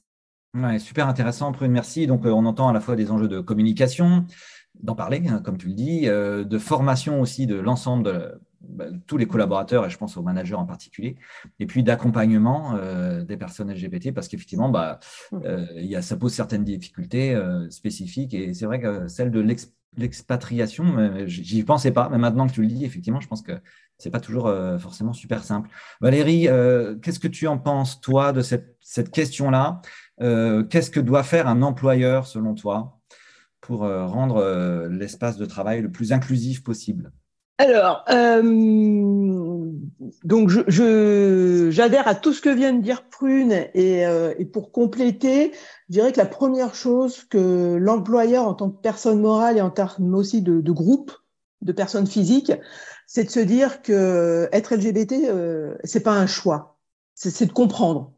Super 0.79 1.09
intéressant, 1.09 1.51
Prune, 1.53 1.73
merci. 1.73 2.07
Donc, 2.07 2.25
euh, 2.27 2.31
on 2.31 2.47
entend 2.47 2.69
à 2.69 2.73
la 2.73 2.81
fois 2.81 2.97
des 2.97 3.11
enjeux 3.11 3.29
de 3.29 3.41
communication, 3.41 4.25
d'en 4.81 4.95
parler, 4.95 5.23
hein, 5.29 5.41
comme 5.45 5.57
tu 5.57 5.69
le 5.69 5.75
dis, 5.75 6.07
de 6.07 6.59
formation 6.59 7.21
aussi 7.21 7.47
de 7.47 7.57
l'ensemble 7.57 8.05
de 8.05 8.41
tous 9.07 9.17
les 9.17 9.27
collaborateurs, 9.27 9.87
et 9.87 9.91
je 9.91 9.99
pense 9.99 10.17
aux 10.17 10.23
managers 10.23 10.55
en 10.55 10.67
particulier, 10.67 11.17
et 11.59 11.67
puis 11.67 11.83
d'accompagnement 11.83 12.75
euh, 12.75 13.23
des 13.25 13.37
personnes 13.37 13.73
LGBT, 13.73 14.13
parce 14.13 14.29
qu'effectivement, 14.29 14.69
bah, 14.69 14.99
mmh. 15.33 15.39
euh, 15.45 15.67
y 15.77 15.97
a, 15.97 16.03
ça 16.03 16.17
pose 16.17 16.33
certaines 16.33 16.65
difficultés 16.65 17.35
euh, 17.35 17.69
spécifiques, 17.71 18.35
et 18.35 18.55
c'est 18.55 18.67
vrai 18.67 18.81
que 18.81 19.09
celle 19.09 19.31
de 19.31 19.41
l'expatriation, 19.97 21.27
j'y 21.27 21.63
pensais 21.63 21.93
pas, 21.93 22.09
mais 22.11 22.19
maintenant 22.19 22.47
que 22.47 22.53
tu 22.53 22.63
le 22.63 22.69
dis, 22.69 22.85
effectivement, 22.85 23.21
je 23.21 23.29
pense 23.29 23.43
que 23.43 23.53
c'est 23.99 24.11
pas 24.11 24.21
toujours 24.21 24.53
forcément 24.81 25.13
super 25.13 25.45
simple. 25.45 25.71
Valérie, 26.01 26.49
qu'est-ce 27.01 27.21
que 27.21 27.29
tu 27.29 27.47
en 27.47 27.59
penses, 27.59 28.01
toi, 28.01 28.33
de 28.33 28.41
cette, 28.41 28.77
cette 28.81 29.13
question-là? 29.13 29.81
Qu'est-ce 30.19 30.91
que 30.91 30.99
doit 30.99 31.23
faire 31.23 31.47
un 31.47 31.63
employeur, 31.63 32.27
selon 32.27 32.55
toi, 32.55 32.99
pour 33.61 33.83
rendre 33.83 34.89
l'espace 34.91 35.37
de 35.37 35.47
travail 35.47 35.81
le 35.81 35.93
plus 35.93 36.13
inclusif 36.13 36.65
possible? 36.65 37.13
Alors, 37.59 38.05
euh, 38.11 38.43
donc 40.25 40.49
je, 40.49 41.69
j'adhère 41.71 42.09
à 42.09 42.17
tout 42.17 42.33
ce 42.33 42.41
que 42.41 42.49
vient 42.49 42.73
de 42.73 42.83
dire 42.83 43.09
Prune 43.09 43.53
et, 43.75 44.05
euh, 44.07 44.35
et, 44.39 44.45
pour 44.45 44.73
compléter, 44.73 45.53
je 45.89 45.93
dirais 45.93 46.11
que 46.11 46.19
la 46.19 46.27
première 46.27 46.75
chose 46.75 47.23
que 47.25 47.77
l'employeur 47.77 48.49
en 48.49 48.55
tant 48.55 48.71
que 48.71 48.81
personne 48.81 49.21
morale 49.21 49.57
et 49.57 49.61
en 49.61 49.71
termes 49.71 50.15
aussi 50.15 50.43
de, 50.43 50.61
de 50.61 50.73
groupe, 50.73 51.13
de 51.63 51.71
personnes 51.71 52.09
physiques, 52.09 52.53
c'est 53.07 53.25
de 53.25 53.31
se 53.31 53.41
dire 53.41 53.83
que 53.83 54.49
être 54.51 54.75
LGBT, 54.75 55.13
euh, 55.29 55.77
c'est 55.85 56.03
pas 56.03 56.15
un 56.15 56.27
choix, 56.27 56.79
c'est, 57.15 57.31
c'est 57.31 57.47
de 57.47 57.53
comprendre. 57.53 58.15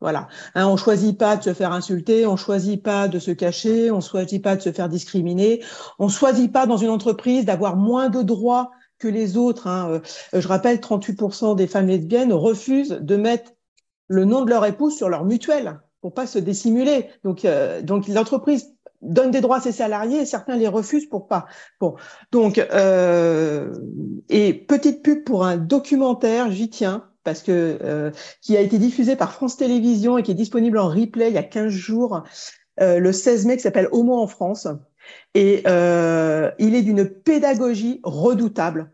Voilà. 0.00 0.28
Hein, 0.54 0.66
on 0.66 0.76
choisit 0.76 1.16
pas 1.16 1.36
de 1.36 1.42
se 1.42 1.52
faire 1.52 1.72
insulter, 1.72 2.26
on 2.26 2.36
choisit 2.36 2.82
pas 2.82 3.06
de 3.06 3.18
se 3.18 3.30
cacher, 3.30 3.90
on 3.90 4.00
choisit 4.00 4.42
pas 4.42 4.56
de 4.56 4.62
se 4.62 4.72
faire 4.72 4.88
discriminer, 4.88 5.62
on 5.98 6.08
choisit 6.08 6.50
pas 6.50 6.66
dans 6.66 6.78
une 6.78 6.88
entreprise 6.88 7.44
d'avoir 7.44 7.76
moins 7.76 8.08
de 8.08 8.22
droits 8.22 8.70
que 9.00 9.08
les 9.08 9.36
autres. 9.36 9.66
Hein. 9.66 10.00
Euh, 10.34 10.40
je 10.40 10.46
rappelle, 10.46 10.78
38% 10.78 11.56
des 11.56 11.66
femmes 11.66 11.88
lesbiennes 11.88 12.32
refusent 12.32 12.98
de 13.00 13.16
mettre 13.16 13.52
le 14.06 14.24
nom 14.24 14.44
de 14.44 14.50
leur 14.50 14.64
épouse 14.64 14.96
sur 14.96 15.08
leur 15.08 15.24
mutuelle 15.24 15.80
pour 16.00 16.14
pas 16.14 16.26
se 16.26 16.38
dissimuler. 16.38 17.06
Donc, 17.24 17.44
euh, 17.44 17.82
donc 17.82 18.06
l'entreprise 18.06 18.76
donne 19.02 19.30
des 19.30 19.40
droits 19.40 19.56
à 19.56 19.60
ses 19.60 19.72
salariés 19.72 20.20
et 20.20 20.26
certains 20.26 20.56
les 20.56 20.68
refusent 20.68 21.08
pour 21.08 21.26
pas. 21.26 21.46
Bon, 21.80 21.96
donc 22.32 22.58
euh, 22.58 23.74
et 24.28 24.52
petite 24.52 25.02
pub 25.02 25.24
pour 25.24 25.44
un 25.44 25.56
documentaire, 25.56 26.50
j'y 26.50 26.68
tiens 26.68 27.06
parce 27.24 27.42
que 27.42 28.12
qui 28.40 28.56
a 28.56 28.60
été 28.60 28.78
diffusé 28.78 29.14
par 29.14 29.32
France 29.32 29.56
Télévisions 29.56 30.18
et 30.18 30.22
qui 30.22 30.30
est 30.30 30.34
disponible 30.34 30.78
en 30.78 30.88
replay 30.88 31.28
il 31.28 31.34
y 31.34 31.38
a 31.38 31.42
15 31.42 31.68
jours, 31.68 32.22
le 32.78 33.12
16 33.12 33.44
mai, 33.44 33.56
qui 33.56 33.62
s'appelle 33.62 33.88
Homo 33.92 34.18
en 34.18 34.26
France. 34.26 34.66
Et 35.34 35.62
euh, 35.66 36.50
il 36.58 36.74
est 36.74 36.82
d'une 36.82 37.08
pédagogie 37.08 38.00
redoutable. 38.02 38.90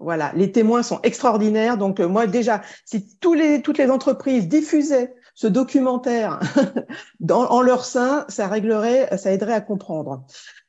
Voilà, 0.00 0.32
les 0.36 0.52
témoins 0.52 0.82
sont 0.82 1.00
extraordinaires. 1.02 1.76
Donc 1.76 2.00
euh, 2.00 2.08
moi 2.08 2.26
déjà, 2.26 2.62
si 2.84 3.18
tous 3.18 3.34
les, 3.34 3.62
toutes 3.62 3.78
les 3.78 3.90
entreprises 3.90 4.48
diffusaient 4.48 5.14
ce 5.34 5.46
documentaire 5.46 6.40
dans, 7.20 7.46
en 7.46 7.62
leur 7.62 7.84
sein, 7.84 8.24
ça 8.28 8.46
réglerait, 8.46 9.16
ça 9.18 9.32
aiderait 9.32 9.54
à 9.54 9.60
comprendre. 9.60 10.24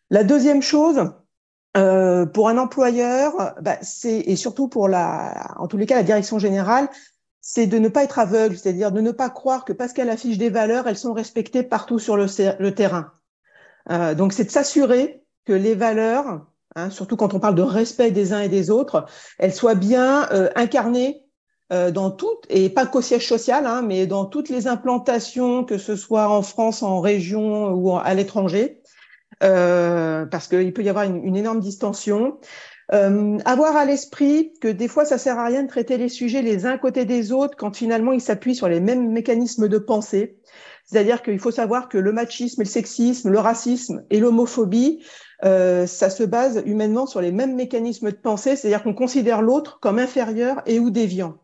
La 0.10 0.23
deuxième 0.23 0.62
chose, 0.62 1.12
euh, 1.77 2.25
pour 2.25 2.49
un 2.49 2.58
employeur, 2.58 3.55
bah, 3.62 3.77
c'est 3.82 4.19
et 4.19 4.36
surtout 4.36 4.67
pour 4.67 4.88
la, 4.88 5.53
en 5.58 5.67
tous 5.67 5.77
les 5.77 5.86
cas, 5.86 5.95
la 5.95 6.03
direction 6.03 6.39
générale, 6.39 6.89
c'est 7.41 7.67
de 7.67 7.77
ne 7.77 7.88
pas 7.88 8.03
être 8.03 8.19
aveugle, 8.19 8.58
c'est-à-dire 8.58 8.91
de 8.91 9.01
ne 9.01 9.12
pas 9.12 9.29
croire 9.29 9.65
que 9.65 9.73
parce 9.73 9.93
qu'elle 9.93 10.10
affiche 10.10 10.38
des 10.38 10.49
valeurs, 10.49 10.88
elles 10.88 10.97
sont 10.97 11.13
respectées 11.13 11.63
partout 11.63 11.99
sur 11.99 12.17
le, 12.17 12.25
le 12.60 12.75
terrain. 12.75 13.12
Euh, 13.91 14.15
donc, 14.15 14.34
c'est 14.34 14.45
de 14.45 14.52
s'assurer 14.52 15.23
que 15.45 15.54
les 15.54 15.75
valeurs, 15.75 16.45
hein, 16.75 16.89
surtout 16.89 17.15
quand 17.15 17.34
on 17.34 17.39
parle 17.39 17.56
de 17.56 17.62
respect 17.62 18.12
des 18.12 18.34
uns 18.34 18.41
et 18.41 18.49
des 18.49 18.69
autres, 18.69 19.06
elles 19.38 19.54
soient 19.54 19.75
bien 19.75 20.30
euh, 20.32 20.49
incarnées 20.56 21.25
euh, 21.71 21.91
dans 21.91 22.12
toutes, 22.12 22.45
et 22.49 22.69
pas 22.69 22.86
qu'au 22.86 23.02
siège 23.02 23.28
social, 23.28 23.65
hein, 23.65 23.82
mais 23.82 24.08
dans 24.08 24.25
toutes 24.25 24.49
les 24.49 24.67
implantations, 24.67 25.63
que 25.63 25.78
ce 25.78 25.95
soit 25.95 26.30
en 26.30 26.41
France, 26.41 26.84
en 26.84 26.99
région 26.99 27.71
ou 27.71 27.97
à 27.97 28.13
l'étranger, 28.13 28.82
parce 29.39 30.47
qu'il 30.47 30.73
peut 30.73 30.84
y 30.84 30.89
avoir 30.89 31.06
une, 31.06 31.36
énorme 31.36 31.60
distension. 31.60 32.39
avoir 32.89 33.78
à 33.78 33.86
l'esprit 33.86 34.54
que 34.60 34.67
des 34.67 34.88
fois, 34.88 35.06
ça 35.06 35.17
sert 35.17 35.39
à 35.39 35.45
rien 35.45 35.63
de 35.63 35.67
traiter 35.67 35.97
les 35.97 36.10
sujets 36.10 36.41
les 36.41 36.65
uns 36.65 36.78
côté 36.78 37.06
des 37.06 37.32
autres 37.32 37.56
quand 37.56 37.75
finalement 37.75 38.12
ils 38.12 38.21
s'appuient 38.21 38.56
sur 38.56 38.67
les 38.67 38.82
mêmes 38.82 39.12
mécanismes 39.12 39.67
de 39.67 39.78
pensée. 39.78 40.39
C'est-à-dire 40.89 41.21
qu'il 41.21 41.38
faut 41.39 41.52
savoir 41.52 41.88
que 41.88 41.99
le 41.99 42.12
machisme, 42.12 42.62
le 42.62 42.67
sexisme, 42.67 43.30
le 43.30 43.39
racisme 43.39 44.04
et 44.10 44.19
l'homophobie, 44.19 45.04
euh, 45.45 45.86
ça 45.86 46.10
se 46.10 46.23
base 46.23 46.63
humainement 46.65 47.06
sur 47.06 47.21
les 47.21 47.32
mêmes 47.32 47.56
mécanismes 47.56 48.10
de 48.10 48.15
pensée, 48.15 48.56
c'est-à-dire 48.56 48.82
qu'on 48.82 48.95
considère 48.95 49.43
l'autre 49.43 49.80
comme 49.82 49.99
inférieur 49.99 50.63
et 50.65 50.80
ou 50.80 50.89
déviant. 50.89 51.38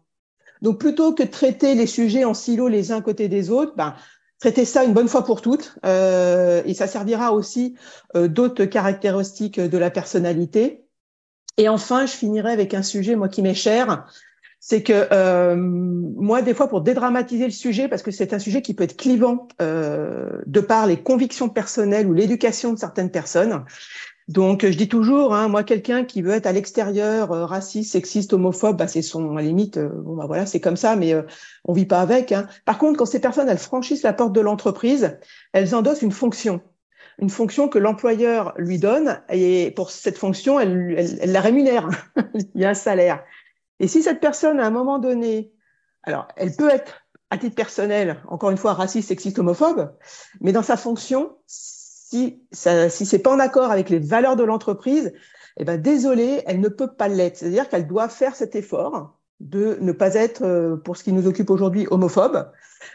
Donc 0.63 0.79
plutôt 0.79 1.13
que 1.13 1.21
de 1.21 1.29
traiter 1.29 1.75
les 1.75 1.85
sujets 1.85 2.23
en 2.23 2.33
silo 2.33 2.67
les 2.67 2.91
uns 2.91 3.01
côté 3.01 3.27
des 3.27 3.51
autres, 3.51 3.75
ben, 3.75 3.93
traiter 4.39 4.65
ça 4.65 4.83
une 4.83 4.93
bonne 4.93 5.07
fois 5.07 5.23
pour 5.23 5.41
toutes, 5.41 5.77
euh, 5.85 6.63
et 6.65 6.73
ça 6.73 6.87
servira 6.87 7.31
aussi 7.31 7.75
euh, 8.15 8.27
d'autres 8.27 8.65
caractéristiques 8.65 9.59
de 9.59 9.77
la 9.77 9.91
personnalité. 9.91 10.87
Et 11.57 11.69
enfin, 11.69 12.07
je 12.07 12.13
finirai 12.13 12.51
avec 12.51 12.73
un 12.73 12.83
sujet, 12.83 13.15
moi, 13.15 13.29
qui 13.29 13.43
m'est 13.43 13.53
cher, 13.53 14.07
c'est 14.67 14.81
que 14.81 15.09
euh, 15.11 15.55
moi, 15.55 16.41
des 16.41 16.55
fois, 16.55 16.67
pour 16.67 16.81
dédramatiser 16.81 17.45
le 17.45 17.51
sujet, 17.51 17.87
parce 17.87 18.01
que 18.01 18.09
c'est 18.09 18.33
un 18.33 18.39
sujet 18.39 18.63
qui 18.63 18.73
peut 18.73 18.83
être 18.83 18.97
clivant 18.97 19.47
euh, 19.61 20.41
de 20.47 20.59
par 20.59 20.87
les 20.87 20.97
convictions 20.97 21.49
personnelles 21.49 22.07
ou 22.07 22.13
l'éducation 22.13 22.73
de 22.73 22.79
certaines 22.79 23.11
personnes. 23.11 23.63
Donc, 24.27 24.65
je 24.65 24.75
dis 24.75 24.89
toujours, 24.89 25.35
hein, 25.35 25.49
moi, 25.49 25.63
quelqu'un 25.63 26.03
qui 26.03 26.23
veut 26.23 26.31
être 26.31 26.47
à 26.47 26.51
l'extérieur, 26.51 27.31
euh, 27.31 27.45
raciste, 27.45 27.91
sexiste, 27.91 28.33
homophobe, 28.33 28.77
bah, 28.77 28.87
c'est 28.87 29.03
son 29.03 29.35
limite. 29.35 29.77
Bon, 29.77 30.15
bah 30.15 30.25
voilà, 30.25 30.47
c'est 30.47 30.61
comme 30.61 30.77
ça, 30.77 30.95
mais 30.95 31.13
on 31.65 31.73
vit 31.73 31.85
pas 31.85 32.01
avec. 32.01 32.31
Hein. 32.31 32.47
Par 32.65 32.79
contre, 32.79 32.97
quand 32.97 33.05
ces 33.05 33.21
personnes 33.21 33.47
elles 33.47 33.59
franchissent 33.59 34.01
la 34.01 34.13
porte 34.13 34.33
de 34.33 34.41
l'entreprise, 34.41 35.19
elles 35.53 35.75
endossent 35.75 36.01
une 36.01 36.11
fonction 36.11 36.59
une 37.17 37.29
fonction 37.29 37.69
que 37.69 37.79
l'employeur 37.79 38.53
lui 38.57 38.77
donne 38.77 39.21
et 39.29 39.71
pour 39.73 39.89
cette 39.89 40.17
fonction, 40.17 40.59
elle, 40.59 40.95
elle, 40.97 41.17
elle 41.21 41.31
la 41.31 41.39
rémunère. 41.39 41.87
Il 42.33 42.59
y 42.61 42.65
a 42.65 42.71
un 42.71 42.73
salaire. 42.73 43.23
Et 43.79 43.87
si 43.87 44.01
cette 44.01 44.19
personne, 44.19 44.59
à 44.59 44.65
un 44.65 44.71
moment 44.71 44.99
donné, 44.99 45.53
alors 46.03 46.27
elle 46.35 46.55
peut 46.55 46.69
être 46.69 47.01
à 47.29 47.37
titre 47.37 47.55
personnel, 47.55 48.21
encore 48.27 48.51
une 48.51 48.57
fois, 48.57 48.73
raciste, 48.73 49.07
sexiste, 49.07 49.39
homophobe, 49.39 49.93
mais 50.41 50.51
dans 50.51 50.63
sa 50.63 50.77
fonction, 50.77 51.37
si 51.47 52.43
ça, 52.51 52.89
si 52.89 53.05
c'est 53.05 53.19
pas 53.19 53.33
en 53.33 53.39
accord 53.39 53.71
avec 53.71 53.89
les 53.89 53.99
valeurs 53.99 54.35
de 54.35 54.43
l'entreprise, 54.43 55.13
eh 55.57 55.63
ben 55.65 55.81
désolé, 55.81 56.43
elle 56.45 56.59
ne 56.59 56.69
peut 56.69 56.93
pas 56.93 57.07
l'être. 57.07 57.37
C'est-à-dire 57.37 57.69
qu'elle 57.69 57.87
doit 57.87 58.09
faire 58.09 58.35
cet 58.35 58.55
effort 58.55 59.17
de 59.39 59.77
ne 59.81 59.91
pas 59.91 60.13
être, 60.15 60.43
euh, 60.43 60.77
pour 60.77 60.97
ce 60.97 61.03
qui 61.03 61.11
nous 61.11 61.27
occupe 61.27 61.49
aujourd'hui, 61.49 61.87
homophobe. 61.89 62.51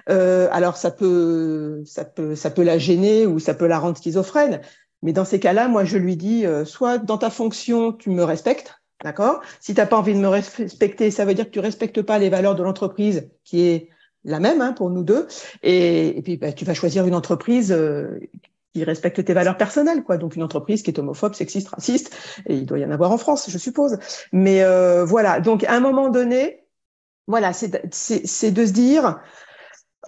Euh, 0.09 0.49
alors 0.53 0.77
ça 0.77 0.91
peut, 0.91 1.83
ça 1.85 2.05
peut, 2.05 2.35
ça 2.35 2.51
peut 2.51 2.63
la 2.63 2.79
gêner 2.79 3.27
ou 3.27 3.39
ça 3.39 3.55
peut 3.55 3.67
la 3.67 3.79
rendre 3.79 3.97
schizophrène. 3.97 4.61
Mais 5.03 5.13
dans 5.13 5.25
ces 5.25 5.41
cas-là, 5.41 5.69
moi 5.69 5.85
je 5.85 5.99
lui 5.99 6.17
dis, 6.17 6.47
euh, 6.47 6.65
soit 6.65 6.99
dans 6.99 7.19
ta 7.19 7.31
fonction, 7.31 7.93
tu 7.93 8.11
me 8.11 8.23
respectes, 8.23 8.80
D'accord? 9.03 9.41
Si 9.61 9.75
tu 9.75 9.81
n'as 9.81 9.87
pas 9.87 9.97
envie 9.97 10.15
de 10.15 10.19
me 10.19 10.29
respecter, 10.29 11.11
ça 11.11 11.25
veut 11.25 11.35
dire 11.35 11.47
que 11.47 11.51
tu 11.51 11.61
respectes 11.61 12.03
pas 12.03 12.19
les 12.19 12.29
valeurs 12.29 12.55
de 12.55 12.63
l'entreprise 12.63 13.31
qui 13.45 13.63
est 13.63 13.89
la 14.25 14.41
même 14.41 14.61
hein, 14.61 14.73
pour 14.73 14.91
nous 14.91 15.03
deux. 15.03 15.27
Et, 15.63 16.21
puis, 16.23 16.37
bah, 16.37 16.53
tu 16.53 16.65
vas 16.65 16.75
choisir 16.75 17.07
une 17.07 17.15
entreprise 17.15 17.73
euh, 17.73 18.21
qui 18.75 18.85
respecte 18.85 19.25
tes 19.25 19.33
valeurs 19.33 19.57
personnelles, 19.57 20.05
quoi. 20.05 20.19
Donc, 20.19 20.37
une 20.37 20.43
entreprise 20.43 20.83
qui 20.83 20.91
est 20.91 20.99
homophobe, 20.99 21.35
sexiste, 21.35 21.69
raciste. 21.69 22.15
Et 22.47 22.57
il 22.57 22.67
doit 22.67 22.79
y 22.79 22.85
en 22.85 22.91
avoir 22.91 23.11
en 23.11 23.19
France, 23.19 23.49
je 23.49 23.57
suppose. 23.57 23.99
Mais 24.33 24.63
euh, 24.63 25.05
voilà. 25.05 25.41
Donc, 25.41 25.65
à 25.65 25.73
un 25.73 25.81
moment 25.81 26.11
donné, 26.11 26.67
voilà, 27.27 27.53
c'est 27.55 27.71
de 27.71 28.67
se 28.67 28.73
dire, 28.73 29.19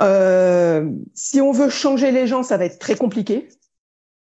euh, 0.01 0.91
si 1.15 1.41
on 1.41 1.53
veut 1.53 1.71
changer 1.71 2.11
les 2.11 2.27
gens, 2.27 2.43
ça 2.43 2.57
va 2.57 2.67
être 2.67 2.79
très 2.79 2.97
compliqué. 2.97 3.49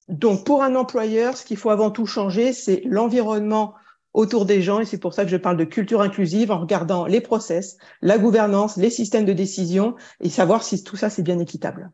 Donc, 0.09 0.47
pour 0.47 0.63
un 0.63 0.77
employeur, 0.77 1.37
ce 1.37 1.45
qu'il 1.45 1.57
faut 1.57 1.71
avant 1.71 1.91
tout 1.91 2.07
changer, 2.07 2.53
c'est 2.53 2.83
l'environnement 2.85 3.75
autour 4.17 4.47
des 4.47 4.62
gens. 4.62 4.81
Et 4.81 4.85
c'est 4.85 4.99
pour 4.99 5.14
ça 5.14 5.25
que 5.25 5.31
je 5.31 5.37
parle 5.37 5.57
de 5.57 5.64
culture 5.64 6.01
inclusive 6.01 6.51
en 6.51 6.59
regardant 6.59 7.07
les 7.07 7.21
process, 7.21 7.77
la 8.03 8.19
gouvernance, 8.19 8.77
les 8.77 8.91
systèmes 8.91 9.27
de 9.27 9.33
décision 9.33 9.95
et 10.21 10.31
savoir 10.31 10.64
si 10.64 10.83
tout 10.83 10.97
ça, 10.97 11.11
c'est 11.11 11.23
bien 11.23 11.39
équitable. 11.39 11.93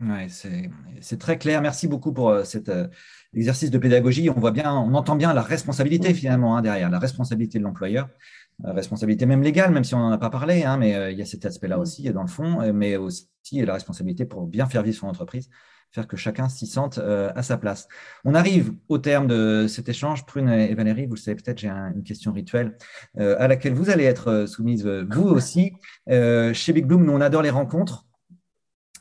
Ouais, 0.00 0.26
c'est 1.00 1.18
très 1.18 1.38
clair. 1.38 1.62
Merci 1.62 1.86
beaucoup 1.86 2.12
pour 2.12 2.30
euh, 2.30 2.42
cet 2.42 2.68
euh, 2.68 2.88
exercice 3.34 3.70
de 3.70 3.78
pédagogie. 3.78 4.28
On 4.30 4.40
voit 4.40 4.50
bien, 4.50 4.74
on 4.74 4.92
entend 4.94 5.14
bien 5.14 5.32
la 5.32 5.42
responsabilité 5.42 6.12
finalement 6.12 6.56
hein, 6.56 6.62
derrière, 6.62 6.90
la 6.90 6.98
responsabilité 6.98 7.60
de 7.60 7.62
l'employeur, 7.62 8.08
responsabilité 8.64 9.26
même 9.26 9.42
légale, 9.42 9.70
même 9.70 9.84
si 9.84 9.94
on 9.94 10.00
n'en 10.00 10.10
a 10.10 10.18
pas 10.18 10.30
parlé, 10.30 10.64
hein, 10.64 10.76
mais 10.76 10.96
euh, 10.96 11.12
il 11.12 11.18
y 11.18 11.22
a 11.22 11.24
cet 11.24 11.46
aspect-là 11.46 11.78
aussi 11.78 12.10
dans 12.10 12.22
le 12.22 12.28
fond, 12.28 12.72
mais 12.72 12.96
aussi 12.96 13.28
la 13.52 13.74
responsabilité 13.74 14.24
pour 14.24 14.48
bien 14.48 14.66
faire 14.66 14.82
vivre 14.82 14.96
son 14.96 15.06
entreprise 15.06 15.48
faire 15.92 16.08
que 16.08 16.16
chacun 16.16 16.48
s'y 16.48 16.66
sente 16.66 16.98
euh, 16.98 17.30
à 17.36 17.42
sa 17.42 17.58
place. 17.58 17.86
On 18.24 18.34
arrive 18.34 18.72
au 18.88 18.98
terme 18.98 19.26
de 19.26 19.66
cet 19.68 19.88
échange. 19.88 20.24
Prune 20.24 20.48
et 20.48 20.74
Valérie, 20.74 21.06
vous 21.06 21.14
le 21.14 21.20
savez 21.20 21.36
peut-être, 21.36 21.58
j'ai 21.58 21.68
une 21.68 22.02
question 22.02 22.32
rituelle 22.32 22.76
euh, 23.18 23.36
à 23.38 23.46
laquelle 23.46 23.74
vous 23.74 23.90
allez 23.90 24.04
être 24.04 24.28
euh, 24.28 24.46
soumise 24.46 24.86
vous 24.86 25.28
aussi. 25.28 25.72
chez 26.08 26.72
Big 26.72 26.86
Bloom, 26.86 27.04
nous, 27.04 27.12
on 27.12 27.20
adore 27.20 27.42
les 27.42 27.50
rencontres. 27.50 28.06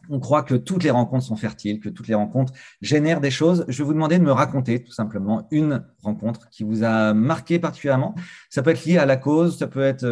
On 0.09 0.19
croit 0.19 0.43
que 0.43 0.55
toutes 0.55 0.83
les 0.83 0.89
rencontres 0.89 1.23
sont 1.23 1.37
fertiles, 1.37 1.79
que 1.79 1.87
toutes 1.87 2.07
les 2.07 2.15
rencontres 2.15 2.51
génèrent 2.81 3.21
des 3.21 3.31
choses. 3.31 3.63
Je 3.69 3.77
vais 3.77 3.85
vous 3.85 3.93
demander 3.93 4.17
de 4.17 4.23
me 4.23 4.31
raconter 4.31 4.83
tout 4.83 4.91
simplement 4.91 5.47
une 5.51 5.85
rencontre 6.01 6.49
qui 6.49 6.63
vous 6.63 6.83
a 6.83 7.13
marqué 7.13 7.59
particulièrement. 7.59 8.15
Ça 8.49 8.61
peut 8.61 8.71
être 8.71 8.83
lié 8.83 8.97
à 8.97 9.05
la 9.05 9.15
cause, 9.15 9.59
ça 9.59 9.67
peut 9.67 9.83
être 9.83 10.05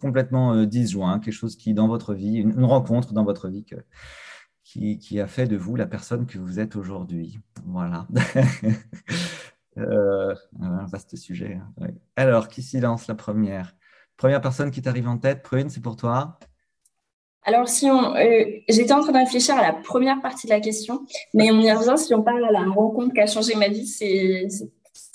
complètement 0.00 0.64
disjoint, 0.64 1.20
quelque 1.20 1.34
chose 1.34 1.56
qui 1.56 1.74
dans 1.74 1.86
votre 1.86 2.14
vie, 2.14 2.38
une, 2.38 2.64
rencontre 2.64 3.12
dans 3.12 3.22
votre 3.22 3.48
vie 3.48 3.64
que, 3.64 3.76
qui, 4.72 5.20
a 5.20 5.26
fait 5.26 5.46
de 5.46 5.56
vous 5.56 5.76
la 5.76 5.86
personne 5.86 6.26
que 6.26 6.38
vous 6.38 6.58
êtes 6.58 6.76
aujourd'hui. 6.76 7.38
Voilà. 7.66 8.06
euh, 9.78 10.34
un 10.60 10.86
vaste 10.86 11.16
sujet. 11.16 11.60
Hein. 11.80 11.88
Alors, 12.16 12.48
qui 12.48 12.62
s'y 12.62 12.80
lance 12.80 13.06
la 13.06 13.14
première? 13.14 13.74
Première 14.16 14.40
personne 14.40 14.70
qui 14.70 14.82
t'arrive 14.82 15.08
en 15.08 15.18
tête, 15.18 15.42
Prune, 15.42 15.68
c'est 15.70 15.82
pour 15.82 15.96
toi 15.96 16.38
alors, 17.44 17.66
si 17.66 17.90
on, 17.90 18.14
euh, 18.14 18.44
j'étais 18.68 18.92
en 18.92 19.00
train 19.00 19.10
de 19.10 19.18
réfléchir 19.18 19.56
à 19.56 19.62
la 19.62 19.72
première 19.72 20.20
partie 20.20 20.46
de 20.46 20.52
la 20.52 20.60
question, 20.60 21.04
mais 21.34 21.50
on 21.50 21.58
y 21.58 21.72
revient 21.72 21.98
si 21.98 22.14
on 22.14 22.22
parle 22.22 22.44
à 22.44 22.52
la 22.52 22.62
rencontre 22.62 23.12
qui 23.12 23.20
a 23.20 23.26
changé 23.26 23.56
ma 23.56 23.66
vie. 23.66 23.84
C'est 23.84 24.46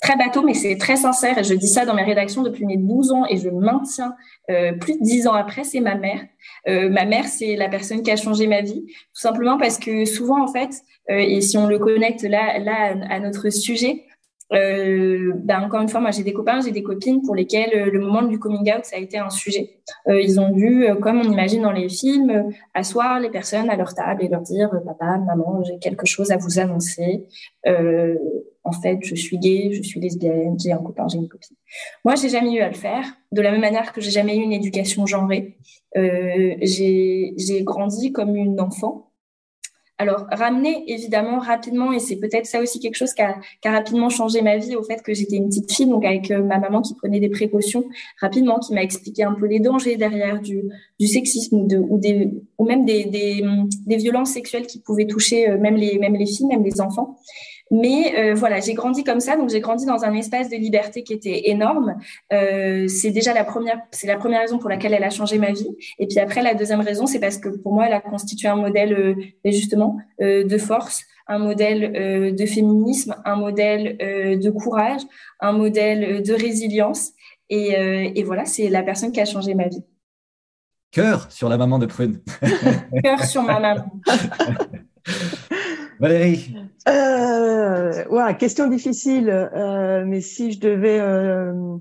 très 0.00 0.16
bateau, 0.16 0.42
mais 0.42 0.54
c'est 0.54 0.76
très 0.76 0.96
sincère. 0.96 1.38
Et 1.38 1.44
je 1.44 1.54
dis 1.54 1.68
ça 1.68 1.84
dans 1.84 1.94
mes 1.94 2.04
rédactions 2.04 2.42
depuis 2.42 2.64
mes 2.64 2.76
12 2.76 3.12
ans 3.12 3.24
et 3.28 3.36
je 3.36 3.48
maintiens 3.48 4.14
euh, 4.50 4.72
plus 4.72 4.94
de 4.98 5.02
10 5.02 5.26
ans 5.26 5.34
après, 5.34 5.64
c'est 5.64 5.80
ma 5.80 5.94
mère. 5.94 6.20
Euh, 6.68 6.88
ma 6.88 7.04
mère, 7.04 7.26
c'est 7.26 7.56
la 7.56 7.68
personne 7.68 8.02
qui 8.02 8.10
a 8.10 8.16
changé 8.16 8.46
ma 8.46 8.60
vie, 8.62 8.84
tout 8.86 9.20
simplement 9.20 9.58
parce 9.58 9.78
que 9.78 10.04
souvent, 10.04 10.42
en 10.42 10.48
fait, 10.48 10.70
euh, 11.10 11.18
et 11.18 11.40
si 11.40 11.56
on 11.56 11.66
le 11.66 11.78
connecte 11.78 12.22
là, 12.22 12.58
là 12.58 12.94
à 13.08 13.20
notre 13.20 13.50
sujet, 13.50 14.04
ben 14.50 15.60
encore 15.62 15.82
une 15.82 15.90
fois, 15.90 16.00
moi 16.00 16.10
j'ai 16.10 16.22
des 16.22 16.32
copains, 16.32 16.62
j'ai 16.62 16.70
des 16.70 16.82
copines 16.82 17.20
pour 17.20 17.34
lesquels 17.34 17.70
euh, 17.74 17.90
le 17.90 18.00
moment 18.00 18.22
du 18.22 18.38
coming 18.38 18.72
out 18.72 18.82
ça 18.82 18.96
a 18.96 18.98
été 18.98 19.18
un 19.18 19.28
sujet. 19.28 19.80
Ils 20.06 20.40
ont 20.40 20.50
dû, 20.50 20.86
comme 21.02 21.20
on 21.20 21.30
imagine 21.30 21.62
dans 21.62 21.72
les 21.72 21.90
films, 21.90 22.50
asseoir 22.72 23.20
les 23.20 23.28
personnes 23.28 23.68
à 23.68 23.76
leur 23.76 23.92
table 23.94 24.24
et 24.24 24.28
leur 24.28 24.40
dire 24.40 24.70
papa, 24.86 25.18
maman, 25.18 25.62
j'ai 25.64 25.78
quelque 25.78 26.06
chose 26.06 26.30
à 26.30 26.38
vous 26.38 26.58
annoncer. 26.58 27.26
En 28.64 28.72
fait, 28.72 28.98
je 29.02 29.14
suis 29.14 29.38
gay, 29.38 29.70
je 29.72 29.82
suis 29.82 30.00
lesbienne, 30.00 30.58
j'ai 30.58 30.72
un 30.72 30.78
copain, 30.78 31.06
j'ai 31.08 31.18
une 31.18 31.28
copine. 31.28 31.56
Moi, 32.04 32.14
j'ai 32.16 32.28
jamais 32.28 32.52
eu 32.52 32.60
à 32.60 32.68
le 32.68 32.74
faire. 32.74 33.04
De 33.32 33.40
la 33.40 33.50
même 33.50 33.60
manière 33.60 33.92
que 33.92 34.00
j'ai 34.00 34.10
jamais 34.10 34.36
eu 34.36 34.42
une 34.42 34.52
éducation 34.52 35.06
genrée, 35.06 35.56
j'ai 35.94 37.62
grandi 37.64 38.12
comme 38.12 38.36
une 38.36 38.60
enfant 38.60 39.08
alors, 40.00 40.26
ramener 40.30 40.84
évidemment 40.86 41.40
rapidement, 41.40 41.92
et 41.92 41.98
c'est 41.98 42.16
peut-être 42.16 42.46
ça 42.46 42.60
aussi 42.60 42.78
quelque 42.78 42.94
chose 42.94 43.12
qui 43.14 43.22
a, 43.22 43.34
rapidement 43.64 44.08
changé 44.08 44.42
ma 44.42 44.56
vie, 44.56 44.76
au 44.76 44.84
fait 44.84 45.02
que 45.02 45.12
j'étais 45.12 45.36
une 45.36 45.48
petite 45.48 45.72
fille, 45.72 45.86
donc 45.86 46.04
avec 46.04 46.30
euh, 46.30 46.40
ma 46.40 46.58
maman 46.58 46.82
qui 46.82 46.94
prenait 46.94 47.18
des 47.18 47.28
précautions 47.28 47.84
rapidement, 48.20 48.60
qui 48.60 48.74
m'a 48.74 48.82
expliqué 48.84 49.24
un 49.24 49.34
peu 49.34 49.46
les 49.46 49.58
dangers 49.58 49.96
derrière 49.96 50.40
du, 50.40 50.62
sexisme 51.04 51.66
ou, 51.88 52.64
même 52.64 52.84
des, 52.84 53.42
violences 53.96 54.30
sexuelles 54.30 54.68
qui 54.68 54.78
pouvaient 54.78 55.08
toucher 55.08 55.50
euh, 55.50 55.58
même 55.58 55.74
les 55.74 56.26
filles, 56.26 56.46
même 56.46 56.62
les 56.62 56.80
enfants. 56.80 57.16
Mais 57.70 58.14
euh, 58.18 58.34
voilà, 58.34 58.60
j'ai 58.60 58.74
grandi 58.74 59.04
comme 59.04 59.20
ça, 59.20 59.36
donc 59.36 59.50
j'ai 59.50 59.60
grandi 59.60 59.84
dans 59.84 60.04
un 60.04 60.14
espace 60.14 60.48
de 60.48 60.56
liberté 60.56 61.02
qui 61.02 61.12
était 61.12 61.50
énorme. 61.50 61.96
Euh, 62.32 62.88
c'est 62.88 63.10
déjà 63.10 63.34
la 63.34 63.44
première, 63.44 63.80
c'est 63.90 64.06
la 64.06 64.16
première 64.16 64.40
raison 64.40 64.58
pour 64.58 64.70
laquelle 64.70 64.94
elle 64.94 65.04
a 65.04 65.10
changé 65.10 65.38
ma 65.38 65.52
vie. 65.52 65.68
Et 65.98 66.06
puis 66.06 66.18
après, 66.18 66.42
la 66.42 66.54
deuxième 66.54 66.80
raison, 66.80 67.06
c'est 67.06 67.20
parce 67.20 67.38
que 67.38 67.48
pour 67.48 67.74
moi, 67.74 67.86
elle 67.86 67.92
a 67.92 68.00
constitué 68.00 68.48
un 68.48 68.56
modèle 68.56 68.92
euh, 68.92 69.14
justement 69.44 69.98
euh, 70.20 70.44
de 70.44 70.58
force, 70.58 71.04
un 71.26 71.38
modèle 71.38 71.92
euh, 71.94 72.32
de 72.32 72.46
féminisme, 72.46 73.16
un 73.24 73.36
modèle 73.36 73.98
de 73.98 74.50
courage, 74.50 75.02
un 75.40 75.52
modèle 75.52 76.22
de 76.22 76.32
résilience. 76.32 77.12
Et, 77.50 77.72
et 78.14 78.22
voilà, 78.24 78.44
c'est 78.44 78.68
la 78.68 78.82
personne 78.82 79.10
qui 79.10 79.20
a 79.20 79.24
changé 79.24 79.54
ma 79.54 79.68
vie. 79.68 79.82
Cœur 80.90 81.30
sur 81.30 81.48
la 81.48 81.56
maman 81.56 81.78
de 81.78 81.86
Prune. 81.86 82.20
Cœur 83.02 83.24
sur 83.24 83.42
ma 83.42 83.60
maman. 83.60 83.84
Valérie 86.00 86.54
euh, 86.88 88.04
ouais, 88.08 88.36
Question 88.36 88.68
difficile, 88.68 89.30
euh, 89.30 90.04
mais 90.06 90.20
si 90.20 90.52
je 90.52 90.60
devais 90.60 91.00
euh, 91.00 91.76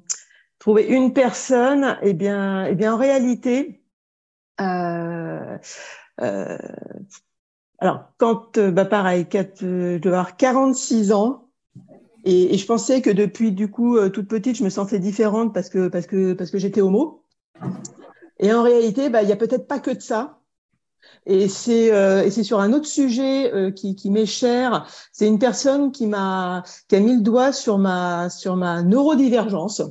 trouver 0.60 0.86
une 0.88 1.14
personne, 1.14 1.98
eh 2.02 2.14
bien, 2.14 2.66
eh 2.66 2.76
bien 2.76 2.96
en 2.96 2.98
réalité, 2.98 3.84
euh, 4.60 5.58
euh, 6.22 6.58
alors 7.80 8.12
quand, 8.18 8.58
bah 8.60 8.86
pareil, 8.86 9.28
je 9.32 9.98
devais 9.98 10.16
avoir 10.16 10.36
46 10.36 11.12
ans, 11.12 11.50
et, 12.26 12.58
je 12.58 12.66
pensais 12.66 13.02
que 13.02 13.12
depuis 13.12 13.52
du 13.52 13.70
coup 13.70 13.98
toute 14.10 14.28
petite, 14.28 14.58
je 14.58 14.64
me 14.64 14.70
sentais 14.70 15.00
différente 15.00 15.54
parce 15.54 15.70
que 15.70 15.88
parce 15.88 16.08
que 16.08 16.34
parce 16.34 16.52
que 16.52 16.58
j'étais 16.58 16.82
homo. 16.82 17.24
Et 18.40 18.52
en 18.52 18.64
réalité, 18.64 19.10
bah 19.10 19.24
il 19.24 19.30
y 19.30 19.32
a 19.32 19.38
peut-être 19.38 19.68
pas 19.68 19.80
que 19.80 19.92
de 19.92 20.02
ça. 20.02 20.37
Et 21.26 21.50
c'est 21.50 21.92
euh, 21.92 22.30
sur 22.30 22.60
un 22.60 22.74
autre 22.74 22.88
sujet 22.88 23.54
euh, 23.54 23.72
qui, 23.72 23.96
qui 23.96 24.10
m'est 24.10 24.26
cher. 24.26 24.88
C'est 25.12 25.28
une 25.28 25.40
personne 25.40 25.92
qui 25.92 26.08
m'a 26.08 26.64
qui 26.88 26.96
a 26.96 27.00
mis 27.00 27.16
le 27.16 27.22
doigt 27.22 27.52
sur 27.52 27.78
ma 27.78 28.30
sur 28.30 28.56
ma 28.56 28.82
neurodivergence. 28.82 29.82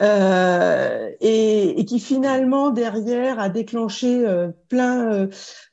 Euh, 0.00 1.10
et, 1.20 1.80
et, 1.80 1.84
qui 1.84 2.00
finalement 2.00 2.70
derrière 2.70 3.38
a 3.38 3.48
déclenché 3.48 4.26
euh, 4.26 4.50
plein 4.68 5.28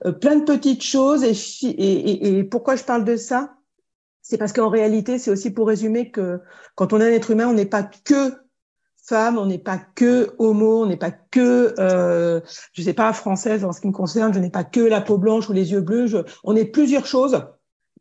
euh, 0.06 0.12
plein 0.12 0.36
de 0.36 0.44
petites 0.44 0.84
choses 0.84 1.24
et, 1.24 1.34
et, 1.70 2.40
et, 2.40 2.44
pourquoi 2.44 2.76
je 2.76 2.84
parle 2.84 3.06
de 3.06 3.16
ça? 3.16 3.56
C'est 4.22 4.38
parce 4.38 4.54
qu'en 4.54 4.70
réalité 4.70 5.20
c'est 5.20 5.32
aussi 5.32 5.52
pour 5.52 5.68
résumer 5.68 6.12
que 6.12 6.42
quand 6.76 6.94
on 6.94 7.02
est 7.02 7.08
un 7.08 7.12
être 7.12 7.32
humain 7.32 7.48
on 7.48 7.54
n'est 7.54 7.66
pas 7.66 7.84
que 7.84 8.34
femme, 9.10 9.38
on 9.38 9.48
n'est 9.48 9.58
pas 9.58 9.78
que 9.78 10.36
homo, 10.38 10.84
on 10.84 10.86
n'est 10.86 10.98
pas 10.98 11.12
que, 11.12 11.74
euh, 11.80 12.40
je 12.74 12.82
sais 12.84 12.94
pas, 12.94 13.12
française 13.12 13.66
en 13.66 13.74
ce 13.74 13.82
qui 13.82 13.88
me 13.88 13.94
concerne, 13.94 14.34
je 14.34 14.40
n'ai 14.40 14.52
pas 14.52 14.64
que 14.64 14.80
la 14.80 15.02
peau 15.02 15.18
blanche 15.18 15.50
ou 15.50 15.54
les 15.54 15.72
yeux 15.72 15.82
bleus, 15.82 16.24
on 16.44 16.56
est 16.56 16.66
plusieurs 16.66 17.06
choses. 17.06 17.44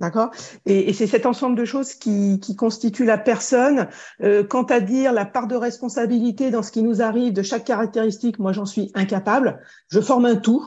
D'accord? 0.00 0.30
Et, 0.64 0.92
c'est 0.92 1.08
cet 1.08 1.26
ensemble 1.26 1.56
de 1.56 1.64
choses 1.64 1.94
qui, 1.94 2.38
qui 2.38 2.54
constitue 2.54 3.04
la 3.04 3.18
personne. 3.18 3.88
Euh, 4.22 4.44
quant 4.44 4.62
à 4.62 4.78
dire 4.78 5.12
la 5.12 5.24
part 5.24 5.48
de 5.48 5.56
responsabilité 5.56 6.52
dans 6.52 6.62
ce 6.62 6.70
qui 6.70 6.82
nous 6.82 7.02
arrive 7.02 7.32
de 7.32 7.42
chaque 7.42 7.64
caractéristique, 7.64 8.38
moi 8.38 8.52
j'en 8.52 8.66
suis 8.66 8.92
incapable. 8.94 9.60
Je 9.90 10.00
forme 10.00 10.26
un 10.26 10.36
tout. 10.36 10.64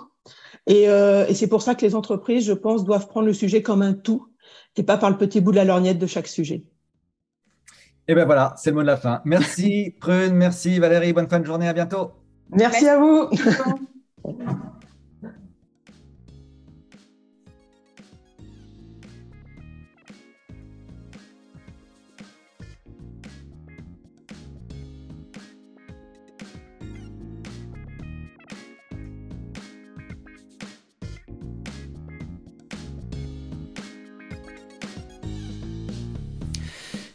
Et, 0.67 0.89
euh, 0.89 1.25
et 1.27 1.33
c'est 1.33 1.47
pour 1.47 1.61
ça 1.61 1.75
que 1.75 1.85
les 1.85 1.95
entreprises, 1.95 2.45
je 2.45 2.53
pense, 2.53 2.83
doivent 2.83 3.07
prendre 3.07 3.27
le 3.27 3.33
sujet 3.33 3.61
comme 3.61 3.81
un 3.81 3.93
tout 3.93 4.27
et 4.75 4.83
pas 4.83 4.97
par 4.97 5.09
le 5.09 5.17
petit 5.17 5.39
bout 5.39 5.51
de 5.51 5.57
la 5.57 5.65
lorgnette 5.65 5.99
de 5.99 6.07
chaque 6.07 6.27
sujet. 6.27 6.65
Et 8.07 8.15
ben 8.15 8.25
voilà, 8.25 8.53
c'est 8.57 8.71
le 8.71 8.75
mot 8.75 8.81
de 8.81 8.87
la 8.87 8.97
fin. 8.97 9.21
Merci 9.25 9.95
Prune, 9.99 10.33
merci 10.33 10.79
Valérie, 10.79 11.13
bonne 11.13 11.29
fin 11.29 11.39
de 11.39 11.45
journée, 11.45 11.67
à 11.67 11.73
bientôt. 11.73 12.11
Merci. 12.49 12.87
à 12.87 12.97
vous. 12.97 13.29